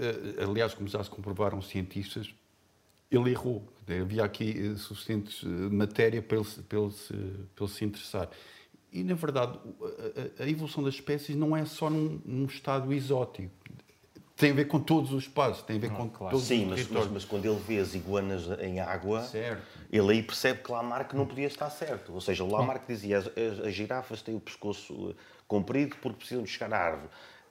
eh, 0.00 0.44
aliás, 0.44 0.74
como 0.74 0.88
já 0.88 1.02
se 1.02 1.10
comprovaram 1.10 1.60
cientistas, 1.60 2.32
ele 3.10 3.30
errou. 3.30 3.66
Havia 3.88 4.24
aqui 4.24 4.72
eh, 4.72 4.76
suficiente 4.76 5.46
eh, 5.46 5.48
matéria 5.48 6.22
para 6.22 6.38
ele, 6.38 6.46
para 6.68 6.78
ele, 6.78 6.92
se, 6.92 7.12
para 7.54 7.64
ele 7.64 7.72
se 7.72 7.84
interessar. 7.84 8.28
E, 8.92 9.02
na 9.02 9.14
verdade, 9.14 9.58
a, 10.38 10.44
a 10.44 10.48
evolução 10.48 10.82
das 10.82 10.94
espécies 10.94 11.36
não 11.36 11.56
é 11.56 11.64
só 11.64 11.90
num, 11.90 12.20
num, 12.24 12.46
estado 12.46 12.92
exótico. 12.92 13.52
Tem 14.38 14.52
a 14.52 14.54
ver 14.54 14.66
com 14.66 14.78
todos 14.78 15.12
os 15.12 15.24
espaços, 15.24 15.62
tem 15.62 15.76
a 15.76 15.80
ver 15.80 15.90
com 15.90 16.08
claro. 16.08 16.30
todos 16.30 16.46
Sim, 16.46 16.70
os 16.70 16.70
mas, 16.70 16.88
mas, 16.88 17.10
mas, 17.10 17.24
quando 17.24 17.44
ele 17.44 17.60
vê 17.66 17.80
as 17.80 17.92
iguanas 17.92 18.44
em 18.60 18.78
água, 18.78 19.22
certo. 19.24 19.62
ele 19.90 20.12
aí 20.12 20.22
percebe 20.22 20.62
que 20.62 20.70
Lamarck 20.70 21.12
não 21.14 21.26
podia 21.26 21.48
estar 21.48 21.68
certo. 21.70 22.12
Ou 22.12 22.20
seja, 22.20 22.44
o 22.44 22.50
Lamarck 22.50 22.86
dizia 22.86 23.18
as, 23.18 23.26
as, 23.26 23.66
as 23.66 23.74
girafas 23.74 24.22
têm 24.22 24.36
o 24.36 24.40
pescoço 24.40 25.10
eh, 25.10 25.14
comprido 25.48 25.96
porque 26.00 26.18
precisam 26.18 26.44
de 26.44 26.50
chegar 26.50 26.72
à 26.72 26.78
árvore 26.78 27.08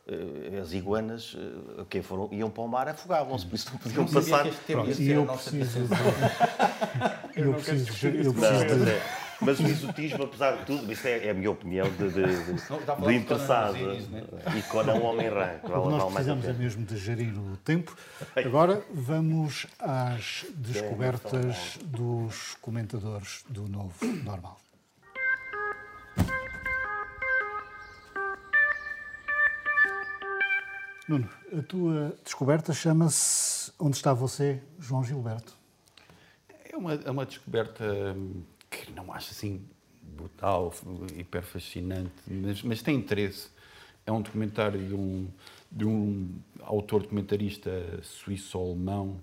eh, 0.08 0.60
as 0.62 0.72
iguanas 0.72 1.36
eh, 1.38 1.84
quem 1.90 2.02
foram, 2.02 2.30
iam 2.32 2.50
para 2.50 2.64
o 2.64 2.68
mar 2.70 2.88
afogavam-se, 2.88 3.46
por 3.46 3.56
isso 3.56 3.70
não 3.70 3.80
podiam 3.80 4.04
não 4.06 4.14
passar. 4.14 4.48
Pronto, 4.48 5.02
e 5.02 5.10
eu 5.12 5.26
preciso, 5.26 5.80
eu 7.36 7.54
preciso, 7.54 8.08
eu 8.08 8.34
preciso, 8.34 8.86
de, 8.86 9.27
mas 9.42 9.60
o 9.60 9.64
exotismo, 9.64 10.24
apesar 10.24 10.58
de 10.58 10.66
tudo, 10.66 10.92
isso 10.92 11.08
é, 11.08 11.28
é 11.28 11.30
a 11.30 11.34
minha 11.34 11.52
opinião 11.52 11.90
de, 11.90 12.10
de, 12.10 12.26
de, 12.26 13.06
de 13.08 13.14
interessado 13.14 13.78
né? 14.10 14.24
e 14.58 14.62
com 14.64 14.80
um 14.80 15.06
homem 15.06 15.30
rã. 15.30 15.60
Nós 15.64 16.14
precisamos 16.14 16.46
é 16.46 16.54
mesmo 16.54 16.86
de 16.86 16.98
gerir 16.98 17.38
o 17.38 17.58
tempo. 17.58 17.96
Agora 18.36 18.82
vamos 18.92 19.68
às 19.80 20.46
descobertas 20.56 21.78
dos 21.84 22.56
comentadores 22.62 23.44
do 23.50 23.68
Novo 23.68 24.06
Normal. 24.24 24.58
Nuno, 31.08 31.30
a 31.58 31.62
tua 31.62 32.18
descoberta 32.22 32.74
chama-se 32.74 33.72
Onde 33.80 33.96
está 33.96 34.14
você, 34.14 34.62
João 34.78 35.06
Gilberto? 35.06 35.54
É 36.70 36.76
uma, 36.76 36.94
é 36.96 37.10
uma 37.10 37.26
descoberta 37.26 37.86
hum, 37.86 38.44
que 38.86 38.92
não 38.92 39.14
acho 39.14 39.32
assim 39.32 39.62
brutal, 40.02 40.74
hiper 41.16 41.44
fascinante, 41.44 42.12
mas, 42.28 42.64
mas 42.64 42.82
tem 42.82 42.96
interesse. 42.96 43.50
É 44.06 44.12
um 44.12 44.22
documentário 44.22 44.80
de 44.80 44.94
um, 44.94 45.28
de 45.72 45.86
um 45.86 46.30
autor 46.62 47.02
documentarista 47.02 47.72
suíço-alemão 48.02 49.20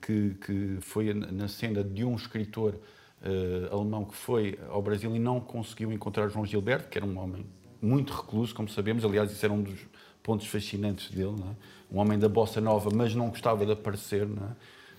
que, 0.00 0.34
que 0.44 0.78
foi 0.80 1.14
na 1.14 1.48
senda 1.48 1.84
de 1.84 2.04
um 2.04 2.16
escritor 2.16 2.74
uh, 2.74 3.72
alemão 3.74 4.04
que 4.04 4.16
foi 4.16 4.58
ao 4.68 4.82
Brasil 4.82 5.14
e 5.14 5.18
não 5.18 5.40
conseguiu 5.40 5.92
encontrar 5.92 6.28
João 6.28 6.44
Gilberto, 6.44 6.88
que 6.88 6.98
era 6.98 7.06
um 7.06 7.18
homem 7.18 7.46
muito 7.80 8.12
recluso, 8.12 8.54
como 8.54 8.68
sabemos. 8.68 9.04
Aliás, 9.04 9.30
isso 9.30 9.44
era 9.44 9.52
um 9.52 9.62
dos 9.62 9.78
pontos 10.22 10.46
fascinantes 10.46 11.10
dele. 11.10 11.36
É? 11.38 11.94
Um 11.94 11.98
homem 11.98 12.18
da 12.18 12.28
bossa 12.28 12.60
nova, 12.60 12.90
mas 12.92 13.14
não 13.14 13.28
gostava 13.28 13.64
de 13.64 13.72
aparecer. 13.72 14.26
Não 14.26 14.48
é? 14.48 14.50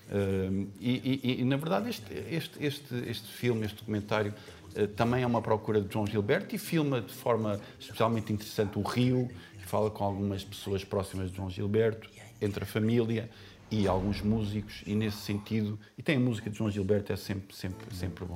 Uh, 0.08 0.68
e, 0.78 1.20
e, 1.22 1.40
e, 1.40 1.44
na 1.44 1.56
verdade, 1.56 1.90
este, 1.90 2.12
este, 2.30 2.64
este, 2.64 2.94
este 3.08 3.32
filme, 3.32 3.66
este 3.66 3.78
documentário, 3.78 4.32
uh, 4.76 4.86
também 4.88 5.22
é 5.22 5.26
uma 5.26 5.42
procura 5.42 5.80
de 5.80 5.92
João 5.92 6.06
Gilberto 6.06 6.54
e 6.54 6.58
filma 6.58 7.00
de 7.00 7.12
forma 7.12 7.60
especialmente 7.78 8.32
interessante 8.32 8.78
o 8.78 8.82
Rio, 8.82 9.28
e 9.60 9.66
fala 9.66 9.90
com 9.90 10.04
algumas 10.04 10.44
pessoas 10.44 10.84
próximas 10.84 11.30
de 11.30 11.36
João 11.36 11.50
Gilberto, 11.50 12.08
entre 12.40 12.62
a 12.62 12.66
família 12.66 13.28
e 13.70 13.88
alguns 13.88 14.22
músicos, 14.22 14.82
e 14.86 14.94
nesse 14.94 15.18
sentido, 15.18 15.78
e 15.98 16.02
tem 16.02 16.16
a 16.16 16.20
música 16.20 16.48
de 16.48 16.56
João 16.56 16.70
Gilberto, 16.70 17.12
é 17.12 17.16
sempre, 17.16 17.54
sempre, 17.54 17.94
sempre 17.94 18.24
bom. 18.24 18.34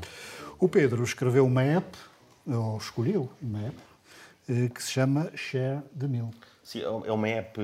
O 0.58 0.68
Pedro 0.68 1.04
escreveu 1.04 1.46
uma 1.46 1.62
app, 1.62 1.96
ou 2.46 2.78
escolheu 2.78 3.30
uma 3.40 3.60
app, 3.66 3.76
eh, 4.48 4.68
que 4.68 4.82
se 4.82 4.90
chama 4.90 5.30
Share 5.36 5.82
the 5.96 6.08
Mill. 6.08 6.30
Sim, 6.64 6.82
é 6.82 7.12
uma 7.12 7.28
app 7.28 7.60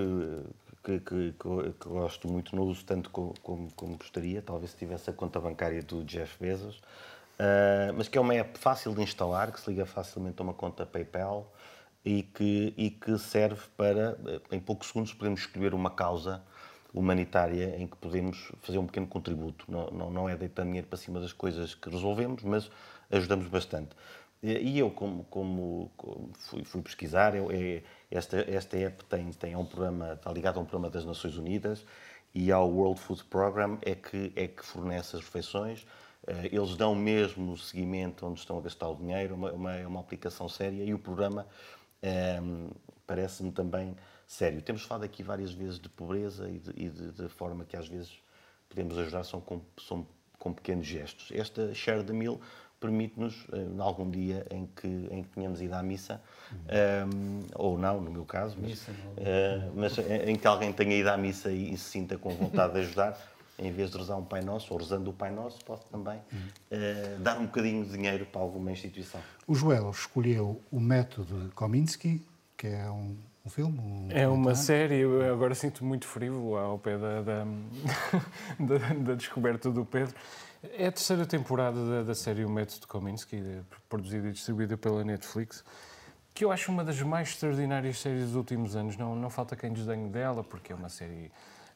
que, 0.86 1.00
que, 1.00 1.32
que, 1.32 1.88
gosto 1.88 2.28
muito, 2.28 2.54
não 2.54 2.62
uso 2.62 2.84
tanto 2.84 3.10
como, 3.10 3.34
como, 3.42 3.72
como, 3.72 3.96
gostaria, 3.96 4.40
talvez 4.40 4.70
se 4.70 4.76
tivesse 4.76 5.10
a 5.10 5.12
conta 5.12 5.40
bancária 5.40 5.82
do 5.82 6.04
Jeff 6.04 6.36
Bezos, 6.40 6.76
uh, 6.76 7.92
mas 7.96 8.06
que 8.06 8.16
é 8.16 8.20
uma 8.20 8.34
app 8.34 8.56
fácil 8.56 8.94
de 8.94 9.02
instalar, 9.02 9.50
que 9.50 9.60
se 9.60 9.68
liga 9.68 9.84
facilmente 9.84 10.40
a 10.40 10.44
uma 10.44 10.54
conta 10.54 10.86
PayPal 10.86 11.52
e 12.04 12.22
que, 12.22 12.72
e 12.76 12.90
que 12.90 13.18
serve 13.18 13.62
para, 13.76 14.16
em 14.52 14.60
poucos 14.60 14.88
segundos, 14.88 15.12
podemos 15.12 15.40
escolher 15.40 15.74
uma 15.74 15.90
causa 15.90 16.40
humanitária 16.94 17.76
em 17.76 17.86
que 17.88 17.96
podemos 17.96 18.52
fazer 18.60 18.78
um 18.78 18.86
pequeno 18.86 19.08
contributo. 19.08 19.64
Não, 19.68 19.90
não, 19.90 20.10
não 20.10 20.28
é 20.28 20.36
deitar 20.36 20.64
dinheiro 20.64 20.86
para 20.86 20.96
cima 20.96 21.18
das 21.18 21.32
coisas 21.32 21.74
que 21.74 21.90
resolvemos, 21.90 22.44
mas 22.44 22.70
ajudamos 23.10 23.48
bastante. 23.48 23.90
E 24.42 24.78
eu, 24.78 24.90
como, 24.90 25.24
como, 25.24 25.90
como 25.96 26.30
fui, 26.34 26.62
fui, 26.62 26.82
pesquisar, 26.82 27.34
eu, 27.34 27.50
é, 27.50 27.82
esta, 28.10 28.38
esta 28.48 28.76
app 28.76 29.04
tem, 29.06 29.30
tem 29.32 29.56
um 29.56 29.64
programa, 29.64 30.12
está 30.12 30.30
ligado 30.30 30.58
a 30.58 30.60
um 30.60 30.64
programa 30.64 30.90
das 30.90 31.04
Nações 31.04 31.36
Unidas 31.36 31.84
e 32.34 32.52
ao 32.52 32.70
World 32.70 33.00
Food 33.00 33.24
Program 33.24 33.78
é 33.82 33.94
que, 33.94 34.32
é 34.36 34.46
que 34.46 34.64
fornece 34.64 35.16
as 35.16 35.22
refeições. 35.22 35.86
Eh, 36.26 36.50
eles 36.52 36.76
dão 36.76 36.94
mesmo 36.94 37.56
seguimento 37.56 38.26
onde 38.26 38.40
estão 38.40 38.58
a 38.58 38.60
gastar 38.60 38.88
o 38.90 38.94
dinheiro, 38.94 39.34
uma, 39.34 39.52
uma, 39.52 39.74
é 39.74 39.86
uma 39.86 40.00
aplicação 40.00 40.48
séria 40.48 40.84
e 40.84 40.92
o 40.92 40.98
programa 40.98 41.46
é, 42.02 42.38
parece-me 43.06 43.50
também 43.52 43.96
sério. 44.26 44.60
Temos 44.60 44.82
falado 44.82 45.04
aqui 45.04 45.22
várias 45.22 45.52
vezes 45.52 45.80
de 45.80 45.88
pobreza 45.88 46.48
e 46.50 46.58
de, 46.58 46.70
e 46.76 46.90
de, 46.90 47.12
de 47.12 47.28
forma 47.28 47.64
que 47.64 47.76
às 47.76 47.88
vezes 47.88 48.12
podemos 48.68 48.98
ajudar 48.98 49.24
são 49.24 49.40
com, 49.40 49.62
são 49.80 50.06
com 50.38 50.52
pequenos 50.52 50.86
gestos. 50.86 51.30
Esta 51.32 51.72
Share 51.72 52.04
the 52.04 52.12
Meal 52.12 52.38
permite-nos, 52.86 53.34
uh, 53.48 53.82
algum 53.82 54.08
dia 54.08 54.46
em 54.50 54.66
que, 54.66 54.86
em 55.10 55.22
que 55.22 55.28
tenhamos 55.30 55.60
ido 55.60 55.74
à 55.74 55.82
missa, 55.82 56.20
um, 57.12 57.40
ou 57.54 57.76
não, 57.76 58.00
no 58.00 58.10
meu 58.10 58.24
caso, 58.24 58.56
mas, 58.60 58.70
missa, 58.70 58.92
uh, 58.92 59.72
mas 59.74 59.98
em 59.98 60.36
que 60.36 60.46
alguém 60.46 60.72
tenha 60.72 60.96
ido 60.96 61.10
à 61.10 61.16
missa 61.16 61.50
e, 61.50 61.74
e 61.74 61.76
se 61.76 61.90
sinta 61.90 62.16
com 62.16 62.30
vontade 62.30 62.74
de 62.74 62.80
ajudar, 62.80 63.18
em 63.58 63.72
vez 63.72 63.90
de 63.90 63.98
rezar 63.98 64.16
um 64.16 64.24
Pai 64.24 64.42
Nosso, 64.42 64.72
ou 64.72 64.78
rezando 64.78 65.10
o 65.10 65.12
Pai 65.12 65.30
Nosso, 65.30 65.58
posso 65.64 65.84
também 65.86 66.18
uh, 66.18 67.20
dar 67.20 67.38
um 67.38 67.46
bocadinho 67.46 67.84
de 67.84 67.90
dinheiro 67.90 68.26
para 68.26 68.40
alguma 68.40 68.70
instituição. 68.70 69.20
O 69.46 69.54
Joel 69.54 69.90
escolheu 69.90 70.60
o 70.70 70.78
método 70.78 71.50
Kominsky, 71.54 72.22
que 72.56 72.68
é 72.68 72.88
um, 72.88 73.16
um 73.44 73.50
filme? 73.50 73.78
Um 73.78 74.08
é 74.10 74.28
uma 74.28 74.54
série, 74.54 74.98
eu 74.98 75.32
agora 75.32 75.54
sinto 75.54 75.84
muito 75.84 76.06
frívolo 76.06 76.56
ao 76.56 76.78
pé 76.78 76.96
da, 76.96 77.22
da, 77.22 77.44
da, 78.60 78.94
da 78.94 79.14
descoberta 79.14 79.70
do 79.70 79.84
Pedro. 79.84 80.14
É 80.72 80.86
a 80.86 80.92
terceira 80.92 81.26
temporada 81.26 81.84
da, 81.84 82.02
da 82.02 82.14
série 82.14 82.44
O 82.44 82.50
Método 82.50 82.86
Kominsky, 82.86 83.62
produzida 83.88 84.28
e 84.28 84.32
distribuída 84.32 84.76
pela 84.76 85.04
Netflix, 85.04 85.64
que 86.34 86.44
eu 86.44 86.50
acho 86.50 86.70
uma 86.70 86.84
das 86.84 87.00
mais 87.02 87.28
extraordinárias 87.28 87.98
séries 87.98 88.24
dos 88.24 88.34
últimos 88.34 88.76
anos. 88.76 88.96
Não, 88.96 89.14
não 89.14 89.30
falta 89.30 89.56
quem 89.56 89.72
desdenhe 89.72 90.08
dela, 90.08 90.42
porque 90.42 90.72
é 90.72 90.76
uma 90.76 90.88
série 90.88 91.30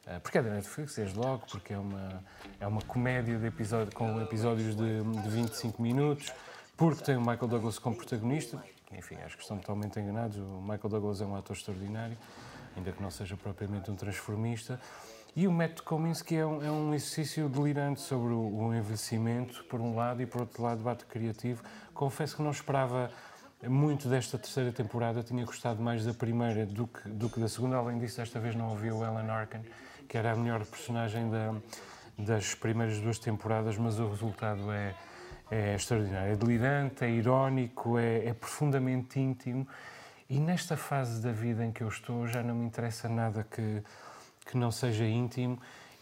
eh, 0.06 0.18
porque 0.18 0.38
é 0.38 0.42
da 0.42 0.50
Netflix, 0.50 0.96
desde 0.96 1.18
logo, 1.18 1.46
porque 1.50 1.72
é 1.72 1.78
uma, 1.78 2.24
é 2.58 2.66
uma 2.66 2.82
comédia 2.82 3.38
de 3.38 3.46
episódio, 3.46 3.94
com 3.94 4.20
episódios 4.20 4.74
de, 4.74 5.02
de 5.02 5.28
25 5.28 5.80
minutos, 5.80 6.32
porque 6.76 7.04
tem 7.04 7.16
o 7.16 7.20
Michael 7.20 7.48
Douglas 7.48 7.78
como 7.78 7.96
protagonista. 7.96 8.62
Enfim, 8.92 9.16
acho 9.24 9.36
que 9.36 9.42
estão 9.42 9.58
totalmente 9.58 10.00
enganados. 10.00 10.36
O 10.38 10.60
Michael 10.60 10.88
Douglas 10.88 11.20
é 11.20 11.24
um 11.24 11.36
ator 11.36 11.54
extraordinário, 11.54 12.16
ainda 12.76 12.90
que 12.90 13.02
não 13.02 13.10
seja 13.10 13.36
propriamente 13.36 13.90
um 13.90 13.94
transformista. 13.94 14.80
E 15.36 15.46
o 15.46 15.52
método 15.52 15.82
Kominsky 15.84 16.36
é 16.36 16.46
um, 16.46 16.64
é 16.64 16.70
um 16.70 16.92
exercício 16.92 17.48
delirante 17.48 18.00
sobre 18.00 18.32
o, 18.32 18.40
o, 18.40 18.74
envelhecimento, 18.74 19.64
por 19.64 19.80
um 19.80 19.94
lado, 19.94 20.20
e 20.20 20.26
por 20.26 20.42
outro 20.42 20.62
lado, 20.62 20.78
debate 20.78 21.04
criativo. 21.06 21.62
Confesso 21.94 22.36
que 22.36 22.42
não 22.42 22.50
esperava 22.50 23.10
muito 23.66 24.08
desta 24.08 24.38
terceira 24.38 24.72
temporada, 24.72 25.22
tinha 25.22 25.44
gostado 25.44 25.82
mais 25.82 26.04
da 26.04 26.12
primeira 26.12 26.66
do 26.66 26.86
que, 26.86 27.08
do 27.08 27.28
que 27.28 27.38
da 27.38 27.48
segunda. 27.48 27.76
Além 27.76 27.98
disso, 27.98 28.16
desta 28.16 28.40
vez 28.40 28.54
não 28.54 28.70
ouvi 28.70 28.90
o 28.90 29.04
Ellen 29.04 29.30
Arkin 29.30 29.62
que 30.10 30.18
era 30.18 30.32
a 30.32 30.36
melhor 30.36 30.66
personagem 30.66 31.30
da, 31.30 31.54
das 32.18 32.52
primeiras 32.52 32.98
duas 32.98 33.16
temporadas, 33.16 33.78
mas 33.78 34.00
o 34.00 34.08
resultado 34.08 34.72
é, 34.72 34.92
é 35.48 35.76
extraordinário. 35.76 36.32
É 36.32 36.36
delirante, 36.36 37.04
é 37.04 37.10
irónico, 37.10 37.96
é, 37.96 38.26
é, 38.26 38.34
profundamente 38.34 39.20
íntimo. 39.20 39.68
E 40.28 40.40
nesta 40.40 40.76
fase 40.76 41.22
da 41.22 41.30
vida 41.30 41.64
em 41.64 41.70
que 41.70 41.84
eu 41.84 41.88
estou, 41.88 42.26
já 42.26 42.42
não 42.42 42.56
me 42.56 42.66
interessa 42.66 43.08
nada 43.08 43.46
que, 43.48 43.84
que 44.50 44.56
não 44.56 44.70
seja 44.70 45.04
íntimo. 45.04 45.58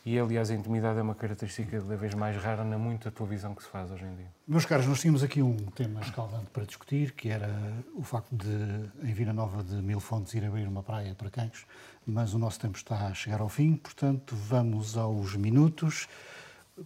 E, 0.06 0.18
aliás, 0.18 0.50
a 0.50 0.54
intimidade 0.54 0.98
é 0.98 1.02
uma 1.02 1.14
característica 1.14 1.78
cada 1.78 1.96
vez 1.96 2.14
mais 2.14 2.34
rara 2.42 2.64
na 2.64 2.78
muita 2.78 3.10
televisão 3.10 3.54
que 3.54 3.62
se 3.62 3.68
faz 3.68 3.90
hoje 3.90 4.04
em 4.04 4.14
dia. 4.14 4.32
Meus 4.46 4.64
caros, 4.64 4.86
nós 4.86 5.00
tínhamos 5.00 5.22
aqui 5.22 5.42
um 5.42 5.56
tema 5.56 6.00
escaldante 6.00 6.46
para 6.46 6.64
discutir, 6.64 7.12
que 7.12 7.28
era 7.28 7.50
o 7.94 8.02
facto 8.02 8.34
de, 8.34 9.06
em 9.06 9.12
Vila 9.12 9.34
Nova 9.34 9.62
de 9.62 9.74
Mil 9.82 10.00
Fontes, 10.00 10.32
ir 10.32 10.44
abrir 10.46 10.66
uma 10.66 10.82
praia 10.82 11.14
para 11.14 11.28
cães 11.28 11.66
mas 12.08 12.32
o 12.32 12.38
nosso 12.38 12.58
tempo 12.58 12.78
está 12.78 13.06
a 13.06 13.14
chegar 13.14 13.42
ao 13.42 13.50
fim, 13.50 13.76
portanto 13.76 14.34
vamos 14.34 14.96
aos 14.96 15.36
minutos. 15.36 16.08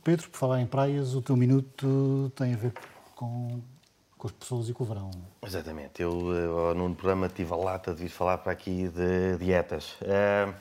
Pedro, 0.02 0.28
por 0.28 0.36
falar 0.36 0.60
em 0.60 0.66
praias, 0.66 1.14
o 1.14 1.22
teu 1.22 1.36
minuto 1.36 2.32
tem 2.34 2.54
a 2.54 2.56
ver 2.56 2.72
com, 3.14 3.60
com 4.18 4.26
as 4.26 4.32
pessoas 4.32 4.68
e 4.68 4.72
com 4.72 4.82
o 4.82 4.86
verão. 4.86 5.10
Exatamente. 5.46 6.02
Eu, 6.02 6.72
eh, 6.72 6.74
no 6.74 6.92
programa, 6.94 7.28
tive 7.28 7.52
a 7.52 7.56
lata 7.56 7.94
de 7.94 8.02
vir 8.02 8.08
falar 8.08 8.38
para 8.38 8.50
aqui 8.50 8.88
de 8.88 9.38
dietas. 9.38 9.92
Uh, 10.00 10.52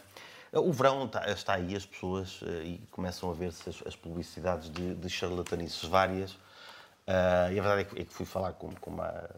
o 0.60 0.72
verão 0.72 1.06
está, 1.06 1.30
está, 1.32 1.54
aí, 1.56 1.76
as 1.76 1.86
pessoas, 1.86 2.42
uh, 2.42 2.64
e 2.64 2.78
começam 2.92 3.30
a 3.30 3.34
ver-se 3.34 3.70
as, 3.70 3.96
publicidades 3.96 4.70
de, 4.70 4.96
de 4.96 5.10
charlatanices 5.10 5.84
várias. 5.84 6.34
Uh, 6.34 7.52
e 7.54 7.60
a 7.60 7.64
verdade 7.64 7.82
é 7.82 7.84
que, 7.86 8.02
é 8.02 8.06
que 8.06 8.14
fui 8.14 8.26
falar 8.26 8.54
com, 8.54 8.70
com 8.76 8.92
uma 8.92 9.30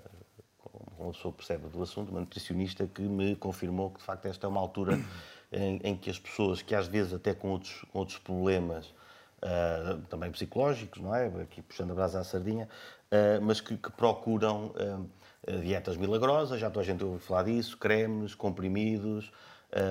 uma 0.98 1.12
pessoa 1.12 1.34
percebe 1.34 1.68
do 1.68 1.82
assunto, 1.82 2.10
uma 2.10 2.22
nutricionista 2.22 2.88
que 2.88 3.02
me 3.02 3.36
confirmou 3.36 3.92
que 3.92 4.00
de 4.00 4.06
facto 4.06 4.26
esta 4.26 4.48
é 4.48 4.50
uma 4.50 4.60
altura 4.60 5.00
em, 5.52 5.80
em 5.84 5.96
que 5.96 6.10
as 6.10 6.18
pessoas 6.18 6.62
que 6.62 6.74
às 6.74 6.88
vezes 6.88 7.14
até 7.14 7.34
com 7.34 7.50
outros, 7.50 7.86
com 7.92 8.00
outros 8.00 8.18
problemas 8.18 8.88
uh, 8.88 10.02
também 10.10 10.32
psicológicos, 10.32 11.02
não 11.02 11.14
é? 11.14 11.28
Aqui 11.42 11.62
puxando 11.62 11.92
a 11.92 11.96
brasa 11.96 12.20
à 12.20 12.24
sardinha, 12.24 12.68
uh, 13.12 13.42
mas 13.42 13.62
que, 13.62 13.78
que 13.78 13.92
procuram 13.92 14.74
dietas 15.62 15.98
milagrosas, 15.98 16.58
já 16.58 16.70
toda 16.70 16.80
a 16.80 16.86
gente 16.86 17.04
ouviu 17.04 17.20
falar 17.20 17.44
disso, 17.44 17.78
cremes, 17.78 18.34
comprimidos, 18.34 19.30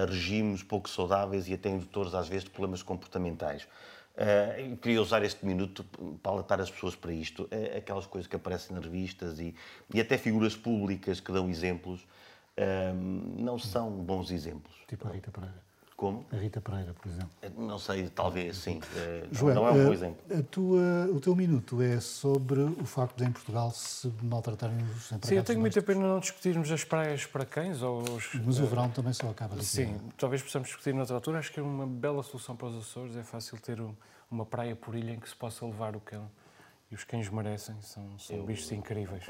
regimes 0.09 0.62
pouco 0.62 0.89
saudáveis 0.89 1.49
e 1.49 1.55
até 1.55 1.68
indutores 1.68 2.14
às 2.14 2.28
vezes 2.28 2.45
de 2.45 2.51
problemas 2.51 2.83
comportamentais. 2.83 3.66
Uh, 4.12 4.76
queria 4.76 5.01
usar 5.01 5.24
este 5.24 5.45
minuto 5.47 5.85
para 6.22 6.33
alertar 6.33 6.61
as 6.61 6.70
pessoas 6.70 6.95
para 6.95 7.12
isto. 7.12 7.45
Uh, 7.45 7.78
aquelas 7.78 8.07
coisas 8.07 8.28
que 8.28 8.37
aparecem 8.37 8.76
nas 8.76 8.85
revistas 8.85 9.39
e, 9.39 9.55
e 9.93 10.01
até 10.01 10.18
figuras 10.18 10.55
públicas 10.55 11.18
que 11.18 11.33
dão 11.33 11.49
exemplos 11.49 12.03
uh, 12.03 12.95
não 13.39 13.59
são 13.59 13.91
bons 13.91 14.30
exemplos. 14.30 14.74
Tipo 14.87 15.09
a 15.09 15.12
Rita 15.12 15.30
Pereira. 15.30 15.72
Como? 16.03 16.26
A 16.32 16.36
Rita 16.36 16.61
Pereira, 16.61 16.92
por 16.94 17.09
exemplo. 17.09 17.30
Não 17.57 17.78
sei, 17.78 18.09
talvez 18.09 18.57
sim. 18.57 18.80
Joel, 19.30 19.55
não 19.55 19.68
é 19.68 19.70
um 19.70 19.84
bom 19.84 19.92
exemplo. 19.92 20.36
A 20.36 20.42
tua, 20.42 21.07
o 21.12 21.20
teu 21.20 21.36
minuto 21.36 21.80
é 21.80 22.00
sobre 22.00 22.59
o 22.61 22.84
facto 22.84 23.18
de 23.18 23.24
em 23.24 23.30
Portugal 23.30 23.70
se 23.70 24.12
maltratarem 24.20 24.78
os 24.78 25.07
empregados 25.07 25.28
Sim, 25.28 25.36
eu 25.36 25.44
tenho 25.44 25.61
muita 25.61 25.80
pena 25.80 26.00
não 26.00 26.18
discutirmos 26.18 26.72
as 26.72 26.82
praias 26.82 27.24
para 27.24 27.46
cães 27.46 27.82
ou 27.82 28.03
os... 28.16 28.34
Mas 28.34 28.59
o 28.59 28.66
verão 28.66 28.90
também 28.90 29.12
só 29.12 29.30
acaba 29.30 29.55
de 29.55 29.64
Sim, 29.64 29.96
talvez 30.18 30.42
possamos 30.42 30.66
discutir 30.66 30.92
noutra 30.92 31.14
altura. 31.14 31.38
Acho 31.38 31.53
que 31.53 31.61
é 31.61 31.62
uma 31.62 31.86
bela 31.86 32.24
solução 32.24 32.57
para 32.57 32.66
os 32.66 32.78
Açores. 32.78 33.16
É 33.16 33.22
fácil 33.22 33.57
ter 33.61 33.80
uma 34.28 34.44
praia 34.44 34.74
por 34.74 34.96
ilha 34.96 35.12
em 35.12 35.20
que 35.20 35.28
se 35.28 35.36
possa 35.36 35.64
levar 35.64 35.94
o 35.94 36.00
cão. 36.00 36.28
E 36.90 36.96
os 36.96 37.05
cães 37.05 37.28
merecem, 37.28 37.80
são, 37.80 38.18
são 38.18 38.44
bichos 38.44 38.72
incríveis. 38.72 39.24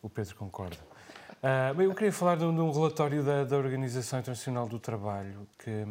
O 0.00 0.08
Pedro 0.08 0.36
concorda. 0.36 0.78
Uh, 1.42 1.82
eu 1.82 1.92
queria 1.92 2.12
falar 2.12 2.36
de 2.36 2.44
um, 2.44 2.54
de 2.54 2.60
um 2.60 2.70
relatório 2.70 3.20
da, 3.24 3.42
da, 3.42 3.56
Organização 3.56 4.20
Internacional 4.20 4.68
do 4.68 4.78
Trabalho 4.78 5.44
que, 5.58 5.84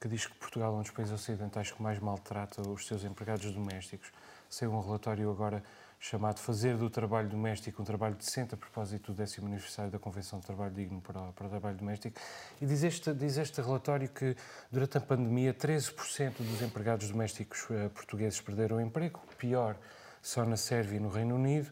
que, 0.00 0.08
diz 0.08 0.26
que 0.26 0.34
Portugal 0.36 0.72
é 0.72 0.76
um 0.78 0.80
dos 0.80 0.90
países 0.90 1.12
ocidentais 1.12 1.70
que 1.70 1.82
mais 1.82 1.98
maltrata 1.98 2.66
os 2.66 2.86
seus 2.86 3.04
empregados 3.04 3.52
domésticos. 3.52 4.10
Saiu 4.48 4.72
um 4.72 4.80
relatório 4.80 5.30
agora 5.30 5.62
chamado 6.00 6.38
Fazer 6.38 6.74
do 6.78 6.88
Trabalho 6.88 7.28
Doméstico 7.28 7.82
um 7.82 7.84
Trabalho 7.84 8.14
Decente 8.14 8.54
a 8.54 8.56
propósito 8.56 9.12
do 9.12 9.18
décimo 9.18 9.46
aniversário 9.46 9.90
da 9.90 9.98
Convenção 9.98 10.38
de 10.38 10.46
Trabalho 10.46 10.72
Digno 10.72 11.02
para 11.02 11.20
o, 11.20 11.32
para 11.34 11.46
o 11.48 11.50
Trabalho 11.50 11.76
Doméstico. 11.76 12.18
E 12.58 12.64
diz 12.64 12.82
este, 12.82 13.12
diz 13.12 13.36
este 13.36 13.60
relatório 13.60 14.08
que, 14.08 14.34
durante 14.72 14.96
a 14.96 15.02
pandemia, 15.02 15.52
13% 15.52 16.36
dos 16.38 16.62
empregados 16.62 17.10
domésticos 17.10 17.68
uh, 17.68 17.90
portugueses 17.90 18.40
perderam 18.40 18.78
o 18.78 18.80
emprego, 18.80 19.20
pior 19.36 19.76
só 20.22 20.46
na 20.46 20.56
Sérvia 20.56 20.96
e 20.96 21.00
no 21.00 21.10
Reino 21.10 21.34
Unido. 21.34 21.70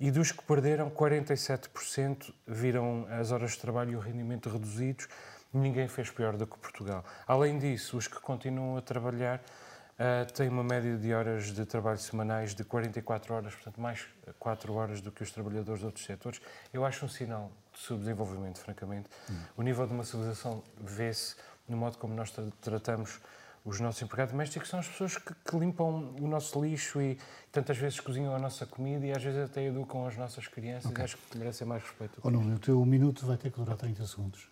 E 0.00 0.10
dos 0.10 0.32
que 0.32 0.42
perderam, 0.42 0.90
47% 0.90 2.32
viram 2.46 3.06
as 3.10 3.30
horas 3.30 3.52
de 3.52 3.58
trabalho 3.58 3.92
e 3.92 3.96
o 3.96 4.00
rendimento 4.00 4.48
reduzidos. 4.48 5.08
Ninguém 5.52 5.86
fez 5.86 6.10
pior 6.10 6.36
do 6.36 6.46
que 6.46 6.58
Portugal. 6.58 7.04
Além 7.26 7.58
disso, 7.58 7.96
os 7.96 8.08
que 8.08 8.20
continuam 8.20 8.76
a 8.76 8.82
trabalhar 8.82 9.38
uh, 9.38 10.32
têm 10.32 10.48
uma 10.48 10.64
média 10.64 10.96
de 10.96 11.14
horas 11.14 11.52
de 11.52 11.64
trabalho 11.64 11.98
semanais 11.98 12.54
de 12.54 12.64
44 12.64 13.34
horas, 13.34 13.54
portanto, 13.54 13.80
mais 13.80 14.04
4 14.38 14.74
horas 14.74 15.00
do 15.00 15.12
que 15.12 15.22
os 15.22 15.30
trabalhadores 15.30 15.80
de 15.80 15.86
outros 15.86 16.04
setores. 16.04 16.40
Eu 16.72 16.84
acho 16.84 17.04
um 17.06 17.08
sinal 17.08 17.52
de 17.72 17.78
subdesenvolvimento, 17.78 18.58
francamente. 18.58 19.08
Hum. 19.30 19.40
O 19.58 19.62
nível 19.62 19.86
de 19.86 19.92
uma 19.92 20.04
civilização 20.04 20.62
vê-se 20.76 21.36
no 21.68 21.76
modo 21.76 21.98
como 21.98 22.14
nós 22.14 22.30
tra 22.30 22.44
tratamos 22.60 23.20
os 23.64 23.80
nossos 23.80 24.02
empregados 24.02 24.32
domésticos 24.32 24.68
são 24.68 24.78
as 24.78 24.88
pessoas 24.88 25.16
que, 25.16 25.32
que, 25.34 25.56
limpam 25.56 26.14
o 26.20 26.28
nosso 26.28 26.62
lixo 26.62 27.00
e 27.00 27.16
tantas 27.50 27.78
vezes 27.78 27.98
cozinham 27.98 28.34
a 28.34 28.38
nossa 28.38 28.66
comida 28.66 29.06
e 29.06 29.12
às 29.12 29.22
vezes 29.22 29.40
até 29.40 29.64
educam 29.64 30.06
as 30.06 30.16
nossas 30.16 30.46
crianças 30.46 30.90
okay. 30.90 31.02
e 31.02 31.04
acho 31.04 31.16
que 31.16 31.38
merecem 31.38 31.66
mais 31.66 31.82
respeito. 31.82 32.20
Oh, 32.22 32.30
não, 32.30 32.54
o 32.54 32.58
teu 32.58 32.84
minuto 32.84 33.24
vai 33.24 33.38
ter 33.38 33.50
que 33.50 33.58
durar 33.58 33.76
30 33.76 34.06
segundos. 34.06 34.48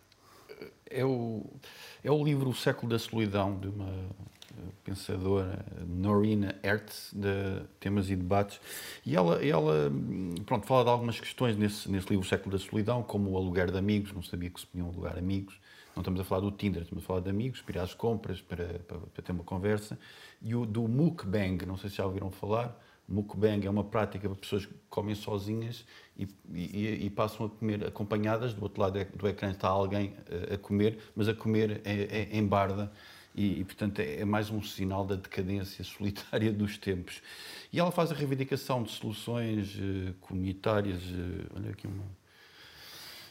É 0.89 1.05
o, 1.05 1.45
é 2.03 2.11
o 2.11 2.25
livro 2.25 2.51
O 2.51 2.55
Século 2.55 2.91
da 2.91 2.99
Solidão, 2.99 3.59
de 3.59 3.69
uma 3.69 3.93
pensadora 4.85 5.65
Norina 5.87 6.55
Hertz, 6.63 7.11
de 7.13 7.65
temas 7.81 8.11
e 8.11 8.17
debates, 8.17 8.61
e 9.05 9.17
ela, 9.17 9.45
ela 9.45 9.91
pronto, 10.47 10.67
fala 10.67 10.85
de 10.85 10.91
algumas 10.91 11.19
questões 11.19 11.57
nesse, 11.57 11.91
nesse 11.91 12.09
livro 12.09 12.25
O 12.25 12.29
Século 12.29 12.57
da 12.57 12.63
Solidão, 12.63 13.03
como 13.03 13.31
o 13.31 13.37
aluguer 13.37 13.71
de 13.71 13.79
amigos, 13.79 14.13
não 14.13 14.23
sabia 14.23 14.51
que 14.51 14.61
se 14.61 14.67
podiam 14.67 14.89
alugar 14.89 15.17
amigos, 15.19 15.59
não 15.95 16.01
estamos 16.01 16.21
a 16.21 16.25
falar 16.25 16.41
do 16.41 16.51
Tinder, 16.51 16.83
estamos 16.83 17.05
a 17.05 17.07
falar 17.07 17.21
de 17.21 17.31
amigos, 17.31 17.61
para 17.61 17.77
ir 17.77 17.81
às 17.81 17.95
compras, 17.95 18.41
para, 18.41 18.81
para, 18.87 18.99
para 18.99 19.23
ter 19.23 19.33
uma 19.33 19.45
conversa. 19.45 19.99
E 20.41 20.55
o 20.55 20.65
do 20.65 20.89
mukbang, 20.89 21.65
não 21.67 21.77
sei 21.77 21.91
se 21.91 21.97
já 21.97 22.07
ouviram 22.07 22.31
falar. 22.31 22.79
Mukbang 23.09 23.67
é 23.67 23.71
uma 23.71 23.85
prática 23.85 24.29
para 24.29 24.39
pessoas 24.39 24.65
que 24.65 24.75
comem 24.89 25.15
sozinhas 25.15 25.85
e, 26.17 26.27
e, 26.55 27.07
e 27.07 27.11
passam 27.11 27.47
a 27.47 27.49
comer 27.51 27.87
acompanhadas. 27.87 28.55
Do 28.55 28.63
outro 28.63 28.81
lado 28.81 29.05
do 29.17 29.29
ecrã 29.29 29.51
está 29.51 29.69
alguém 29.69 30.15
a, 30.53 30.57
comer, 30.57 30.99
mas 31.15 31.29
a 31.29 31.35
comer 31.35 31.83
em, 31.85 32.39
em 32.39 32.47
barda. 32.47 32.91
E, 33.35 33.61
e, 33.61 33.65
portanto, 33.65 34.01
é, 34.01 34.21
é, 34.21 34.25
mais 34.25 34.51
um 34.51 34.63
sinal 34.63 35.07
da 35.07 35.17
decadência 35.17 35.85
solitária 35.85 36.53
dos 36.53 36.79
tempos. 36.79 37.23
E 37.73 37.81
ela 37.81 37.91
faz 37.91 38.11
a 38.11 38.15
reivindicação 38.15 38.83
de 38.83 38.91
soluções 38.93 39.75
uh, 39.77 40.15
comunitárias. 40.21 41.03
Uh, 41.03 41.51
olha 41.57 41.71
aqui 41.71 41.87
uma 41.87 42.05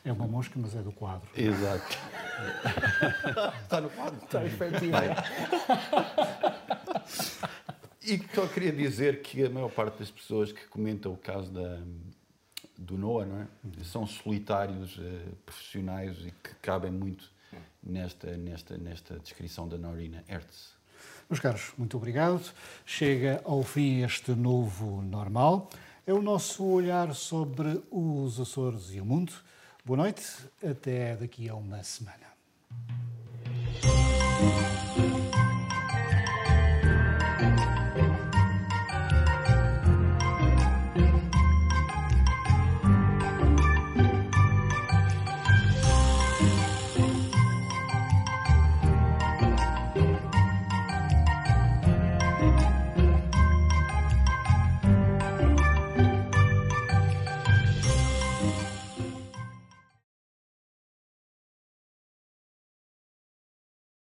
é 0.04 0.12
uma 0.12 0.28
mosca, 0.28 0.60
mas 0.60 0.76
é 0.76 0.82
do 0.82 0.92
quadro. 0.92 1.30
Exato. 1.36 1.98
Está 3.64 3.82
no 3.82 3.90
quadro? 3.90 4.24
Está 4.24 4.46
efetivo. 4.46 4.98
E 8.04 8.20
só 8.34 8.48
queria 8.48 8.72
dizer 8.72 9.22
que 9.22 9.46
a 9.46 9.50
maior 9.50 9.70
parte 9.70 10.00
das 10.00 10.10
pessoas 10.10 10.52
que 10.52 10.66
comentam 10.68 11.14
o 11.14 11.18
caso 11.18 11.52
da, 11.52 11.80
do 12.78 12.98
Noah 12.98 13.26
não 13.26 13.42
é? 13.42 13.48
são 13.84 14.08
solitários 14.08 14.98
uh, 14.98 15.36
profissionais 15.46 16.18
e 16.26 16.32
que 16.32 16.56
cabem 16.56 16.92
muito 16.92 17.32
nesta, 17.84 18.36
nesta, 18.38 18.78
nesta 18.78 19.20
descrição 19.20 19.68
da 19.68 19.78
Norina 19.78 20.24
Hertz. 20.28 20.74
Meus 21.30 21.40
caros, 21.40 21.72
muito 21.78 21.96
obrigado. 21.96 22.52
Chega 22.86 23.42
ao 23.46 23.64
fim 23.64 24.04
este 24.04 24.32
novo 24.32 25.02
normal. 25.02 25.70
É 26.06 26.14
o 26.14 26.22
nosso 26.22 26.66
olhar 26.66 27.14
sobre 27.14 27.82
os 27.90 28.40
Açores 28.40 28.92
e 28.94 29.00
o 29.00 29.06
mundo. 29.06 29.32
Boa 29.84 29.98
noite, 29.98 30.24
até 30.64 31.16
daqui 31.16 31.50
a 31.50 31.56
uma 31.56 31.82
semana. 31.84 32.28